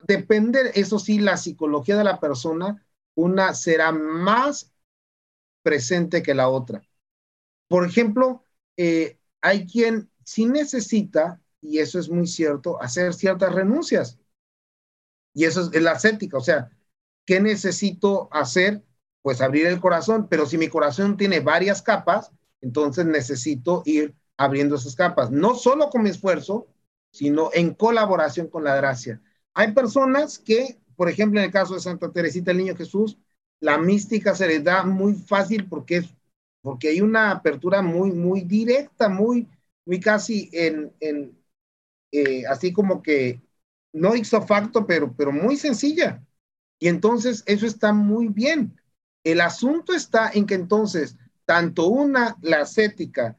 depende, 0.00 0.70
eso 0.74 0.98
sí, 1.00 1.18
la 1.18 1.36
psicología 1.36 1.96
de 1.96 2.04
la 2.04 2.20
persona, 2.20 2.86
una 3.16 3.52
será 3.54 3.90
más 3.92 4.72
presente 5.62 6.22
que 6.22 6.34
la 6.34 6.48
otra. 6.48 6.82
Por 7.68 7.86
ejemplo, 7.86 8.44
eh, 8.76 9.18
hay 9.40 9.66
quien 9.66 10.10
si 10.24 10.46
necesita, 10.46 11.40
y 11.60 11.78
eso 11.78 11.98
es 11.98 12.10
muy 12.10 12.26
cierto, 12.28 12.80
hacer 12.82 13.14
ciertas 13.14 13.54
renuncias. 13.54 14.18
Y 15.34 15.44
eso 15.44 15.70
es 15.72 15.82
la 15.82 15.92
ascética, 15.92 16.36
o 16.36 16.40
sea, 16.40 16.70
¿qué 17.24 17.40
necesito 17.40 18.28
hacer? 18.32 18.82
Pues 19.22 19.40
abrir 19.40 19.66
el 19.66 19.80
corazón, 19.80 20.28
pero 20.28 20.46
si 20.46 20.58
mi 20.58 20.68
corazón 20.68 21.16
tiene 21.16 21.40
varias 21.40 21.80
capas, 21.82 22.32
entonces 22.60 23.06
necesito 23.06 23.82
ir 23.86 24.14
abriendo 24.36 24.76
esas 24.76 24.96
capas, 24.96 25.30
no 25.30 25.54
solo 25.54 25.90
con 25.90 26.02
mi 26.02 26.10
esfuerzo, 26.10 26.66
sino 27.12 27.50
en 27.54 27.74
colaboración 27.74 28.48
con 28.48 28.64
la 28.64 28.76
gracia. 28.76 29.22
Hay 29.54 29.72
personas 29.74 30.40
que, 30.40 30.80
por 30.96 31.10
ejemplo, 31.10 31.40
en 31.40 31.46
el 31.46 31.52
caso 31.52 31.74
de 31.74 31.80
Santa 31.80 32.12
Teresita 32.12 32.52
el 32.52 32.58
Niño 32.58 32.76
Jesús, 32.76 33.18
la 33.60 33.78
mística 33.78 34.34
se 34.36 34.48
les 34.48 34.64
da 34.64 34.84
muy 34.84 35.14
fácil 35.14 35.68
porque 35.68 35.98
es 35.98 36.06
porque 36.62 36.88
hay 36.90 37.00
una 37.02 37.32
apertura 37.32 37.82
muy 37.82 38.12
muy 38.12 38.42
directa, 38.42 39.08
muy 39.08 39.48
muy 39.86 40.00
casi 40.00 40.50
en, 40.52 40.92
en 41.00 41.38
eh, 42.12 42.44
así 42.46 42.72
como 42.72 43.02
que 43.02 43.42
no 43.92 44.14
hizo 44.14 44.42
facto, 44.42 44.86
pero, 44.86 45.14
pero 45.16 45.32
muy 45.32 45.56
sencilla. 45.56 46.24
Y 46.78 46.88
entonces 46.88 47.42
eso 47.46 47.66
está 47.66 47.92
muy 47.92 48.28
bien. 48.28 48.76
El 49.24 49.40
asunto 49.40 49.94
está 49.94 50.30
en 50.32 50.46
que 50.46 50.54
entonces 50.54 51.16
tanto 51.44 51.88
una, 51.88 52.36
la 52.42 52.62
ascética, 52.62 53.38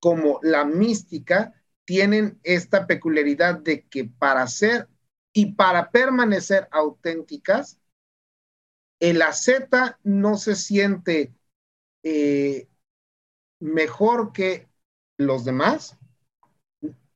como 0.00 0.40
la 0.42 0.64
mística, 0.64 1.54
tienen 1.86 2.38
esta 2.42 2.86
peculiaridad 2.86 3.60
de 3.60 3.86
que 3.86 4.04
para 4.04 4.46
ser 4.48 4.88
y 5.32 5.54
para 5.54 5.90
permanecer 5.90 6.68
auténticas, 6.72 7.78
el 9.00 9.22
asceta 9.22 9.98
no 10.02 10.36
se 10.36 10.56
siente 10.56 11.34
eh, 12.02 12.68
mejor 13.60 14.32
que 14.32 14.68
los 15.16 15.44
demás 15.44 15.96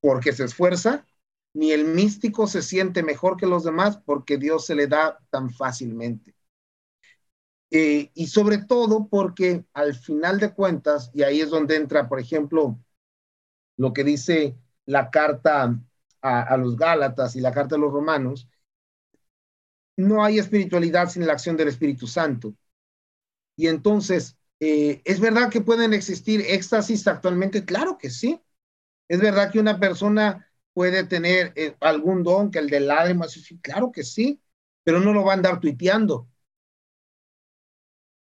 porque 0.00 0.32
se 0.32 0.44
esfuerza, 0.44 1.06
ni 1.52 1.72
el 1.72 1.84
místico 1.84 2.46
se 2.46 2.62
siente 2.62 3.02
mejor 3.02 3.36
que 3.36 3.46
los 3.46 3.64
demás 3.64 3.98
porque 3.98 4.38
Dios 4.38 4.66
se 4.66 4.74
le 4.74 4.86
da 4.86 5.18
tan 5.30 5.50
fácilmente. 5.50 6.34
Eh, 7.72 8.10
y 8.14 8.26
sobre 8.26 8.58
todo 8.58 9.08
porque 9.08 9.64
al 9.74 9.94
final 9.94 10.40
de 10.40 10.52
cuentas, 10.52 11.10
y 11.14 11.22
ahí 11.22 11.40
es 11.40 11.50
donde 11.50 11.76
entra, 11.76 12.08
por 12.08 12.18
ejemplo, 12.20 12.78
lo 13.80 13.94
que 13.94 14.04
dice 14.04 14.58
la 14.84 15.10
carta 15.10 15.74
a, 16.20 16.56
los 16.58 16.76
Gálatas 16.76 17.34
y 17.34 17.40
la 17.40 17.50
carta 17.50 17.76
a 17.76 17.78
los 17.78 17.90
Romanos, 17.90 18.46
no 19.96 20.22
hay 20.22 20.38
espiritualidad 20.38 21.08
sin 21.08 21.26
la 21.26 21.32
acción 21.32 21.56
del 21.56 21.68
Espíritu 21.68 22.06
Santo. 22.06 22.54
Y 23.56 23.68
entonces, 23.68 24.36
eh, 24.60 25.00
¿Es 25.06 25.20
verdad 25.20 25.50
que 25.50 25.62
pueden 25.62 25.94
existir 25.94 26.42
éxtasis 26.42 27.06
actualmente? 27.08 27.64
Claro 27.64 27.96
que 27.96 28.10
sí. 28.10 28.42
Es 29.08 29.18
verdad 29.20 29.50
que 29.50 29.58
una 29.58 29.80
persona 29.80 30.46
puede 30.74 31.04
tener 31.04 31.54
eh, 31.56 31.74
algún 31.80 32.22
don, 32.22 32.50
que 32.50 32.58
el 32.58 32.68
de 32.68 32.80
lágrimas, 32.80 33.32
sí, 33.32 33.58
claro 33.60 33.90
que 33.92 34.04
sí, 34.04 34.42
pero 34.84 35.00
no 35.00 35.14
lo 35.14 35.24
va 35.24 35.32
a 35.32 35.36
andar 35.36 35.60
tuiteando. 35.60 36.28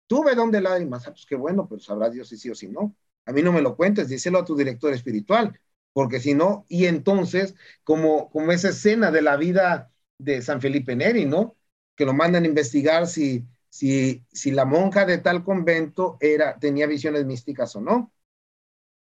Tuve 0.06 0.34
don 0.34 0.50
de 0.50 0.60
lágrimas, 0.60 1.06
ah, 1.06 1.10
pues 1.10 1.26
qué 1.26 1.36
bueno, 1.36 1.66
pero 1.68 1.80
sabrá 1.80 2.08
Dios 2.10 2.28
si 2.28 2.36
sí 2.36 2.50
o 2.50 2.54
si 2.54 2.68
no. 2.68 2.94
A 3.28 3.32
mí 3.32 3.42
no 3.42 3.52
me 3.52 3.62
lo 3.62 3.76
cuentes, 3.76 4.08
díselo 4.08 4.38
a 4.40 4.44
tu 4.44 4.56
director 4.56 4.92
espiritual, 4.92 5.58
porque 5.92 6.20
si 6.20 6.34
no, 6.34 6.66
y 6.68 6.86
entonces, 6.86 7.54
como, 7.84 8.30
como 8.30 8.52
esa 8.52 8.70
escena 8.70 9.10
de 9.10 9.22
la 9.22 9.36
vida 9.36 9.92
de 10.18 10.42
San 10.42 10.60
Felipe 10.60 10.96
Neri, 10.96 11.26
¿no? 11.26 11.56
Que 11.96 12.04
lo 12.06 12.14
mandan 12.14 12.44
a 12.44 12.46
investigar 12.48 13.06
si 13.06 13.46
si, 13.70 14.24
si 14.32 14.50
la 14.50 14.64
monja 14.64 15.04
de 15.04 15.18
tal 15.18 15.44
convento 15.44 16.16
era, 16.20 16.58
tenía 16.58 16.86
visiones 16.86 17.26
místicas 17.26 17.76
o 17.76 17.80
no. 17.82 18.12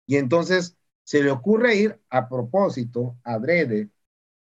Y 0.06 0.18
entonces 0.18 0.78
se 1.04 1.24
le 1.24 1.32
ocurre 1.32 1.76
ir 1.76 2.02
a 2.10 2.28
propósito, 2.30 3.18
adrede, 3.24 3.90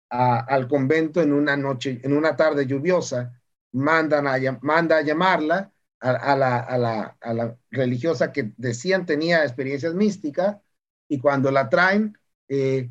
al 0.09 0.67
convento 0.67 1.21
en 1.21 1.34
una 1.34 1.57
noche, 1.57 1.99
en 2.03 2.13
una 2.13 2.36
tarde 2.36 2.65
lluviosa, 2.67 3.39
mandan 3.73 4.28
a, 4.28 4.38
manda 4.61 4.97
a 4.97 5.01
llamarla 5.03 5.73
a, 5.99 6.35
la, 6.35 7.57
religiosa 7.71 8.31
que 8.31 8.51
decían 8.57 9.05
tenía 9.05 9.43
experiencias 9.43 9.93
místicas 9.93 10.57
y 11.07 11.19
cuando 11.19 11.51
la 11.51 11.69
traen, 11.69 12.17
eh, 12.47 12.89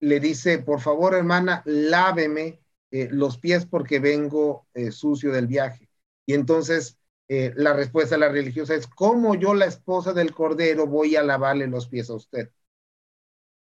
le 0.00 0.20
dice, 0.20 0.58
por 0.58 0.80
favor 0.80 1.14
hermana, 1.14 1.62
láveme 1.64 2.60
eh, 2.90 3.08
los 3.10 3.38
pies 3.38 3.66
porque 3.66 3.98
vengo 3.98 4.66
eh, 4.74 4.92
sucio 4.92 5.32
del 5.32 5.46
viaje. 5.46 5.88
Y 6.26 6.34
entonces 6.34 6.98
la 7.26 7.72
respuesta 7.72 8.14
de 8.14 8.20
la 8.20 8.28
religiosa 8.28 8.74
es, 8.74 8.86
¿cómo 8.86 9.34
yo, 9.34 9.54
la 9.54 9.64
esposa 9.64 10.12
del 10.12 10.32
Cordero, 10.34 10.86
voy 10.86 11.16
a 11.16 11.22
lavarle 11.22 11.66
los 11.66 11.88
pies 11.88 12.10
a 12.10 12.14
usted? 12.14 12.50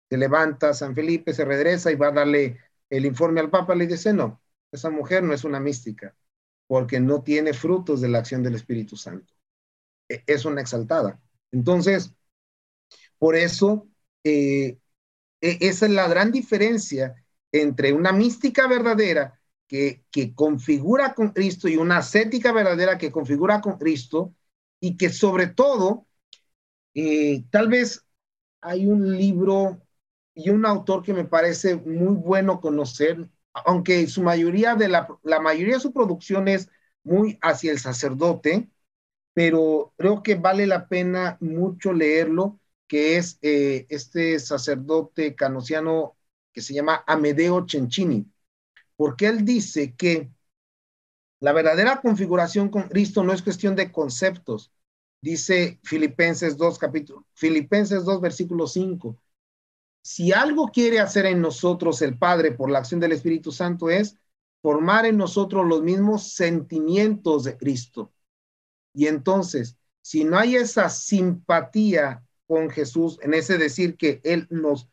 Se 0.08 0.16
levanta 0.16 0.74
San 0.74 0.94
Felipe, 0.94 1.32
se 1.34 1.44
regresa 1.44 1.92
y 1.92 1.94
va 1.94 2.08
a 2.08 2.12
darle 2.12 2.58
el 2.90 3.04
informe 3.04 3.40
al 3.40 3.50
Papa, 3.50 3.74
le 3.74 3.86
dice, 3.86 4.12
no, 4.12 4.40
esa 4.72 4.90
mujer 4.90 5.22
no 5.22 5.34
es 5.34 5.44
una 5.44 5.60
mística, 5.60 6.16
porque 6.66 7.00
no 7.00 7.22
tiene 7.22 7.52
frutos 7.52 8.00
de 8.00 8.08
la 8.08 8.18
acción 8.18 8.42
del 8.42 8.54
Espíritu 8.54 8.96
Santo. 8.96 9.34
E, 10.08 10.22
es 10.26 10.44
una 10.44 10.60
exaltada. 10.60 11.20
Entonces, 11.52 12.14
por 13.18 13.36
eso, 13.36 13.88
eh, 14.24 14.78
e, 15.40 15.58
esa 15.60 15.86
es 15.86 15.92
la 15.92 16.08
gran 16.08 16.32
diferencia 16.32 17.14
entre 17.52 17.92
una 17.92 18.12
mística 18.12 18.66
verdadera 18.66 19.40
que, 19.66 20.04
que 20.10 20.34
configura 20.34 21.14
con 21.14 21.30
Cristo 21.30 21.68
y 21.68 21.76
una 21.76 21.98
ascética 21.98 22.52
verdadera 22.52 22.98
que 22.98 23.12
configura 23.12 23.60
con 23.60 23.78
Cristo 23.78 24.34
y 24.80 24.96
que 24.96 25.10
sobre 25.10 25.46
todo, 25.48 26.06
eh, 26.94 27.44
tal 27.50 27.68
vez 27.68 28.04
hay 28.60 28.86
un 28.86 29.16
libro 29.16 29.82
y 30.34 30.50
un 30.50 30.66
autor 30.66 31.02
que 31.02 31.14
me 31.14 31.24
parece 31.24 31.76
muy 31.76 32.14
bueno 32.14 32.60
conocer, 32.60 33.28
aunque 33.54 34.06
su 34.08 34.22
mayoría 34.22 34.74
de 34.76 34.88
la, 34.88 35.08
la 35.22 35.40
mayoría 35.40 35.74
de 35.76 35.80
su 35.80 35.92
producción 35.92 36.48
es 36.48 36.70
muy 37.04 37.38
hacia 37.42 37.72
el 37.72 37.78
sacerdote, 37.78 38.68
pero 39.34 39.94
creo 39.98 40.22
que 40.22 40.36
vale 40.36 40.66
la 40.66 40.88
pena 40.88 41.38
mucho 41.40 41.92
leerlo, 41.92 42.60
que 42.88 43.16
es 43.16 43.38
eh, 43.42 43.86
este 43.90 44.38
sacerdote 44.40 45.34
canosiano 45.34 46.16
que 46.52 46.62
se 46.62 46.74
llama 46.74 47.04
Amedeo 47.06 47.66
Cencini, 47.68 48.26
porque 48.96 49.26
él 49.28 49.44
dice 49.44 49.94
que 49.96 50.30
la 51.40 51.52
verdadera 51.52 52.00
configuración 52.00 52.68
con 52.70 52.88
Cristo 52.88 53.22
no 53.22 53.32
es 53.32 53.42
cuestión 53.42 53.76
de 53.76 53.92
conceptos, 53.92 54.72
dice 55.20 55.78
Filipenses 55.84 56.56
2, 56.56 56.78
capítulo, 56.78 57.26
Filipenses 57.34 58.04
2, 58.04 58.20
versículo 58.20 58.66
5. 58.66 59.18
Si 60.04 60.32
algo 60.32 60.70
quiere 60.70 61.00
hacer 61.00 61.24
en 61.24 61.40
nosotros 61.40 62.02
el 62.02 62.18
Padre 62.18 62.52
por 62.52 62.70
la 62.70 62.78
acción 62.78 63.00
del 63.00 63.12
Espíritu 63.12 63.52
Santo 63.52 63.88
es 63.88 64.18
formar 64.60 65.06
en 65.06 65.16
nosotros 65.16 65.66
los 65.66 65.82
mismos 65.82 66.34
sentimientos 66.34 67.44
de 67.44 67.56
Cristo. 67.56 68.12
Y 68.92 69.06
entonces, 69.06 69.78
si 70.02 70.24
no 70.24 70.38
hay 70.38 70.56
esa 70.56 70.90
simpatía 70.90 72.22
con 72.46 72.68
Jesús, 72.68 73.18
en 73.22 73.32
ese 73.32 73.56
decir 73.56 73.96
que 73.96 74.20
Él 74.24 74.46
nos 74.50 74.90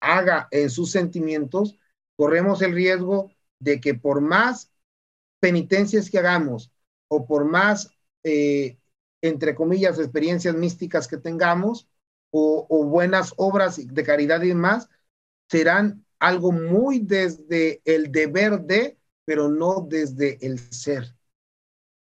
haga 0.00 0.48
en 0.50 0.68
sus 0.68 0.90
sentimientos, 0.90 1.78
corremos 2.16 2.60
el 2.60 2.74
riesgo 2.74 3.30
de 3.60 3.80
que 3.80 3.94
por 3.94 4.20
más 4.20 4.72
penitencias 5.38 6.10
que 6.10 6.18
hagamos 6.18 6.72
o 7.06 7.24
por 7.24 7.44
más, 7.44 7.88
eh, 8.24 8.78
entre 9.22 9.54
comillas, 9.54 10.00
experiencias 10.00 10.56
místicas 10.56 11.06
que 11.06 11.18
tengamos 11.18 11.88
o, 12.30 12.84
buenas 12.84 13.32
obras 13.36 13.80
de 13.84 14.02
caridad 14.04 14.42
y 14.42 14.48
demás, 14.48 14.88
serán 15.48 16.04
algo 16.18 16.52
muy 16.52 17.00
desde 17.00 17.80
el 17.84 18.12
deber 18.12 18.60
de 18.60 18.98
pero 19.24 19.48
no 19.48 19.86
desde 19.88 20.44
el 20.44 20.58
ser. 20.58 21.14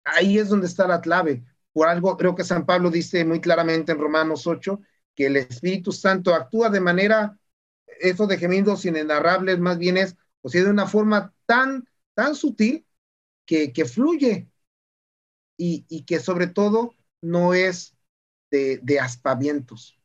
Ahí 0.05 0.39
es 0.39 0.49
donde 0.49 0.69
está 0.69 0.87
la 0.87 1.01
clave. 1.01 1.43
Por 1.73 1.89
algo 1.89 2.17
creo 2.17 2.35
que 2.35 2.45
San 2.45 2.65
Pablo 2.65 2.91
dice 2.91 3.25
muy 3.25 3.41
claramente 3.41 3.93
en 3.93 3.99
Romanos 3.99 4.47
8 4.47 4.81
que 5.15 5.27
el 5.27 5.37
Espíritu 5.37 5.91
Santo 5.91 6.33
actúa 6.33 6.71
de 6.71 6.81
manera, 6.81 7.37
eso 8.01 8.29
de 8.29 8.39
gemidos 8.39 8.85
inenarrables, 8.85 9.59
más 9.59 9.79
bien 9.79 9.97
es, 9.97 10.17
o 10.43 10.49
sea, 10.49 10.63
de 10.63 10.71
una 10.71 10.87
forma 10.87 11.35
tan, 11.45 11.89
tan 12.15 12.37
sutil 12.37 12.87
que, 13.45 13.73
que 13.73 13.85
fluye 13.85 14.49
y, 15.57 15.85
y, 15.89 16.05
que 16.05 16.21
sobre 16.21 16.47
todo 16.47 16.95
no 17.21 17.53
es 17.53 17.97
de, 18.51 18.79
de 18.81 19.01
aspavientos. 19.01 19.98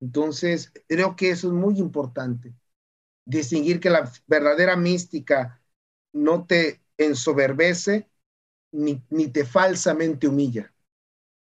Entonces, 0.00 0.72
creo 0.88 1.16
que 1.16 1.30
eso 1.30 1.48
es 1.48 1.54
muy 1.54 1.78
importante. 1.78 2.54
Distinguir 3.26 3.80
que 3.80 3.90
la 3.90 4.10
verdadera 4.26 4.76
mística 4.76 5.62
no 6.12 6.46
te 6.46 6.82
ensoberbece 6.98 8.10
ni, 8.72 9.02
ni 9.10 9.28
te 9.28 9.44
falsamente 9.46 10.28
humilla, 10.28 10.72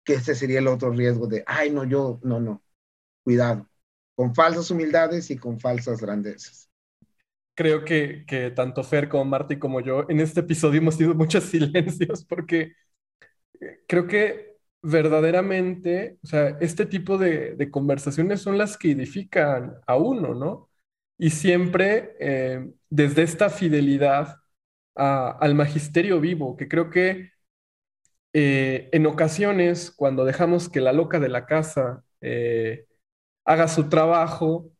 que 0.05 0.15
ese 0.15 0.35
sería 0.35 0.59
el 0.59 0.67
otro 0.67 0.91
riesgo 0.91 1.27
de, 1.27 1.43
ay, 1.47 1.71
no, 1.71 1.83
yo, 1.85 2.19
no, 2.23 2.39
no, 2.39 2.63
cuidado, 3.23 3.69
con 4.15 4.35
falsas 4.35 4.71
humildades 4.71 5.31
y 5.31 5.37
con 5.37 5.59
falsas 5.59 6.01
grandezas. 6.01 6.69
Creo 7.55 7.85
que, 7.85 8.25
que 8.27 8.51
tanto 8.51 8.83
Fer 8.83 9.07
como 9.07 9.23
Marty 9.25 9.57
como 9.57 9.79
yo 9.79 10.05
en 10.09 10.19
este 10.19 10.41
episodio 10.41 10.79
hemos 10.81 10.97
tenido 10.97 11.15
muchos 11.15 11.43
silencios 11.45 12.25
porque 12.25 12.73
eh, 13.61 13.83
creo 13.87 14.07
que 14.07 14.54
verdaderamente, 14.85 16.19
o 16.23 16.27
sea, 16.27 16.57
este 16.61 16.85
tipo 16.85 17.17
de, 17.17 17.69
conversaciones 17.71 18.41
son 18.41 18.57
las 18.57 18.77
que 18.77 18.91
edifican 18.91 19.75
a 19.87 19.95
uno, 19.97 20.35
¿no? 20.35 20.69
Y 21.17 21.31
siempre 21.31 22.15
eh, 22.19 22.71
desde 22.89 23.23
esta 23.23 23.49
fidelidad 23.49 24.37
al 24.95 25.55
magisterio 25.55 26.21
vivo, 26.21 26.55
que 26.57 26.67
creo 26.69 26.89
que 26.89 27.31
eh, 28.33 28.89
en 28.93 29.05
ocasiones, 29.07 29.91
cuando 29.91 30.25
dejamos 30.25 30.69
que 30.69 30.81
la 30.81 30.93
loca 30.93 31.19
de 31.19 31.29
la 31.29 31.45
casa 31.45 32.03
eh, 32.21 32.85
haga 33.45 33.67
su 33.67 33.89
trabajo, 33.89 34.71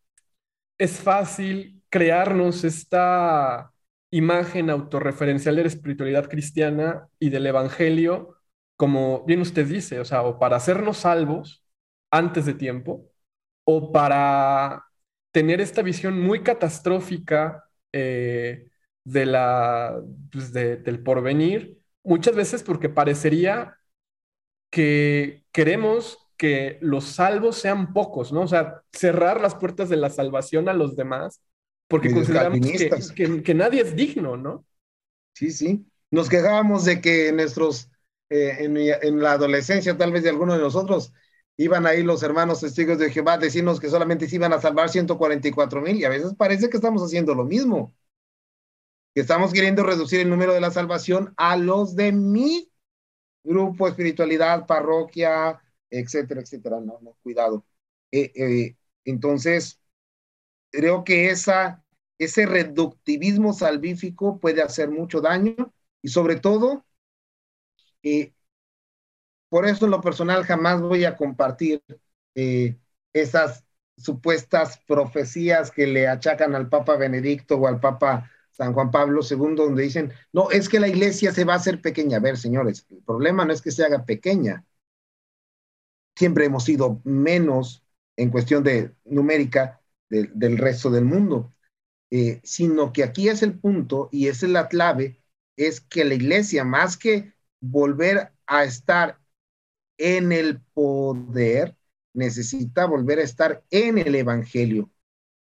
es 0.77 0.99
fácil 0.99 1.83
crearnos 1.89 2.63
esta 2.63 3.73
imagen 4.11 4.69
autorreferencial 4.69 5.55
de 5.55 5.63
la 5.63 5.67
espiritualidad 5.69 6.29
cristiana 6.29 7.07
y 7.19 7.29
del 7.29 7.47
evangelio, 7.47 8.37
como 8.75 9.23
bien 9.25 9.41
usted 9.41 9.67
dice, 9.67 9.99
o 9.99 10.05
sea, 10.05 10.23
o 10.23 10.39
para 10.39 10.57
hacernos 10.57 10.97
salvos 10.97 11.63
antes 12.11 12.45
de 12.45 12.53
tiempo, 12.53 13.09
o 13.65 13.91
para 13.91 14.85
tener 15.31 15.59
esta 15.61 15.81
visión 15.81 16.21
muy 16.21 16.43
catastrófica 16.43 17.65
eh, 17.91 18.69
de 19.03 19.25
la, 19.25 20.01
pues, 20.31 20.53
del 20.53 21.03
porvenir, 21.03 21.77
muchas 22.03 22.35
veces 22.35 22.63
porque 22.63 22.89
parecería 22.89 23.77
que 24.69 25.45
queremos 25.51 26.17
que 26.37 26.77
los 26.81 27.05
salvos 27.05 27.57
sean 27.57 27.93
pocos, 27.93 28.31
¿no? 28.33 28.41
O 28.41 28.47
sea, 28.47 28.81
cerrar 28.91 29.39
las 29.39 29.55
puertas 29.55 29.89
de 29.89 29.97
la 29.97 30.09
salvación 30.09 30.67
a 30.69 30.73
los 30.73 30.95
demás, 30.95 31.41
porque 31.87 32.11
consideramos 32.11 32.59
que, 32.59 33.43
que, 33.43 33.53
nadie 33.53 33.81
es 33.81 33.95
digno, 33.95 34.37
¿no? 34.37 34.65
Sí, 35.33 35.51
sí. 35.51 35.85
Nos 36.11 36.29
quejábamos 36.29 36.85
de 36.85 36.99
que 36.99 37.31
nuestros, 37.31 37.89
eh, 38.29 38.57
en, 38.59 38.77
en, 38.77 39.21
la 39.21 39.33
adolescencia, 39.33 39.97
tal 39.97 40.11
vez 40.11 40.23
de 40.23 40.29
algunos 40.29 40.57
de 40.57 40.63
nosotros, 40.63 41.13
iban 41.57 41.85
ahí 41.85 42.03
los 42.03 42.23
hermanos 42.23 42.61
testigos 42.61 42.97
de 42.99 43.11
Jehová 43.11 43.33
a 43.33 43.37
decirnos 43.37 43.79
que 43.79 43.89
solamente 43.89 44.27
se 44.27 44.35
iban 44.35 44.53
a 44.53 44.61
salvar 44.61 44.89
144 44.89 45.81
mil, 45.81 45.97
y 45.97 46.05
a 46.05 46.09
veces 46.09 46.33
parece 46.35 46.69
que 46.69 46.77
estamos 46.77 47.03
haciendo 47.03 47.35
lo 47.35 47.45
mismo 47.45 47.93
que 49.15 49.21
estamos 49.21 49.53
queriendo 49.53 49.83
reducir 49.83 50.19
el 50.19 50.29
número 50.29 50.53
de 50.53 50.59
la 50.59 50.71
salvación 50.71 51.33
a 51.37 51.55
los 51.55 51.95
de 51.95 52.11
mi 52.11 52.69
grupo, 53.43 53.87
espiritualidad, 53.87 54.67
parroquia, 54.67 55.61
etcétera, 55.89 56.41
etcétera. 56.41 56.81
No, 56.81 56.99
no, 57.01 57.17
cuidado. 57.23 57.65
Eh, 58.11 58.31
eh, 58.35 58.77
entonces, 59.05 59.79
creo 60.71 61.03
que 61.03 61.29
esa, 61.29 61.83
ese 62.19 62.45
reductivismo 62.45 63.53
salvífico 63.53 64.39
puede 64.39 64.61
hacer 64.61 64.89
mucho 64.91 65.21
daño 65.21 65.73
y 66.01 66.09
sobre 66.09 66.37
todo, 66.37 66.84
eh, 68.05 68.33
por 69.49 69.67
eso 69.67 69.85
en 69.85 69.91
lo 69.91 70.01
personal 70.01 70.43
jamás 70.43 70.81
voy 70.81 71.05
a 71.05 71.15
compartir 71.17 71.83
esas 73.13 73.65
supuestas 73.97 74.79
profecías 74.87 75.71
que 75.71 75.87
le 75.87 76.07
achacan 76.07 76.55
al 76.55 76.69
Papa 76.69 76.97
Benedicto 76.97 77.55
o 77.55 77.67
al 77.67 77.79
Papa 77.79 78.29
San 78.51 78.73
Juan 78.73 78.91
Pablo 78.91 79.21
II, 79.29 79.55
donde 79.55 79.83
dicen, 79.83 80.13
no, 80.31 80.49
es 80.49 80.69
que 80.69 80.79
la 80.79 80.87
iglesia 80.87 81.33
se 81.33 81.43
va 81.43 81.53
a 81.53 81.57
hacer 81.57 81.81
pequeña. 81.81 82.17
A 82.17 82.21
ver, 82.21 82.37
señores, 82.37 82.85
el 82.89 83.03
problema 83.03 83.43
no 83.45 83.51
es 83.53 83.61
que 83.61 83.71
se 83.71 83.83
haga 83.83 84.05
pequeña. 84.05 84.65
Siempre 86.15 86.45
hemos 86.45 86.63
sido 86.63 87.01
menos 87.03 87.85
en 88.15 88.29
cuestión 88.29 88.63
de 88.63 88.95
numérica 89.03 89.81
del 90.09 90.57
resto 90.57 90.89
del 90.89 91.03
mundo, 91.03 91.53
eh, 92.11 92.39
sino 92.43 92.93
que 92.93 93.03
aquí 93.03 93.27
es 93.27 93.43
el 93.43 93.59
punto 93.59 94.07
y 94.11 94.27
esa 94.27 94.45
es 94.45 94.51
la 94.53 94.69
clave, 94.69 95.19
es 95.57 95.81
que 95.81 96.05
la 96.05 96.13
iglesia, 96.13 96.63
más 96.63 96.95
que 96.95 97.33
volver 97.61 98.31
a 98.45 98.63
estar 98.63 99.19
en 99.97 100.31
el 100.31 100.61
poder, 100.73 101.75
necesita 102.13 102.85
volver 102.85 103.19
a 103.19 103.23
estar 103.23 103.63
en 103.69 103.97
el 103.97 104.15
evangelio 104.15 104.89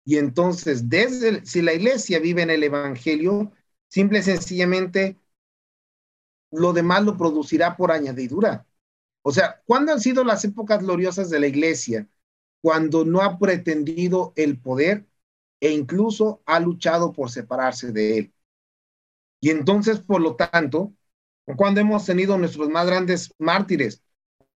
y 0.07 0.17
entonces, 0.17 0.87
desde 0.87 1.45
si 1.45 1.61
la 1.61 1.73
iglesia 1.73 2.19
vive 2.19 2.41
en 2.41 2.49
el 2.49 2.63
Evangelio, 2.63 3.51
simple 3.89 4.19
y 4.19 4.21
sencillamente, 4.23 5.17
lo 6.49 6.71
demás 6.71 7.03
lo 7.03 7.17
producirá 7.17 7.75
por 7.75 7.91
añadidura. 7.91 8.65
O 9.21 9.33
sea, 9.33 9.61
¿cuándo 9.65 9.91
han 9.91 9.99
sido 9.99 10.23
las 10.23 10.45
épocas 10.45 10.81
gloriosas 10.81 11.29
de 11.29 11.41
la 11.41 11.47
iglesia? 11.47 12.07
Cuando 12.61 13.03
no 13.03 13.21
ha 13.21 13.37
pretendido 13.37 14.31
el 14.37 14.57
poder 14.57 15.05
e 15.59 15.71
incluso 15.71 16.41
ha 16.45 16.61
luchado 16.61 17.11
por 17.11 17.29
separarse 17.29 17.91
de 17.91 18.17
él. 18.17 18.33
Y 19.41 19.49
entonces, 19.49 19.99
por 19.99 20.21
lo 20.21 20.37
tanto, 20.37 20.93
cuando 21.55 21.79
hemos 21.79 22.05
tenido 22.05 22.37
nuestros 22.37 22.69
más 22.69 22.87
grandes 22.87 23.33
mártires, 23.37 24.03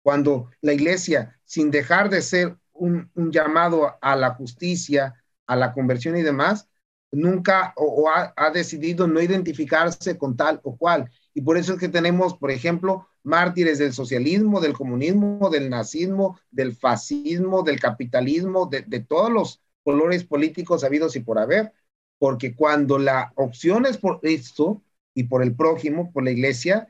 cuando 0.01 0.49
la 0.61 0.73
iglesia, 0.73 1.39
sin 1.45 1.69
dejar 1.69 2.09
de 2.09 2.21
ser 2.21 2.57
un, 2.73 3.11
llamado 3.15 3.97
a 4.01 4.15
la 4.15 4.33
justicia, 4.33 5.13
a 5.45 5.55
la 5.55 5.73
conversión 5.73 6.17
y 6.17 6.23
demás, 6.23 6.67
nunca 7.11 7.73
o, 7.75 8.09
ha, 8.09 8.33
ha, 8.35 8.51
decidido 8.51 9.07
no 9.07 9.21
identificarse 9.21 10.17
con 10.17 10.35
tal 10.35 10.61
o 10.63 10.77
cual. 10.77 11.09
Y 11.33 11.41
por 11.41 11.57
eso 11.57 11.73
es 11.73 11.79
que 11.79 11.89
tenemos, 11.89 12.37
por 12.37 12.51
ejemplo, 12.51 13.07
mártires 13.23 13.77
del 13.79 13.93
socialismo, 13.93 14.61
del 14.61 14.73
comunismo, 14.73 15.49
del 15.49 15.69
nazismo, 15.69 16.39
del 16.51 16.75
fascismo, 16.75 17.63
del 17.63 17.79
capitalismo, 17.79 18.67
de, 18.67 18.81
de 18.83 18.99
todos 19.01 19.31
los 19.31 19.61
colores 19.83 20.23
políticos 20.23 20.83
habidos 20.83 21.15
y 21.15 21.21
por 21.21 21.39
haber, 21.39 21.73
porque 22.17 22.55
cuando 22.55 22.97
la 22.97 23.31
opción 23.35 23.85
es 23.85 23.97
por 23.97 24.19
esto 24.23 24.81
y 25.13 25.23
por 25.23 25.43
el 25.43 25.55
prójimo, 25.55 26.11
por 26.11 26.23
la 26.23 26.31
iglesia, 26.31 26.87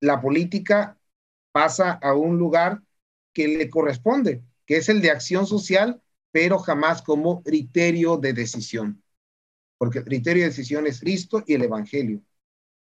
la 0.00 0.20
política 0.20 0.98
pasa 1.52 1.92
a 1.92 2.14
un 2.14 2.38
lugar 2.38 2.82
que 3.32 3.48
le 3.48 3.70
corresponde, 3.70 4.42
que 4.66 4.76
es 4.76 4.88
el 4.88 5.00
de 5.00 5.10
acción 5.10 5.46
social, 5.46 6.02
pero 6.30 6.58
jamás 6.58 7.02
como 7.02 7.42
criterio 7.42 8.16
de 8.16 8.32
decisión, 8.32 9.02
porque 9.78 10.00
el 10.00 10.04
criterio 10.04 10.42
de 10.42 10.50
decisión 10.50 10.86
es 10.86 11.00
Cristo 11.00 11.42
y 11.46 11.54
el 11.54 11.62
Evangelio, 11.62 12.22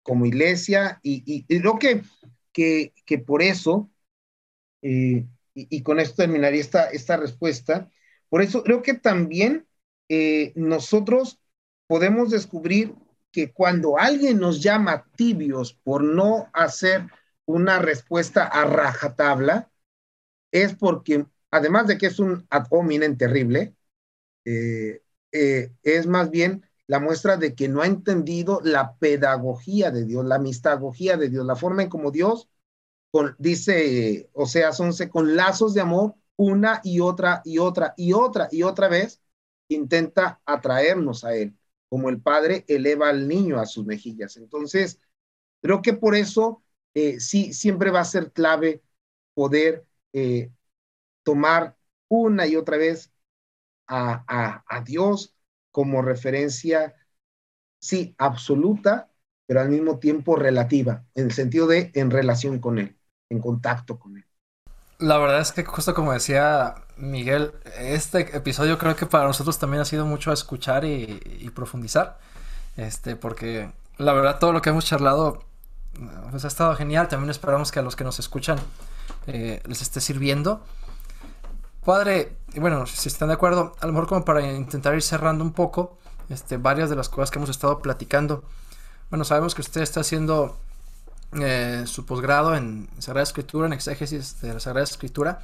como 0.03 0.27
iglesia, 0.27 1.01
y, 1.03 1.45
creo 1.45 1.79
que, 1.79 2.03
que, 2.53 3.19
por 3.19 3.43
eso, 3.43 3.91
eh, 4.83 5.27
y, 5.55 5.83
con 5.83 5.99
esto 5.99 6.17
terminaría 6.17 6.61
esta, 6.61 6.91
esta 6.91 7.17
respuesta, 7.17 7.91
por 8.29 8.43
eso 8.43 8.63
creo 8.63 8.83
que 8.83 8.95
también 8.95 9.67
eh, 10.09 10.53
nosotros 10.57 11.41
podemos 11.87 12.31
descubrir 12.31 12.95
que 13.35 13.53
cuando 13.53 13.99
alguien 13.99 14.39
nos 14.39 14.63
llama 14.63 15.09
tibios 15.17 15.75
por 15.75 16.05
no 16.05 16.51
hacer 16.53 17.09
una 17.47 17.81
respuesta 17.81 18.45
a 18.45 18.65
rajatabla, 18.65 19.73
es 20.53 20.77
porque, 20.77 21.27
además 21.51 21.89
de 21.89 21.99
que 21.99 22.07
es 22.07 22.21
un 22.21 22.47
ad 22.49 22.69
terrible, 23.19 23.75
eh, 24.45 25.03
eh, 25.33 25.73
es 25.83 26.07
más 26.07 26.31
bien 26.31 26.65
la 26.87 27.01
muestra 27.01 27.37
de 27.37 27.57
que 27.57 27.69
no 27.69 27.83
ha 27.83 27.87
entendido 27.87 28.61
la 28.63 28.95
pedagogía 28.99 29.91
de 29.91 30.05
Dios, 30.05 30.25
la 30.25 30.39
mistagogía 30.39 31.17
de 31.17 31.29
Dios, 31.29 31.45
la 31.45 31.57
forma 31.57 31.83
en 31.83 31.89
como 31.89 32.13
Dios 32.13 32.49
con, 33.11 33.35
dice 33.41 34.31
Oseas 34.33 34.79
11, 34.79 35.09
con 35.09 35.35
lazos 35.35 35.75
de 35.75 35.81
amor, 35.81 36.15
una 36.37 36.81
y 36.85 37.01
otra 37.01 37.43
y 37.45 37.59
otra 37.59 37.95
y 37.97 38.13
otra 38.13 38.49
y 38.53 38.63
otra 38.63 38.87
vez, 38.87 39.21
intenta 39.67 40.41
atraernos 40.47 41.25
a 41.25 41.35
Él, 41.35 41.57
como 41.89 42.09
el 42.09 42.21
Padre 42.21 42.65
eleva 42.69 43.09
al 43.09 43.29
niño 43.29 43.61
a 43.61 43.67
sus 43.67 43.85
mejillas. 43.85 44.37
Entonces, 44.37 45.01
creo 45.61 45.83
que 45.83 45.93
por 45.93 46.15
eso 46.15 46.63
eh, 46.95 47.21
sí, 47.21 47.53
siempre 47.53 47.91
va 47.91 48.01
a 48.01 48.05
ser 48.05 48.33
clave 48.33 48.83
poder 49.35 49.85
eh, 50.13 50.51
tomar 51.25 51.77
una 52.09 52.47
y 52.47 52.57
otra 52.57 52.77
vez 52.77 53.13
a, 53.87 54.63
a, 54.67 54.81
Dios 54.83 55.35
como 55.71 56.01
referencia, 56.03 56.95
sí, 57.81 58.15
absoluta, 58.19 59.11
pero 59.47 59.61
al 59.61 59.69
mismo 59.69 59.99
tiempo 59.99 60.37
relativa, 60.37 61.05
en 61.15 61.27
el 61.27 61.33
sentido 61.33 61.67
de 61.67 61.91
en 61.95 62.11
relación 62.11 62.61
con 62.61 62.79
Él, 62.79 62.97
en 63.29 63.41
contacto 63.41 63.99
con 63.99 64.17
Él. 64.17 64.25
La 64.99 65.19
verdad 65.19 65.41
es 65.41 65.53
que 65.53 65.65
justo 65.65 65.93
como 65.93 66.13
decía 66.13 66.75
Miguel, 66.97 67.53
este 67.79 68.37
episodio 68.37 68.79
creo 68.79 68.95
que 68.95 69.07
para 69.07 69.27
nosotros 69.27 69.59
también 69.59 69.81
ha 69.81 69.85
sido 69.85 70.07
mucho 70.07 70.33
escuchar 70.33 70.85
y, 70.85 71.51
profundizar, 71.55 72.19
este, 72.77 73.17
porque 73.17 73.71
la 73.99 74.13
verdad 74.13 74.39
todo 74.39 74.53
lo 74.53 74.63
que 74.63 74.71
hemos 74.71 74.85
charlado 74.85 75.45
pues 76.31 76.45
ha 76.45 76.49
estado 76.49 76.75
genial, 76.75 77.09
también 77.09 77.31
esperamos 77.31 77.71
que 77.71 77.79
a 77.79 77.83
los 77.83 77.97
que 77.97 78.05
nos 78.05 78.19
escuchan 78.19 78.59
eh, 79.27 79.61
les 79.67 79.83
esté 79.83 80.01
sirviendo. 80.01 80.63
Padre, 81.85 82.37
bueno, 82.57 82.87
si 82.87 83.09
están 83.09 83.29
de 83.29 83.35
acuerdo, 83.35 83.75
a 83.81 83.87
lo 83.87 83.93
mejor 83.93 84.09
como 84.09 84.25
para 84.25 84.43
intentar 84.43 84.95
ir 84.95 85.03
cerrando 85.03 85.45
un 85.45 85.53
poco, 85.53 85.99
este, 86.29 86.57
varias 86.57 86.91
de 86.91 86.97
las 86.97 87.09
cosas 87.09 87.31
que 87.31 87.39
hemos 87.39 87.51
estado 87.51 87.81
platicando. 87.81 88.45
Bueno, 89.11 89.25
sabemos 89.25 89.55
que 89.55 89.61
usted 89.61 89.83
está 89.83 90.01
haciendo 90.01 90.57
eh, 91.41 91.85
su 91.87 92.07
posgrado 92.07 92.57
en 92.57 92.89
Sagrada 92.99 93.25
Escritura, 93.25 93.67
en 93.67 93.73
exégesis 93.75 94.41
de 94.41 94.55
la 94.55 94.61
Sagrada 94.61 94.85
Escritura. 94.85 95.41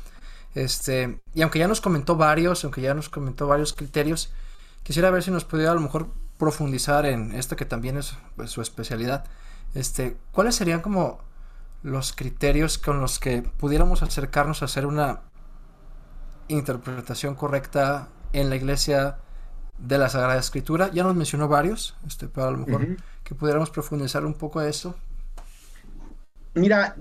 Este, 0.55 1.21
y 1.35 1.43
aunque 1.43 1.59
ya 1.59 1.69
nos 1.69 1.81
comentó 1.81 2.17
varios, 2.17 2.65
aunque 2.65 2.81
ya 2.81 2.95
nos 2.95 3.09
comentó 3.09 3.47
varios 3.47 3.73
criterios, 3.73 4.33
quisiera 4.83 5.11
ver 5.11 5.23
si 5.23 5.31
nos 5.31 5.45
pudiera 5.45 5.73
a 5.73 5.75
lo 5.75 5.81
mejor 5.81 6.09
profundizar 6.39 7.07
en 7.07 7.33
esto 7.33 7.55
que 7.57 7.65
también 7.65 7.97
es 7.99 8.15
pues, 8.37 8.51
su 8.51 8.63
especialidad. 8.63 9.25
Este, 9.75 10.17
¿cuáles 10.33 10.57
serían 10.57 10.81
como 10.81 11.21
los 11.83 12.13
criterios 12.13 12.79
con 12.79 13.01
los 13.01 13.19
que 13.19 13.43
pudiéramos 13.43 14.03
acercarnos 14.03 14.63
a 14.63 14.65
hacer 14.65 14.87
una 14.87 15.21
interpretación 16.49 17.35
correcta 17.35 18.09
en 18.33 18.51
la 18.51 18.57
iglesia 18.57 19.19
de 19.79 19.99
la 19.99 20.09
Sagrada 20.09 20.41
Escritura? 20.41 20.91
Ya 20.93 21.05
nos 21.05 21.15
mencionó 21.15 21.47
varios, 21.47 21.97
este, 22.07 22.27
pero 22.27 22.49
a 22.49 22.51
lo 22.51 22.59
mejor 22.59 22.97
que 23.23 23.35
pudiéramos 23.35 23.71
profundizar 23.71 24.25
un 24.25 24.35
poco 24.35 24.61
eso. 24.61 24.97
Mira, 26.55 26.97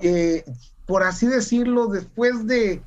eh, 0.00 0.44
por 0.86 1.02
así 1.02 1.26
decirlo, 1.26 1.88
después 1.88 2.46
de, 2.46 2.82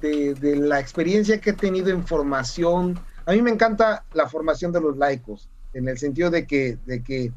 de, 0.00 0.56
la 0.56 0.80
experiencia 0.80 1.40
que 1.40 1.50
he 1.50 1.54
tenido 1.54 1.90
en 1.90 2.06
formación, 2.06 2.98
a 3.24 3.32
mí 3.32 3.42
me 3.42 3.50
encanta 3.50 4.04
la 4.12 4.28
formación 4.28 4.72
de 4.72 4.80
los 4.80 4.96
laicos, 4.96 5.48
en 5.72 5.88
el 5.88 5.98
sentido 5.98 6.30
de 6.30 6.46
que, 6.46 6.78
de 6.86 7.02
que, 7.02 7.32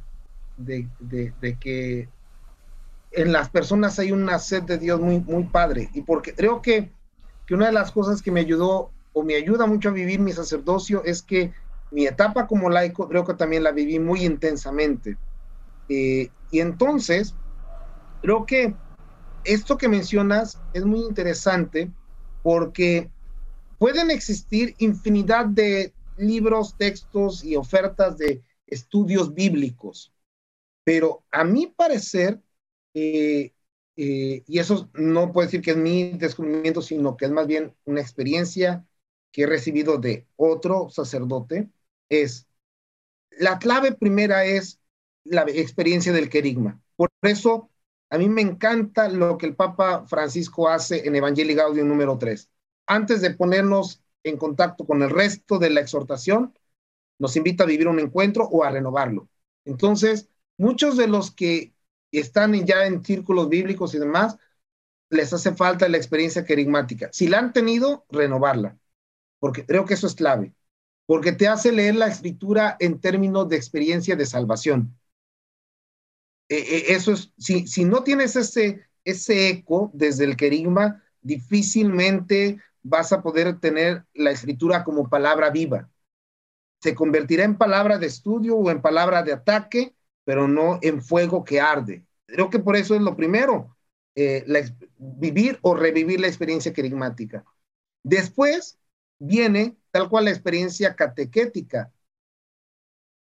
de, 0.57 0.87
de 0.99 1.57
que 1.59 2.09
en 3.11 3.31
las 3.31 3.49
personas 3.49 3.97
hay 3.99 4.11
una 4.11 4.39
sed 4.39 4.63
de 4.63 4.77
Dios 4.77 4.99
muy, 4.99 5.19
muy 5.19 5.43
padre, 5.45 5.89
y 5.93 6.01
porque 6.01 6.33
creo 6.33 6.61
que, 6.61 6.91
que 7.45 7.55
una 7.55 7.67
de 7.67 7.73
las 7.73 7.91
cosas 7.91 8.21
que 8.21 8.31
me 8.31 8.41
ayudó 8.41 8.91
o 9.13 9.23
me 9.23 9.35
ayuda 9.35 9.65
mucho 9.65 9.89
a 9.89 9.93
vivir 9.93 10.19
mi 10.19 10.31
sacerdocio 10.31 11.03
es 11.03 11.21
que 11.21 11.51
mi 11.91 12.05
etapa 12.05 12.45
como 12.47 12.69
laico 12.69 13.07
creo 13.07 13.25
que 13.25 13.33
también 13.33 13.63
la 13.63 13.71
viví 13.71 13.99
muy 13.99 14.23
intensamente. 14.23 15.17
Eh, 15.87 16.29
y 16.51 16.59
entonces, 16.59 17.33
creo 18.21 18.45
que 18.45 18.75
esto 19.43 19.77
que 19.77 19.87
mencionas 19.87 20.59
es 20.73 20.85
muy 20.85 20.99
interesante 20.99 21.91
porque 22.43 23.09
pueden 23.77 24.11
existir 24.11 24.75
infinidad 24.77 25.45
de 25.45 25.93
libros, 26.17 26.75
textos 26.77 27.43
y 27.43 27.55
ofertas 27.55 28.17
de 28.17 28.43
estudios 28.67 29.33
bíblicos, 29.33 30.13
pero 30.83 31.23
a 31.31 31.43
mi 31.43 31.67
parecer, 31.67 32.41
eh, 32.93 33.53
eh, 33.95 34.43
y 34.45 34.59
eso 34.59 34.89
no 34.93 35.31
puedo 35.31 35.47
decir 35.47 35.61
que 35.61 35.71
es 35.71 35.77
mi 35.77 36.11
descubrimiento, 36.11 36.81
sino 36.81 37.17
que 37.17 37.25
es 37.25 37.31
más 37.31 37.47
bien 37.47 37.73
una 37.85 38.01
experiencia 38.01 38.85
que 39.31 39.43
he 39.43 39.47
recibido 39.47 39.97
de 39.97 40.27
otro 40.35 40.89
sacerdote, 40.89 41.69
es 42.09 42.47
la 43.31 43.59
clave 43.59 43.93
primera 43.93 44.45
es 44.45 44.79
la 45.23 45.43
experiencia 45.43 46.11
del 46.11 46.29
querigma. 46.29 46.81
Por 46.95 47.09
eso 47.21 47.69
a 48.09 48.17
mí 48.17 48.29
me 48.29 48.41
encanta 48.41 49.07
lo 49.09 49.37
que 49.37 49.45
el 49.45 49.55
Papa 49.55 50.05
Francisco 50.07 50.67
hace 50.69 51.07
en 51.07 51.15
Evangelii 51.15 51.55
Gaudium 51.55 51.87
número 51.87 52.17
3. 52.17 52.49
Antes 52.87 53.21
de 53.21 53.31
ponernos 53.31 54.01
en 54.23 54.37
contacto 54.37 54.85
con 54.85 55.01
el 55.03 55.09
resto 55.09 55.59
de 55.59 55.69
la 55.69 55.81
exhortación, 55.81 56.53
nos 57.19 57.35
invita 57.35 57.63
a 57.63 57.67
vivir 57.67 57.87
un 57.87 57.99
encuentro 57.99 58.45
o 58.45 58.63
a 58.63 58.71
renovarlo. 58.71 59.29
Entonces, 59.65 60.29
muchos 60.57 60.97
de 60.97 61.07
los 61.07 61.31
que 61.31 61.73
están 62.11 62.53
ya 62.65 62.87
en 62.87 63.03
círculos 63.03 63.49
bíblicos 63.49 63.93
y 63.93 63.99
demás, 63.99 64.37
les 65.09 65.33
hace 65.33 65.53
falta 65.55 65.87
la 65.89 65.97
experiencia 65.97 66.45
querigmática. 66.45 67.09
Si 67.11 67.27
la 67.27 67.39
han 67.39 67.53
tenido, 67.53 68.05
renovarla, 68.09 68.77
porque 69.39 69.65
creo 69.65 69.85
que 69.85 69.95
eso 69.95 70.07
es 70.07 70.15
clave, 70.15 70.53
porque 71.05 71.31
te 71.31 71.47
hace 71.47 71.71
leer 71.71 71.95
la 71.95 72.07
escritura 72.07 72.77
en 72.79 72.99
términos 72.99 73.49
de 73.49 73.57
experiencia 73.57 74.15
de 74.15 74.25
salvación. 74.25 74.98
Eh, 76.49 76.85
eso 76.89 77.13
es, 77.13 77.31
si, 77.37 77.67
si 77.67 77.85
no 77.85 78.03
tienes 78.03 78.35
ese, 78.35 78.81
ese 79.03 79.49
eco 79.49 79.91
desde 79.93 80.25
el 80.25 80.35
querigma, 80.35 81.03
difícilmente 81.21 82.59
vas 82.81 83.11
a 83.13 83.21
poder 83.21 83.59
tener 83.59 84.05
la 84.13 84.31
escritura 84.31 84.83
como 84.83 85.09
palabra 85.09 85.49
viva. 85.49 85.89
Se 86.81 86.95
convertirá 86.95 87.43
en 87.43 87.57
palabra 87.57 87.97
de 87.97 88.07
estudio 88.07 88.55
o 88.55 88.71
en 88.71 88.81
palabra 88.81 89.21
de 89.23 89.33
ataque, 89.33 89.95
pero 90.23 90.47
no 90.47 90.79
en 90.81 91.01
fuego 91.01 91.43
que 91.43 91.59
arde. 91.59 92.05
Creo 92.25 92.49
que 92.49 92.59
por 92.59 92.75
eso 92.75 92.95
es 92.95 93.01
lo 93.01 93.15
primero, 93.15 93.75
eh, 94.15 94.45
vivir 94.97 95.59
o 95.61 95.75
revivir 95.75 96.19
la 96.19 96.27
experiencia 96.27 96.73
querigmática. 96.73 97.43
Después 98.03 98.79
viene 99.19 99.77
tal 99.91 100.09
cual 100.09 100.25
la 100.25 100.31
experiencia 100.31 100.95
catequética. 100.95 101.91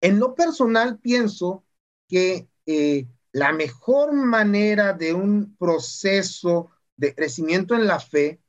En 0.01 0.19
lo 0.19 0.35
personal 0.35 0.99
pienso 0.99 1.65
que 2.09 2.49
eh, 2.67 3.07
la 3.33 3.53
mejor 3.53 4.13
manera 4.13 4.93
de 4.93 5.15
un 5.15 5.57
proceso 5.57 6.71
de 6.97 7.15
crecimiento 7.15 7.75
en 7.75 7.87
la 7.87 7.99
fe, 7.99 8.41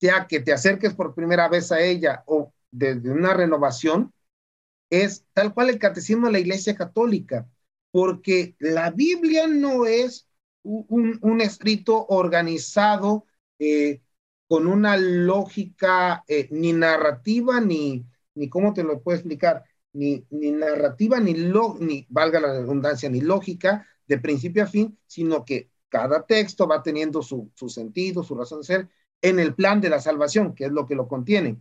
sea 0.00 0.26
que 0.26 0.40
te 0.40 0.52
acerques 0.52 0.94
por 0.94 1.14
primera 1.14 1.48
vez 1.48 1.70
a 1.70 1.80
ella 1.80 2.24
o 2.26 2.52
desde 2.70 3.10
una 3.10 3.34
renovación, 3.34 4.12
es 4.90 5.24
tal 5.32 5.54
cual 5.54 5.70
el 5.70 5.78
catecismo 5.78 6.26
de 6.26 6.32
la 6.32 6.38
Iglesia 6.40 6.74
Católica, 6.74 7.48
porque 7.90 8.56
la 8.58 8.90
Biblia 8.90 9.46
no 9.46 9.86
es 9.86 10.28
un, 10.62 11.40
escrito 11.40 12.06
organizado 12.06 13.26
eh, 13.58 14.02
con 14.48 14.66
una 14.66 14.96
lógica 14.96 16.24
eh, 16.28 16.48
ni 16.50 16.72
narrativa, 16.72 17.60
ni, 17.60 18.04
ni, 18.34 18.48
¿cómo 18.48 18.72
te 18.72 18.82
lo 18.82 19.00
puedo 19.00 19.16
explicar? 19.16 19.64
Ni, 19.92 20.24
narrativa, 20.30 21.20
ni, 21.20 21.34
ni, 21.34 22.06
valga 22.08 22.40
la 22.40 22.52
redundancia, 22.52 23.08
ni 23.08 23.20
lógica 23.20 23.86
de 24.06 24.18
principio 24.18 24.64
a 24.64 24.66
fin, 24.66 24.98
sino 25.06 25.44
que 25.44 25.70
cada 25.88 26.24
texto 26.26 26.66
va 26.66 26.82
teniendo 26.82 27.22
su, 27.22 27.50
su 27.54 27.68
sentido, 27.68 28.22
su 28.22 28.34
razón 28.34 28.60
de 28.60 28.66
ser 28.66 28.88
en 29.20 29.38
el 29.38 29.54
plan 29.54 29.80
de 29.80 29.90
la 29.90 30.00
salvación, 30.00 30.54
que 30.54 30.64
es 30.64 30.72
lo 30.72 30.86
que 30.86 30.94
lo 30.94 31.08
contiene. 31.08 31.60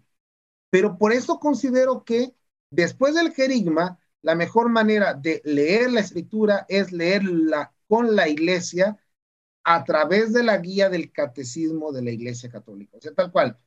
Pero 0.70 0.98
por 0.98 1.12
eso 1.14 1.40
considero 1.40 2.04
que 2.04 2.34
después 2.70 3.14
del 3.16 3.34
querigma, 3.34 4.00
la 4.22 4.36
mejor 4.36 4.70
manera 4.70 5.14
de 5.14 5.42
leer 5.44 5.92
la 5.92 6.00
escritura 6.00 6.66
es 6.70 6.92
leerla 6.92 7.74
con 7.88 8.16
la 8.16 8.30
iglesia 8.30 8.98
a 9.64 9.84
través 9.84 10.34
de 10.34 10.44
la 10.44 10.58
guía 10.58 10.90
del 10.90 11.12
catecismo 11.12 11.92
de 11.92 12.02
la 12.04 12.12
iglesia 12.12 12.50
católica. 12.50 12.98
O 12.98 13.02
sea, 13.02 13.14
tal 13.14 13.32
cual, 13.32 13.60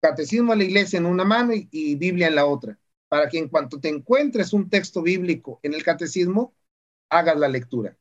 catecismo 0.00 0.52
de 0.52 0.58
la 0.58 0.64
iglesia 0.64 0.98
en 0.98 1.06
una 1.06 1.24
mano 1.24 1.52
y, 1.54 1.94
Biblia 1.96 2.28
en 2.28 2.36
la 2.36 2.46
otra, 2.46 2.78
para 3.14 3.28
que 3.28 3.38
en 3.38 3.48
cuanto 3.48 3.78
te 3.78 3.88
encuentres 3.88 4.52
un 4.52 4.68
texto 4.68 5.00
bíblico 5.00 5.60
en 5.62 5.72
el 5.72 5.84
catecismo, 5.84 6.52
hagas 7.08 7.38
la 7.38 7.46
lectura. 7.46 7.96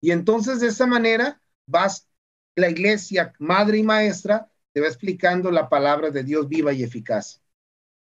Y 0.00 0.10
entonces 0.10 0.58
de 0.58 0.66
esa 0.66 0.88
manera 0.88 1.40
vas, 1.66 2.08
la 2.56 2.68
iglesia, 2.68 3.32
madre 3.38 3.78
y 3.78 3.84
maestra, 3.84 4.50
te 4.72 4.80
va 4.80 4.88
explicando 4.88 5.52
la 5.52 5.68
palabra 5.68 6.10
de 6.10 6.24
Dios 6.24 6.48
viva 6.48 6.72
y 6.72 6.82
eficaz. 6.82 7.44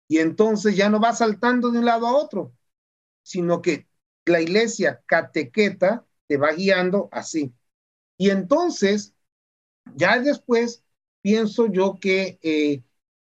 Y 0.09 0.17
entonces 0.17 0.75
ya 0.75 0.89
no 0.89 0.99
vas 0.99 1.19
saltando 1.19 1.71
de 1.71 1.79
un 1.79 1.85
lado 1.85 2.05
a 2.05 2.17
otro, 2.17 2.53
sino 3.23 3.61
que 3.61 3.87
la 4.25 4.41
iglesia 4.41 5.01
catequeta 5.05 6.05
te 6.27 6.35
va 6.35 6.51
guiando 6.51 7.07
así. 7.13 7.53
Y 8.17 8.31
entonces, 8.31 9.15
ya 9.95 10.19
después, 10.19 10.83
pienso 11.21 11.67
yo 11.67 11.97
que 12.01 12.37
eh, 12.41 12.83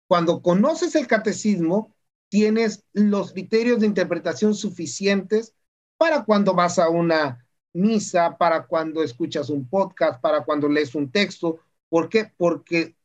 cuando 0.07 0.43
conoces 0.43 0.95
el 0.95 1.09
catecismo, 1.09 1.94
tienes 2.35 2.83
los 2.93 3.33
criterios 3.33 3.79
de 3.79 3.87
interpretación 3.87 4.57
suficientes 4.57 5.55
para 5.97 6.25
cuando 6.25 6.53
vas 6.53 6.81
a 6.81 6.89
una 6.89 7.47
misa, 7.73 8.37
para 8.37 8.67
cuando 8.67 9.05
escuchas 9.05 9.51
un 9.51 9.69
podcast, 9.69 10.21
para 10.21 10.45
cuando 10.45 10.69
lees 10.69 10.97
un 10.97 11.13
texto. 11.13 11.61
¿Por 11.89 12.09
qué? 12.09 12.33
Porque 12.37 12.97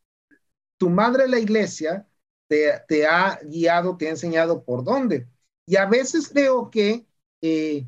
tu 0.77 0.89
madre, 0.89 1.27
la 1.27 1.37
iglesia, 1.37 2.07
te, 2.47 3.05
ha 3.05 3.39
guiado, 3.43 3.97
te 3.97 4.07
ha 4.07 4.09
enseñado 4.09 4.63
por 4.63 4.83
dónde. 4.83 5.27
Y 5.67 5.75
a 5.75 5.85
veces 5.85 6.29
creo 6.29 6.71
que, 6.71 7.05
eh, 7.43 7.85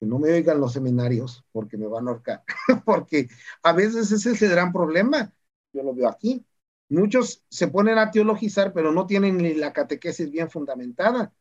que 0.00 0.06
no 0.06 0.18
me 0.18 0.32
oigan 0.32 0.60
los 0.60 0.72
seminarios 0.72 1.44
porque 1.52 1.76
me 1.76 1.88
van 1.88 2.08
a 2.08 2.12
ahorcar, 2.12 2.42
porque 2.86 3.28
a 3.62 3.74
veces 3.74 4.10
ese 4.12 4.30
es 4.30 4.40
el 4.40 4.48
gran 4.48 4.72
problema. 4.72 5.30
Yo 5.74 5.82
lo 5.82 5.94
veo 5.94 6.08
aquí. 6.08 6.42
Muchos 6.88 7.44
se 7.50 7.68
ponen 7.68 7.98
a 7.98 8.10
teologizar, 8.10 8.72
pero 8.72 8.92
no 8.92 9.06
tienen 9.06 9.38
ni 9.38 9.54
la 9.54 9.72
catequesis 9.72 10.30
bien 10.30 10.50
fundamentada. 10.50 11.34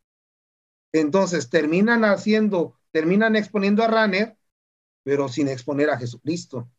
Entonces 0.91 1.49
terminan 1.49 2.03
haciendo, 2.05 2.77
terminan 2.91 3.35
exponiendo 3.35 3.83
a 3.83 3.87
Ranner, 3.87 4.37
pero 5.03 5.29
sin 5.29 5.47
exponer 5.47 5.89
a 5.89 5.97
Jesucristo, 5.97 6.69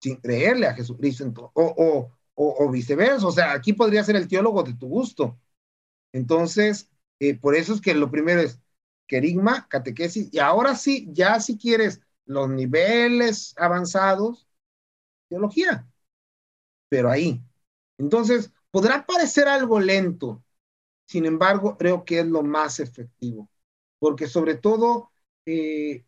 sin 0.00 0.16
creerle 0.16 0.66
a 0.66 0.74
Jesucristo, 0.74 1.52
o, 1.54 2.10
o, 2.34 2.64
o, 2.64 2.70
viceversa. 2.70 3.26
O 3.26 3.32
sea, 3.32 3.52
aquí 3.52 3.72
podría 3.72 4.04
ser 4.04 4.16
el 4.16 4.28
teólogo 4.28 4.62
de 4.62 4.74
tu 4.74 4.88
gusto. 4.88 5.38
Entonces, 6.12 6.90
eh, 7.20 7.34
por 7.38 7.54
eso 7.56 7.74
es 7.74 7.80
que 7.80 7.94
lo 7.94 8.10
primero 8.10 8.40
es 8.42 8.60
querigma, 9.06 9.68
catequesis, 9.68 10.30
y 10.32 10.38
ahora 10.38 10.74
sí, 10.76 11.08
ya 11.12 11.40
si 11.40 11.58
quieres 11.58 12.00
los 12.26 12.48
niveles 12.48 13.54
avanzados, 13.58 14.48
teología, 15.28 15.86
pero 16.92 17.10
ahí. 17.10 17.40
Entonces, 17.96 18.52
podrá 18.70 19.06
parecer 19.06 19.48
algo 19.48 19.80
lento, 19.80 20.44
sin 21.06 21.24
embargo, 21.24 21.78
creo 21.78 22.04
que 22.04 22.20
es 22.20 22.26
lo 22.26 22.42
más 22.42 22.80
efectivo, 22.80 23.48
porque 23.98 24.26
sobre 24.26 24.56
todo, 24.56 25.10
eh, 25.46 26.04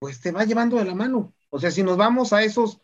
pues 0.00 0.20
te 0.20 0.32
va 0.32 0.44
llevando 0.44 0.78
de 0.78 0.84
la 0.84 0.96
mano. 0.96 1.32
O 1.48 1.60
sea, 1.60 1.70
si 1.70 1.84
nos 1.84 1.96
vamos 1.96 2.32
a 2.32 2.42
esos 2.42 2.80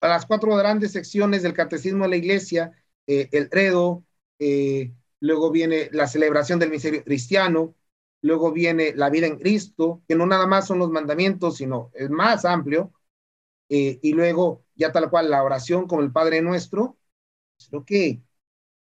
a 0.00 0.08
las 0.08 0.26
cuatro 0.26 0.56
grandes 0.56 0.90
secciones 0.90 1.44
del 1.44 1.54
Catecismo 1.54 2.02
de 2.02 2.10
la 2.10 2.16
Iglesia, 2.16 2.72
eh, 3.06 3.28
el 3.30 3.48
credo, 3.48 4.04
eh, 4.40 4.92
luego 5.20 5.52
viene 5.52 5.90
la 5.92 6.08
celebración 6.08 6.58
del 6.58 6.70
misterio 6.70 7.04
cristiano, 7.04 7.76
luego 8.20 8.50
viene 8.50 8.94
la 8.96 9.10
vida 9.10 9.28
en 9.28 9.38
Cristo, 9.38 10.02
que 10.08 10.16
no 10.16 10.26
nada 10.26 10.48
más 10.48 10.66
son 10.66 10.80
los 10.80 10.90
mandamientos, 10.90 11.58
sino 11.58 11.92
es 11.94 12.10
más 12.10 12.44
amplio, 12.44 12.92
y 13.68 14.12
luego 14.14 14.64
ya 14.80 14.92
tal 14.92 15.10
cual 15.10 15.30
la 15.30 15.44
oración 15.44 15.88
como 15.88 16.02
el 16.02 16.12
Padre 16.12 16.42
Nuestro, 16.42 16.98
creo 17.70 17.84
que 17.84 18.22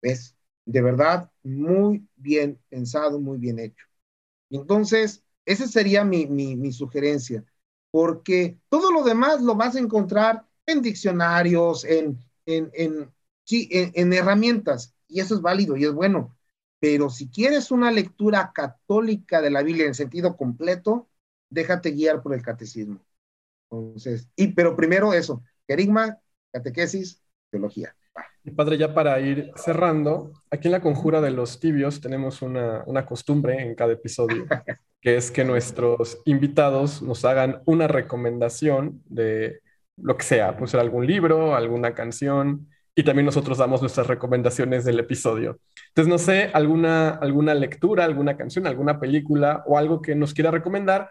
es 0.03 0.37
de 0.67 0.83
verdad 0.83 1.31
muy 1.43 2.09
bien 2.17 2.61
pensado, 2.71 3.21
muy 3.21 3.39
bien 3.39 3.59
hecho. 3.59 3.87
Entonces, 4.51 5.25
esa 5.47 5.67
sería 5.67 6.05
mi, 6.05 6.27
mi, 6.27 6.57
mi 6.57 6.73
sugerencia, 6.73 7.45
porque 7.91 8.59
todo 8.69 8.93
lo 8.93 9.03
demás 9.05 9.43
lo 9.43 9.55
vas 9.55 9.77
a 9.77 9.81
encontrar 9.81 10.47
en 10.67 10.83
diccionarios, 10.83 11.85
en, 11.85 12.19
en, 12.47 12.71
en, 12.75 13.13
sí, 13.45 13.69
en, 13.73 14.13
herramientas, 14.13 14.95
y 15.09 15.21
eso 15.21 15.35
es 15.35 15.41
válido 15.43 15.77
y 15.77 15.85
es 15.85 15.93
bueno. 15.93 16.37
Pero 16.81 17.11
si 17.11 17.29
quieres 17.31 17.71
una 17.71 17.91
lectura 17.93 18.53
católica 18.55 19.41
de 19.41 19.51
la 19.51 19.63
Biblia 19.63 19.87
en 19.87 19.95
sentido 19.95 20.37
completo, 20.37 21.09
déjate 21.51 21.93
guiar 21.93 22.23
por 22.23 22.35
el 22.35 22.43
catecismo. 22.43 23.01
Entonces, 23.71 24.29
y 24.37 24.49
pero 24.49 24.77
primero 24.77 25.13
eso, 25.15 25.43
querigma, 25.67 26.19
catequesis, 26.53 27.23
teología. 27.51 27.95
Y 28.45 28.51
padre, 28.51 28.77
ya 28.77 28.93
para 28.93 29.21
ir 29.21 29.53
cerrando, 29.57 30.33
aquí 30.51 30.69
en 30.69 30.73
la 30.73 30.81
conjura 30.81 31.21
de 31.21 31.31
los 31.31 31.61
tibios 31.61 32.01
tenemos 32.01 32.43
una, 32.43 32.83
una 32.87 33.07
costumbre 33.07 33.63
en 33.63 33.75
cada 33.75 33.93
episodio, 33.93 34.47
que 35.01 35.17
es 35.17 35.31
que 35.31 35.45
nuestros 35.45 36.21
invitados 36.25 37.03
nos 37.03 37.25
hagan 37.25 37.63
una 37.67 37.87
recomendación 37.87 39.03
de 39.07 39.61
lo 39.97 40.17
que 40.17 40.25
sea, 40.25 40.57
puede 40.57 40.71
ser 40.71 40.81
algún 40.81 41.07
libro, 41.07 41.55
alguna 41.55 41.95
canción, 41.95 42.69
y 42.95 43.05
también 43.05 43.27
nosotros 43.27 43.59
damos 43.59 43.81
nuestras 43.81 44.07
recomendaciones 44.07 44.85
del 44.85 45.01
episodio. 45.01 45.59
Entonces, 45.89 46.11
no 46.11 46.19
sé, 46.19 46.51
alguna, 46.53 47.11
alguna 47.11 47.55
lectura, 47.55 48.05
alguna 48.05 48.37
canción, 48.37 48.67
alguna 48.67 49.01
película 49.01 49.63
o 49.67 49.79
algo 49.79 50.03
que 50.03 50.15
nos 50.15 50.35
quiera 50.35 50.51
recomendar, 50.51 51.11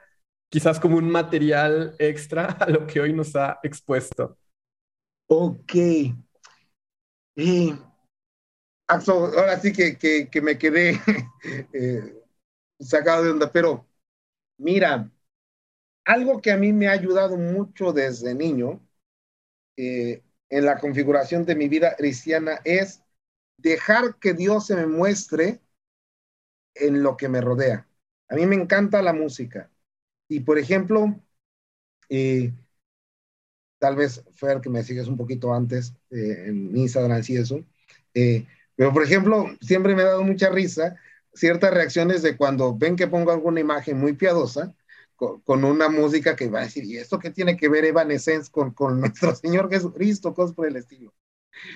quizás 0.49 0.79
como 0.79 0.97
un 0.97 1.09
material 1.09 1.95
extra 1.97 2.45
a 2.59 2.69
lo 2.69 2.85
que 2.85 3.01
hoy 3.01 3.13
nos 3.13 3.35
ha 3.35 3.59
expuesto. 3.63 4.37
Ok. 5.33 5.73
ahora 8.87 9.59
sí 9.59 9.71
que, 9.73 9.97
que, 10.29 10.41
me 10.41 10.57
quedé 10.57 10.99
eh, 11.73 12.15
sacado 12.79 13.23
de 13.23 13.31
onda, 13.31 13.51
pero 13.51 13.87
mira, 14.57 15.11
algo 16.05 16.41
que 16.41 16.51
a 16.51 16.57
mí 16.57 16.73
me 16.73 16.87
ha 16.87 16.91
ayudado 16.93 17.37
mucho 17.37 17.93
desde 17.93 18.35
niño 18.35 18.81
eh, 19.77 20.23
en 20.49 20.65
la 20.65 20.79
configuración 20.79 21.45
de 21.45 21.55
mi 21.55 21.69
vida 21.69 21.95
cristiana 21.97 22.61
es 22.65 23.03
dejar 23.57 24.17
que 24.19 24.33
Dios 24.33 24.67
se 24.67 24.75
me 24.75 24.87
muestre 24.87 25.61
en 26.75 27.03
lo 27.03 27.17
que 27.17 27.29
me 27.29 27.41
rodea. 27.41 27.87
A 28.29 28.35
mí 28.35 28.45
me 28.45 28.55
encanta 28.55 29.01
la 29.01 29.13
música. 29.13 29.69
Y 30.27 30.41
por 30.41 30.57
ejemplo, 30.59 31.21
eh, 32.09 32.53
tal 33.81 33.95
vez 33.95 34.23
el 34.43 34.61
que 34.61 34.69
me 34.69 34.83
sigues 34.83 35.07
un 35.07 35.17
poquito 35.17 35.51
antes 35.51 35.93
eh, 36.11 36.45
en 36.45 36.77
Instagram 36.77 37.23
y 37.27 37.35
eso, 37.35 37.65
pero 38.75 38.93
por 38.93 39.03
ejemplo, 39.03 39.47
siempre 39.59 39.95
me 39.95 40.03
ha 40.03 40.05
dado 40.05 40.23
mucha 40.23 40.49
risa 40.49 40.95
ciertas 41.33 41.73
reacciones 41.73 42.21
de 42.21 42.37
cuando 42.37 42.77
ven 42.77 42.95
que 42.95 43.07
pongo 43.07 43.31
alguna 43.31 43.59
imagen 43.59 43.97
muy 43.97 44.13
piadosa 44.13 44.75
con, 45.15 45.63
una 45.63 45.89
música 45.89 46.35
que 46.35 46.49
va 46.49 46.59
a 46.59 46.63
decir, 46.63 46.83
¿y 46.85 46.97
esto 46.97 47.19
qué 47.19 47.29
tiene 47.29 47.55
que 47.55 47.69
ver 47.69 47.85
Evanescence 47.85 48.51
con, 48.51 48.71
con 48.71 48.99
nuestro 49.01 49.35
Señor 49.35 49.69
Jesucristo? 49.69 50.33
Cosas 50.33 50.55
por 50.55 50.67
el 50.67 50.75
estilo. 50.75 51.13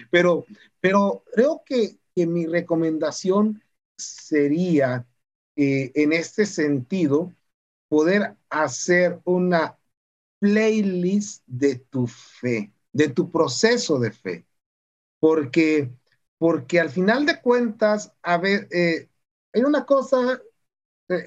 Pero, 0.10 0.46
pero 0.80 1.24
creo 1.34 1.62
que, 1.66 1.98
que 2.16 2.26
mi 2.26 2.46
recomendación 2.46 3.62
sería, 3.98 5.06
eh, 5.56 5.92
en 5.96 6.14
este 6.14 6.46
sentido, 6.46 7.34
poder 7.88 8.36
hacer 8.50 9.20
una 9.26 9.78
playlist 10.46 11.44
de 11.48 11.78
tu 11.78 12.06
fe, 12.08 12.72
de 12.94 13.10
tu 13.10 13.32
proceso 13.32 14.00
de 14.00 14.12
fe. 14.12 14.46
Porque, 15.20 15.92
porque 16.38 16.80
al 16.80 16.90
final 16.92 17.26
de 17.26 17.42
cuentas, 17.42 18.14
a 18.22 18.38
ver, 18.38 18.68
eh, 18.72 19.10
hay 19.54 19.64
una 19.64 19.86
cosa 19.86 20.42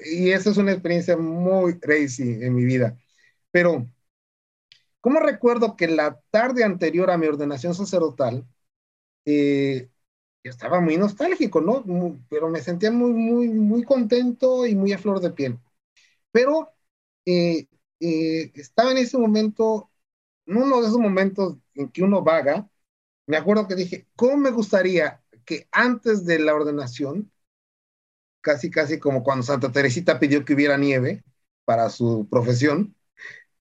y 0.05 0.31
esa 0.31 0.51
es 0.51 0.57
una 0.57 0.71
experiencia 0.73 1.17
muy 1.17 1.79
crazy 1.79 2.23
en 2.43 2.55
mi 2.55 2.63
vida. 2.65 2.97
Pero, 3.51 3.87
¿cómo 5.01 5.19
recuerdo 5.19 5.75
que 5.75 5.87
la 5.87 6.19
tarde 6.31 6.63
anterior 6.63 7.09
a 7.11 7.17
mi 7.17 7.27
ordenación 7.27 7.73
sacerdotal, 7.75 8.45
eh, 9.25 9.89
estaba 10.43 10.81
muy 10.81 10.97
nostálgico, 10.97 11.61
¿no? 11.61 11.85
pero 12.29 12.49
me 12.49 12.61
sentía 12.61 12.91
muy, 12.91 13.13
muy, 13.13 13.49
muy 13.49 13.83
contento 13.83 14.65
y 14.67 14.75
muy 14.75 14.93
a 14.93 14.99
flor 14.99 15.21
de 15.21 15.31
piel. 15.31 15.59
Pero 16.31 16.71
eh, 17.25 17.67
eh, 17.99 18.51
estaba 18.55 18.91
en 18.91 18.97
ese 18.99 19.17
momento, 19.17 19.91
en 20.45 20.57
uno 20.57 20.81
de 20.81 20.87
esos 20.87 20.99
momentos 20.99 21.57
en 21.75 21.89
que 21.91 22.03
uno 22.03 22.23
vaga, 22.23 22.69
me 23.27 23.37
acuerdo 23.37 23.67
que 23.67 23.75
dije, 23.75 24.07
¿cómo 24.15 24.37
me 24.37 24.51
gustaría 24.51 25.23
que 25.45 25.67
antes 25.71 26.25
de 26.25 26.39
la 26.39 26.55
ordenación 26.55 27.31
casi, 28.41 28.69
casi 28.69 28.99
como 28.99 29.23
cuando 29.23 29.43
Santa 29.43 29.71
Teresita 29.71 30.19
pidió 30.19 30.45
que 30.45 30.53
hubiera 30.53 30.77
nieve 30.77 31.23
para 31.65 31.89
su 31.89 32.27
profesión. 32.29 32.95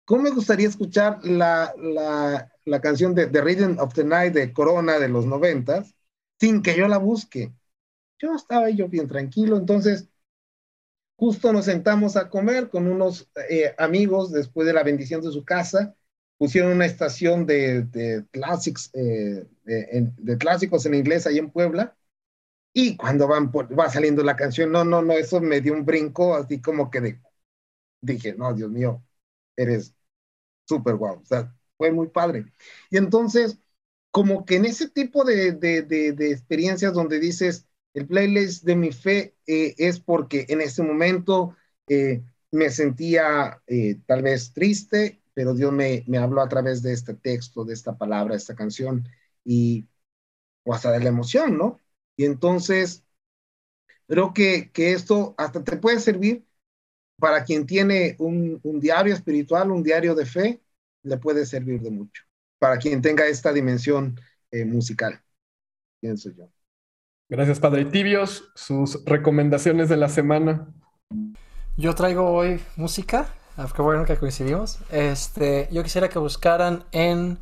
¿Cómo 0.05 0.23
me 0.23 0.31
gustaría 0.31 0.69
escuchar 0.69 1.25
la, 1.25 1.75
la, 1.79 2.53
la 2.65 2.81
canción 2.81 3.15
de 3.15 3.27
The 3.27 3.43
Rhythm 3.43 3.79
of 3.79 3.95
the 3.95 4.05
Night 4.05 4.35
de 4.35 4.53
Corona 4.53 4.99
de 4.99 5.09
los 5.09 5.27
noventas 5.27 5.95
sin 6.41 6.63
que 6.63 6.77
yo 6.77 6.89
la 6.89 6.99
busque? 6.99 7.53
yo 8.19 8.35
estaba 8.35 8.71
yo 8.71 8.89
bien 8.89 9.09
tranquilo, 9.09 9.57
entonces 9.57 10.09
justo 11.19 11.53
nos 11.53 11.65
sentamos 11.65 12.17
a 12.17 12.31
comer 12.31 12.71
con 12.71 12.87
unos 12.87 13.29
eh, 13.51 13.75
amigos 13.77 14.31
después 14.31 14.69
de 14.69 14.73
la 14.73 14.85
bendición 14.85 15.21
de 15.21 15.33
su 15.33 15.45
casa, 15.45 15.97
pusieron 16.39 16.73
una 16.73 16.87
estación 16.87 17.45
de, 17.45 17.83
de, 17.83 18.25
classics, 18.31 18.91
eh, 18.95 19.45
de, 19.65 20.39
clásicos 20.39 20.87
en 20.87 20.95
inglés 20.95 21.27
ahí 21.27 21.39
en 21.39 21.51
Puebla, 21.51 21.97
y 22.73 22.97
cuando 22.97 23.27
van 23.27 23.51
va 23.51 23.91
saliendo 23.91 24.23
la 24.23 24.37
canción, 24.37 24.71
no, 24.71 24.85
no, 24.85 25.03
no, 25.03 25.15
eso 25.15 25.41
me 25.41 25.61
dio 25.61 25.73
un 25.75 25.85
brinco, 25.85 26.37
así 26.37 26.61
como 26.63 26.89
que 26.91 27.01
de, 27.01 27.21
dije, 28.01 28.35
no, 28.35 28.55
Dios 28.55 28.71
mío, 28.71 29.05
eres 29.57 29.95
súper 30.67 30.97
guau, 30.97 31.21
o 31.21 31.25
sea, 31.25 31.53
fue 31.77 31.93
muy 31.93 32.09
padre. 32.09 32.47
Y 32.91 32.99
entonces, 32.99 33.59
como 34.13 34.45
que 34.45 34.57
en 34.57 34.67
ese 34.67 34.89
tipo 34.91 35.25
de, 35.25 35.53
de 35.53 36.31
experiencias 36.33 36.93
donde 36.95 37.19
dices, 37.21 37.68
el 37.99 38.07
playlist 38.07 38.65
de 38.65 38.77
mi 38.77 38.93
fe 38.93 39.35
eh, 39.47 39.75
es 39.77 39.99
porque 39.99 40.47
en 40.49 40.61
ese 40.61 40.83
momento 40.83 41.57
eh, 41.89 42.23
me 42.53 42.71
sentía 42.71 43.61
eh, 43.67 43.97
tal 44.07 44.23
vez 44.23 44.53
triste, 44.53 45.21
pero 45.35 45.53
Dios 45.53 45.73
me, 45.73 46.05
habló 46.17 46.41
a 46.41 46.49
través 46.49 46.81
de 46.83 46.93
este 46.93 47.15
texto, 47.15 47.65
de 47.65 47.75
esta 47.75 47.99
palabra, 47.99 48.35
de 48.35 48.39
esta 48.39 48.55
canción, 48.55 49.09
y 49.45 49.89
o 50.65 50.75
hasta 50.75 50.93
de 50.93 51.01
la 51.01 51.09
emoción, 51.09 51.59
¿no? 51.59 51.81
Y 52.17 52.25
entonces, 52.25 53.05
creo 54.07 54.33
que, 54.33 54.71
que 54.73 54.93
esto 54.93 55.35
hasta 55.37 55.65
te 55.65 55.77
puede 55.77 55.99
servir 55.99 56.47
para 57.19 57.45
quien 57.45 57.67
tiene 57.67 58.15
un, 58.19 58.61
un 58.63 58.81
diario 58.81 59.15
espiritual, 59.15 59.73
un 59.73 59.83
diario 59.83 60.15
de 60.15 60.27
fe, 60.27 60.63
le 61.03 61.19
puede 61.19 61.47
servir 61.47 61.81
de 61.81 61.91
mucho, 61.91 62.23
para 62.59 62.79
quien 62.79 63.03
tenga 63.03 63.27
esta 63.27 63.53
dimensión 63.53 64.21
musical, 64.53 65.23
pienso 66.01 66.31
yo. 66.31 66.49
Gracias, 67.31 67.61
Padre 67.61 67.85
Tibios. 67.85 68.51
Sus 68.55 69.05
recomendaciones 69.05 69.91
de 69.91 69.99
la 69.99 70.09
semana. 70.09 70.69
Yo 71.77 71.95
traigo 71.95 72.31
hoy 72.31 72.61
música. 72.77 73.29
Ah, 73.59 73.69
qué 73.75 73.83
bueno 73.83 74.07
que 74.07 74.17
coincidimos. 74.17 74.79
Este, 74.91 75.69
yo 75.71 75.83
quisiera 75.83 76.09
que 76.09 76.19
buscaran 76.19 76.85
en 76.91 77.39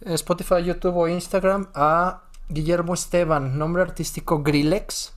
Spotify, 0.00 0.64
YouTube 0.64 0.96
o 0.96 1.06
Instagram 1.06 1.68
a 1.74 2.24
Guillermo 2.48 2.94
Esteban, 2.94 3.56
nombre 3.56 3.82
artístico 3.82 4.42
Grillex, 4.42 5.12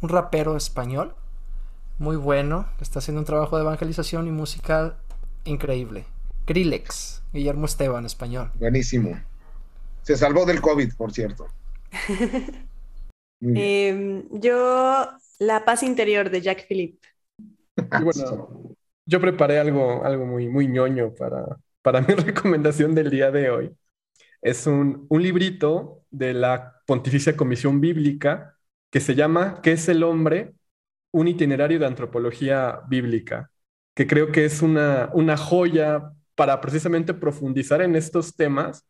un 0.00 0.08
rapero 0.08 0.56
español. 0.56 1.14
Muy 1.98 2.16
bueno, 2.16 2.66
está 2.80 2.98
haciendo 2.98 3.20
un 3.20 3.26
trabajo 3.26 3.56
de 3.56 3.62
evangelización 3.62 4.26
y 4.26 4.30
musical 4.30 4.96
increíble. 5.44 6.04
Grillex, 6.46 7.22
Guillermo 7.32 7.66
Esteban, 7.66 8.06
español. 8.06 8.50
Buenísimo. 8.54 9.20
Se 10.02 10.16
salvó 10.16 10.46
del 10.46 10.60
COVID, 10.60 10.94
por 10.94 11.12
cierto. 11.12 11.46
Em, 13.40 14.28
yo, 14.40 15.08
La 15.38 15.64
paz 15.64 15.82
interior 15.82 16.30
de 16.30 16.40
Jack 16.42 16.66
Philippe. 16.66 17.06
bueno, 17.98 18.76
yo 19.06 19.20
preparé 19.20 19.58
algo, 19.58 20.04
algo 20.04 20.26
muy, 20.26 20.48
muy 20.48 20.68
ñoño 20.68 21.14
para, 21.14 21.46
para 21.82 22.00
mi 22.00 22.14
recomendación 22.14 22.94
del 22.94 23.10
día 23.10 23.30
de 23.30 23.50
hoy. 23.50 23.70
Es 24.42 24.66
un, 24.66 25.06
un 25.10 25.22
librito 25.22 26.04
de 26.10 26.34
la 26.34 26.82
Pontificia 26.86 27.36
Comisión 27.36 27.80
Bíblica 27.80 28.56
que 28.90 29.00
se 29.00 29.14
llama 29.14 29.60
¿Qué 29.62 29.72
es 29.72 29.88
el 29.88 30.02
hombre? 30.02 30.54
Un 31.12 31.28
itinerario 31.28 31.78
de 31.78 31.86
antropología 31.86 32.82
bíblica, 32.88 33.50
que 33.94 34.06
creo 34.06 34.32
que 34.32 34.44
es 34.44 34.62
una, 34.62 35.10
una 35.14 35.36
joya 35.36 36.12
para 36.36 36.60
precisamente 36.60 37.14
profundizar 37.14 37.82
en 37.82 37.96
estos 37.96 38.36
temas 38.36 38.86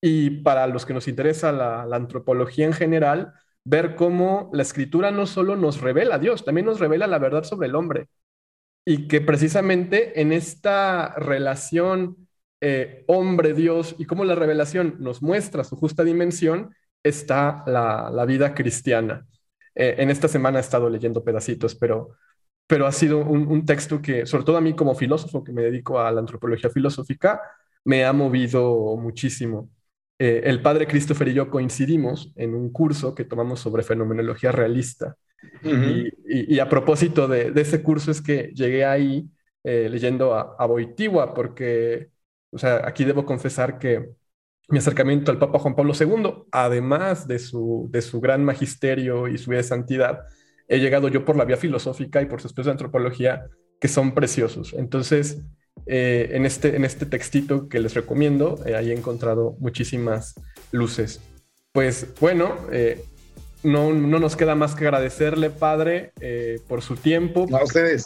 y 0.00 0.30
para 0.42 0.66
los 0.66 0.84
que 0.86 0.94
nos 0.94 1.08
interesa 1.08 1.52
la, 1.52 1.86
la 1.86 1.96
antropología 1.96 2.66
en 2.66 2.72
general, 2.74 3.32
ver 3.64 3.94
cómo 3.96 4.50
la 4.52 4.62
escritura 4.62 5.10
no 5.10 5.26
solo 5.26 5.56
nos 5.56 5.80
revela 5.80 6.16
a 6.16 6.18
Dios, 6.18 6.44
también 6.44 6.66
nos 6.66 6.80
revela 6.80 7.06
la 7.06 7.18
verdad 7.18 7.44
sobre 7.44 7.68
el 7.68 7.74
hombre. 7.74 8.08
Y 8.84 9.08
que 9.08 9.20
precisamente 9.20 10.20
en 10.20 10.32
esta 10.32 11.14
relación 11.16 12.28
eh, 12.60 13.04
hombre-Dios 13.08 13.94
y 13.98 14.06
cómo 14.06 14.24
la 14.24 14.34
revelación 14.34 14.96
nos 14.98 15.22
muestra 15.22 15.64
su 15.64 15.76
justa 15.76 16.02
dimensión, 16.02 16.74
está 17.02 17.62
la, 17.66 18.24
vida 18.26 18.54
cristiana. 18.54 19.26
Eh, 19.74 19.96
en 19.98 20.10
esta 20.10 20.28
semana 20.28 20.58
he 20.58 20.62
estado 20.62 20.88
leyendo 20.88 21.22
pedacitos, 21.22 21.74
pero, 21.74 22.16
pero 22.66 22.86
ha 22.86 22.92
sido 22.92 23.18
un, 23.18 23.66
texto 23.66 24.00
que, 24.00 24.24
sobre 24.24 24.44
todo 24.44 24.56
a 24.56 24.62
mí 24.62 24.74
como 24.74 24.94
filósofo 24.94 25.44
que 25.44 25.52
me 25.52 25.62
dedico 25.62 26.00
a 26.00 26.10
la 26.10 26.20
antropología 26.20 26.70
filosófica, 26.70 27.40
me 27.84 28.04
ha 28.04 28.14
movido 28.14 28.96
muchísimo. 28.96 29.68
Eh, 30.18 30.42
el 30.44 30.62
padre 30.62 30.86
Christopher 30.86 31.28
y 31.28 31.34
yo 31.34 31.50
coincidimos 31.50 32.32
en 32.36 32.54
un 32.54 32.70
curso 32.70 33.14
que 33.14 33.24
tomamos 33.24 33.60
sobre 33.60 33.82
fenomenología 33.82 34.52
realista. 34.52 35.16
y, 35.62 36.58
a 36.58 36.68
propósito 36.68 37.28
de, 37.28 37.52
ese 37.56 37.82
curso 37.82 38.10
es 38.10 38.22
que 38.22 38.52
llegué 38.54 38.84
ahí 38.84 39.28
eh, 39.62 39.88
leyendo 39.90 40.34
a, 40.34 40.56
a, 40.58 40.66
Boitigua, 40.66 41.34
porque, 41.34 42.10
o 42.50 42.58
sea, 42.58 42.82
aquí 42.86 43.04
debo 43.04 43.26
confesar 43.26 43.78
que 43.78 44.10
mi 44.68 44.78
acercamiento 44.78 45.30
al 45.30 45.38
Papa 45.38 45.58
Juan 45.58 45.74
Pablo 45.74 45.92
II, 45.98 46.46
además 46.50 47.26
de 47.28 47.38
su, 47.38 47.88
de 47.90 48.00
su 48.00 48.20
gran 48.20 48.44
magisterio 48.44 49.28
y 49.28 49.36
su 49.36 49.50
vida 49.50 49.58
de 49.58 49.64
santidad, 49.64 50.20
he 50.68 50.78
llegado 50.78 51.08
yo 51.08 51.24
por 51.24 51.36
la 51.36 51.44
vía 51.44 51.56
filosófica 51.56 52.22
y 52.22 52.26
por 52.26 52.40
sus 52.40 52.50
estudios 52.50 52.66
de 52.66 52.72
antropología, 52.72 53.46
que 53.80 53.88
son 53.88 54.14
preciosos. 54.14 54.72
Entonces, 54.74 55.42
eh, 55.86 56.30
en, 56.32 56.46
este, 56.46 56.76
en 56.76 56.84
este 56.84 57.04
textito 57.04 57.68
que 57.68 57.78
les 57.78 57.94
recomiendo, 57.94 58.58
eh, 58.64 58.74
ahí 58.74 58.90
he 58.90 58.94
encontrado 58.94 59.56
muchísimas 59.58 60.34
luces. 60.72 61.20
Pues 61.72 62.06
bueno, 62.20 62.56
eh, 62.72 63.04
no, 63.62 63.92
no, 63.92 64.18
nos 64.18 64.36
queda 64.36 64.54
más 64.54 64.74
que 64.74 64.84
agradecerle, 64.84 65.50
padre, 65.50 66.12
por 66.68 66.82
su 66.82 66.96
tiempo. 66.96 67.46
A 67.52 67.64
ustedes. 67.64 68.04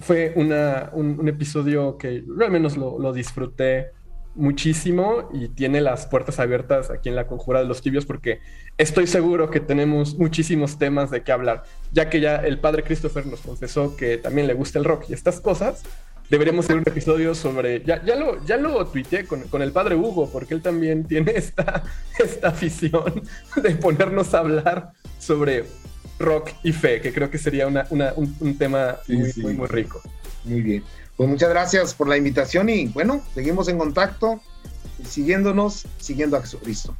Fue 0.00 0.32
una, 0.36 0.90
un, 0.92 1.28
episodio 1.28 1.96
que 1.96 2.24
al 2.40 2.50
menos 2.50 2.76
lo, 2.76 2.98
lo, 2.98 3.12
disfruté 3.12 3.90
muchísimo 4.34 5.28
y 5.32 5.48
tiene 5.48 5.80
las 5.80 6.06
puertas 6.06 6.40
abiertas 6.40 6.90
aquí 6.90 7.08
en 7.08 7.16
la 7.16 7.26
Conjura 7.26 7.60
de 7.60 7.66
los 7.66 7.82
Tibios 7.82 8.06
porque 8.06 8.40
estoy 8.78 9.06
seguro 9.06 9.50
que 9.50 9.60
tenemos 9.60 10.18
muchísimos 10.18 10.78
temas 10.78 11.10
de 11.10 11.22
qué 11.22 11.32
hablar, 11.32 11.64
ya 11.92 12.08
que 12.08 12.20
ya 12.20 12.36
el 12.36 12.58
padre 12.58 12.82
Christopher 12.82 13.26
nos 13.26 13.40
confesó 13.40 13.96
que 13.96 14.18
también 14.18 14.46
le 14.46 14.54
gusta 14.54 14.78
el 14.78 14.84
rock 14.84 15.04
y 15.08 15.12
estas 15.12 15.40
cosas, 15.40 15.84
deberíamos 16.30 16.64
hacer 16.64 16.76
un 16.76 16.84
episodio 16.86 17.34
sobre. 17.34 17.82
Ya, 17.84 18.04
ya, 18.04 18.16
lo, 18.16 18.44
ya 18.44 18.56
lo 18.56 18.86
tuiteé 18.86 19.26
con, 19.26 19.42
con, 19.42 19.62
el 19.62 19.72
padre 19.72 19.94
Hugo, 19.94 20.30
porque 20.30 20.54
él 20.54 20.62
también 20.62 21.04
tiene 21.08 21.32
esta, 21.34 21.82
esta 22.18 22.48
afición 22.48 23.22
de 23.62 23.70
ponernos 23.76 24.34
a 24.34 24.38
hablar 24.38 24.92
sobre 25.18 25.64
rock 26.18 26.50
y 26.62 26.72
fe, 26.72 27.00
que 27.00 27.12
creo 27.12 27.30
que 27.30 27.38
sería 27.38 27.66
una, 27.66 27.86
una, 27.90 28.12
un, 28.16 28.56
tema 28.56 28.98
muy, 29.08 29.32
muy, 29.36 29.54
muy 29.54 29.66
rico. 29.66 30.00
Muy 30.44 30.60
bien. 30.60 30.84
Pues 31.16 31.28
muchas 31.28 31.50
gracias 31.50 31.94
por 31.94 32.08
la 32.08 32.16
invitación 32.16 32.68
y 32.68 32.86
bueno, 32.88 33.22
seguimos 33.34 33.68
en 33.68 33.78
contacto, 33.78 34.40
siguiéndonos, 35.04 35.86
siguiendo 35.98 36.36
a 36.36 36.40
Jesucristo. 36.40 36.96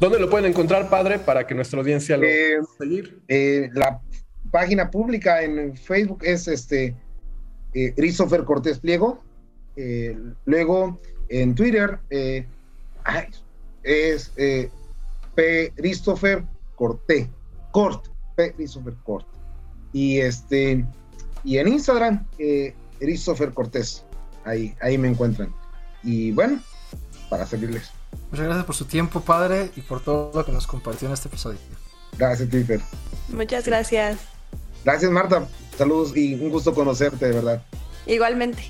¿Dónde 0.00 0.18
lo 0.18 0.30
pueden 0.30 0.46
encontrar, 0.46 0.88
padre, 0.88 1.18
para 1.18 1.46
que 1.46 1.54
nuestra 1.54 1.78
audiencia 1.78 2.16
lo 2.16 2.24
eh, 2.24 2.58
seguir? 2.78 3.20
Eh, 3.28 3.68
la 3.74 4.00
página 4.50 4.90
pública 4.90 5.42
en 5.42 5.76
Facebook 5.76 6.20
es 6.22 6.48
este 6.48 6.94
eh, 7.74 7.92
Christopher 7.94 8.44
Cortés 8.44 8.78
Pliego. 8.78 9.22
Eh, 9.76 10.16
luego 10.44 11.00
en 11.28 11.54
Twitter 11.54 11.98
eh, 12.10 12.46
es 13.82 14.32
P. 15.34 15.72
Christopher 15.76 16.44
Corté, 16.74 17.30
Cort, 17.70 18.08
P. 18.36 18.52
Christopher 18.54 18.94
Cort. 19.04 19.26
Y 19.92 20.18
este 20.18 20.84
y 21.42 21.58
en 21.58 21.68
Instagram, 21.68 22.26
Christopher 22.98 23.52
Cortés. 23.52 24.04
Ahí, 24.44 24.74
ahí 24.80 24.98
me 24.98 25.08
encuentran. 25.08 25.54
Y 26.02 26.32
bueno, 26.32 26.60
para 27.28 27.46
servirles. 27.46 27.90
Muchas 28.30 28.46
gracias 28.46 28.66
por 28.66 28.74
su 28.74 28.84
tiempo, 28.84 29.20
padre, 29.20 29.70
y 29.76 29.80
por 29.80 30.02
todo 30.02 30.32
lo 30.34 30.44
que 30.44 30.52
nos 30.52 30.66
compartió 30.66 31.08
en 31.08 31.14
este 31.14 31.28
episodio. 31.28 31.58
Gracias, 32.18 32.48
Twitter. 32.48 32.80
Muchas 33.28 33.66
gracias. 33.66 34.18
Gracias, 34.84 35.10
Marta. 35.10 35.46
Saludos 35.80 36.14
y 36.14 36.34
un 36.34 36.50
gusto 36.50 36.74
conocerte, 36.74 37.24
de 37.24 37.32
verdad. 37.32 37.62
Igualmente. 38.06 38.64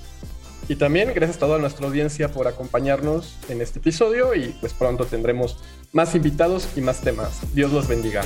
Y 0.69 0.77
también 0.77 1.13
gracias 1.13 1.39
a 1.39 1.41
toda 1.41 1.59
nuestra 1.59 1.89
audiencia 1.89 2.31
por 2.31 2.47
acompañarnos 2.47 3.37
en 3.49 3.61
este 3.61 3.81
episodio 3.81 4.33
y 4.37 4.55
pues 4.61 4.75
pronto 4.75 5.07
tendremos 5.07 5.59
más 5.91 6.15
invitados 6.15 6.69
y 6.77 6.83
más 6.83 7.01
temas. 7.01 7.53
Dios 7.53 7.73
los 7.73 7.89
bendiga. 7.89 8.23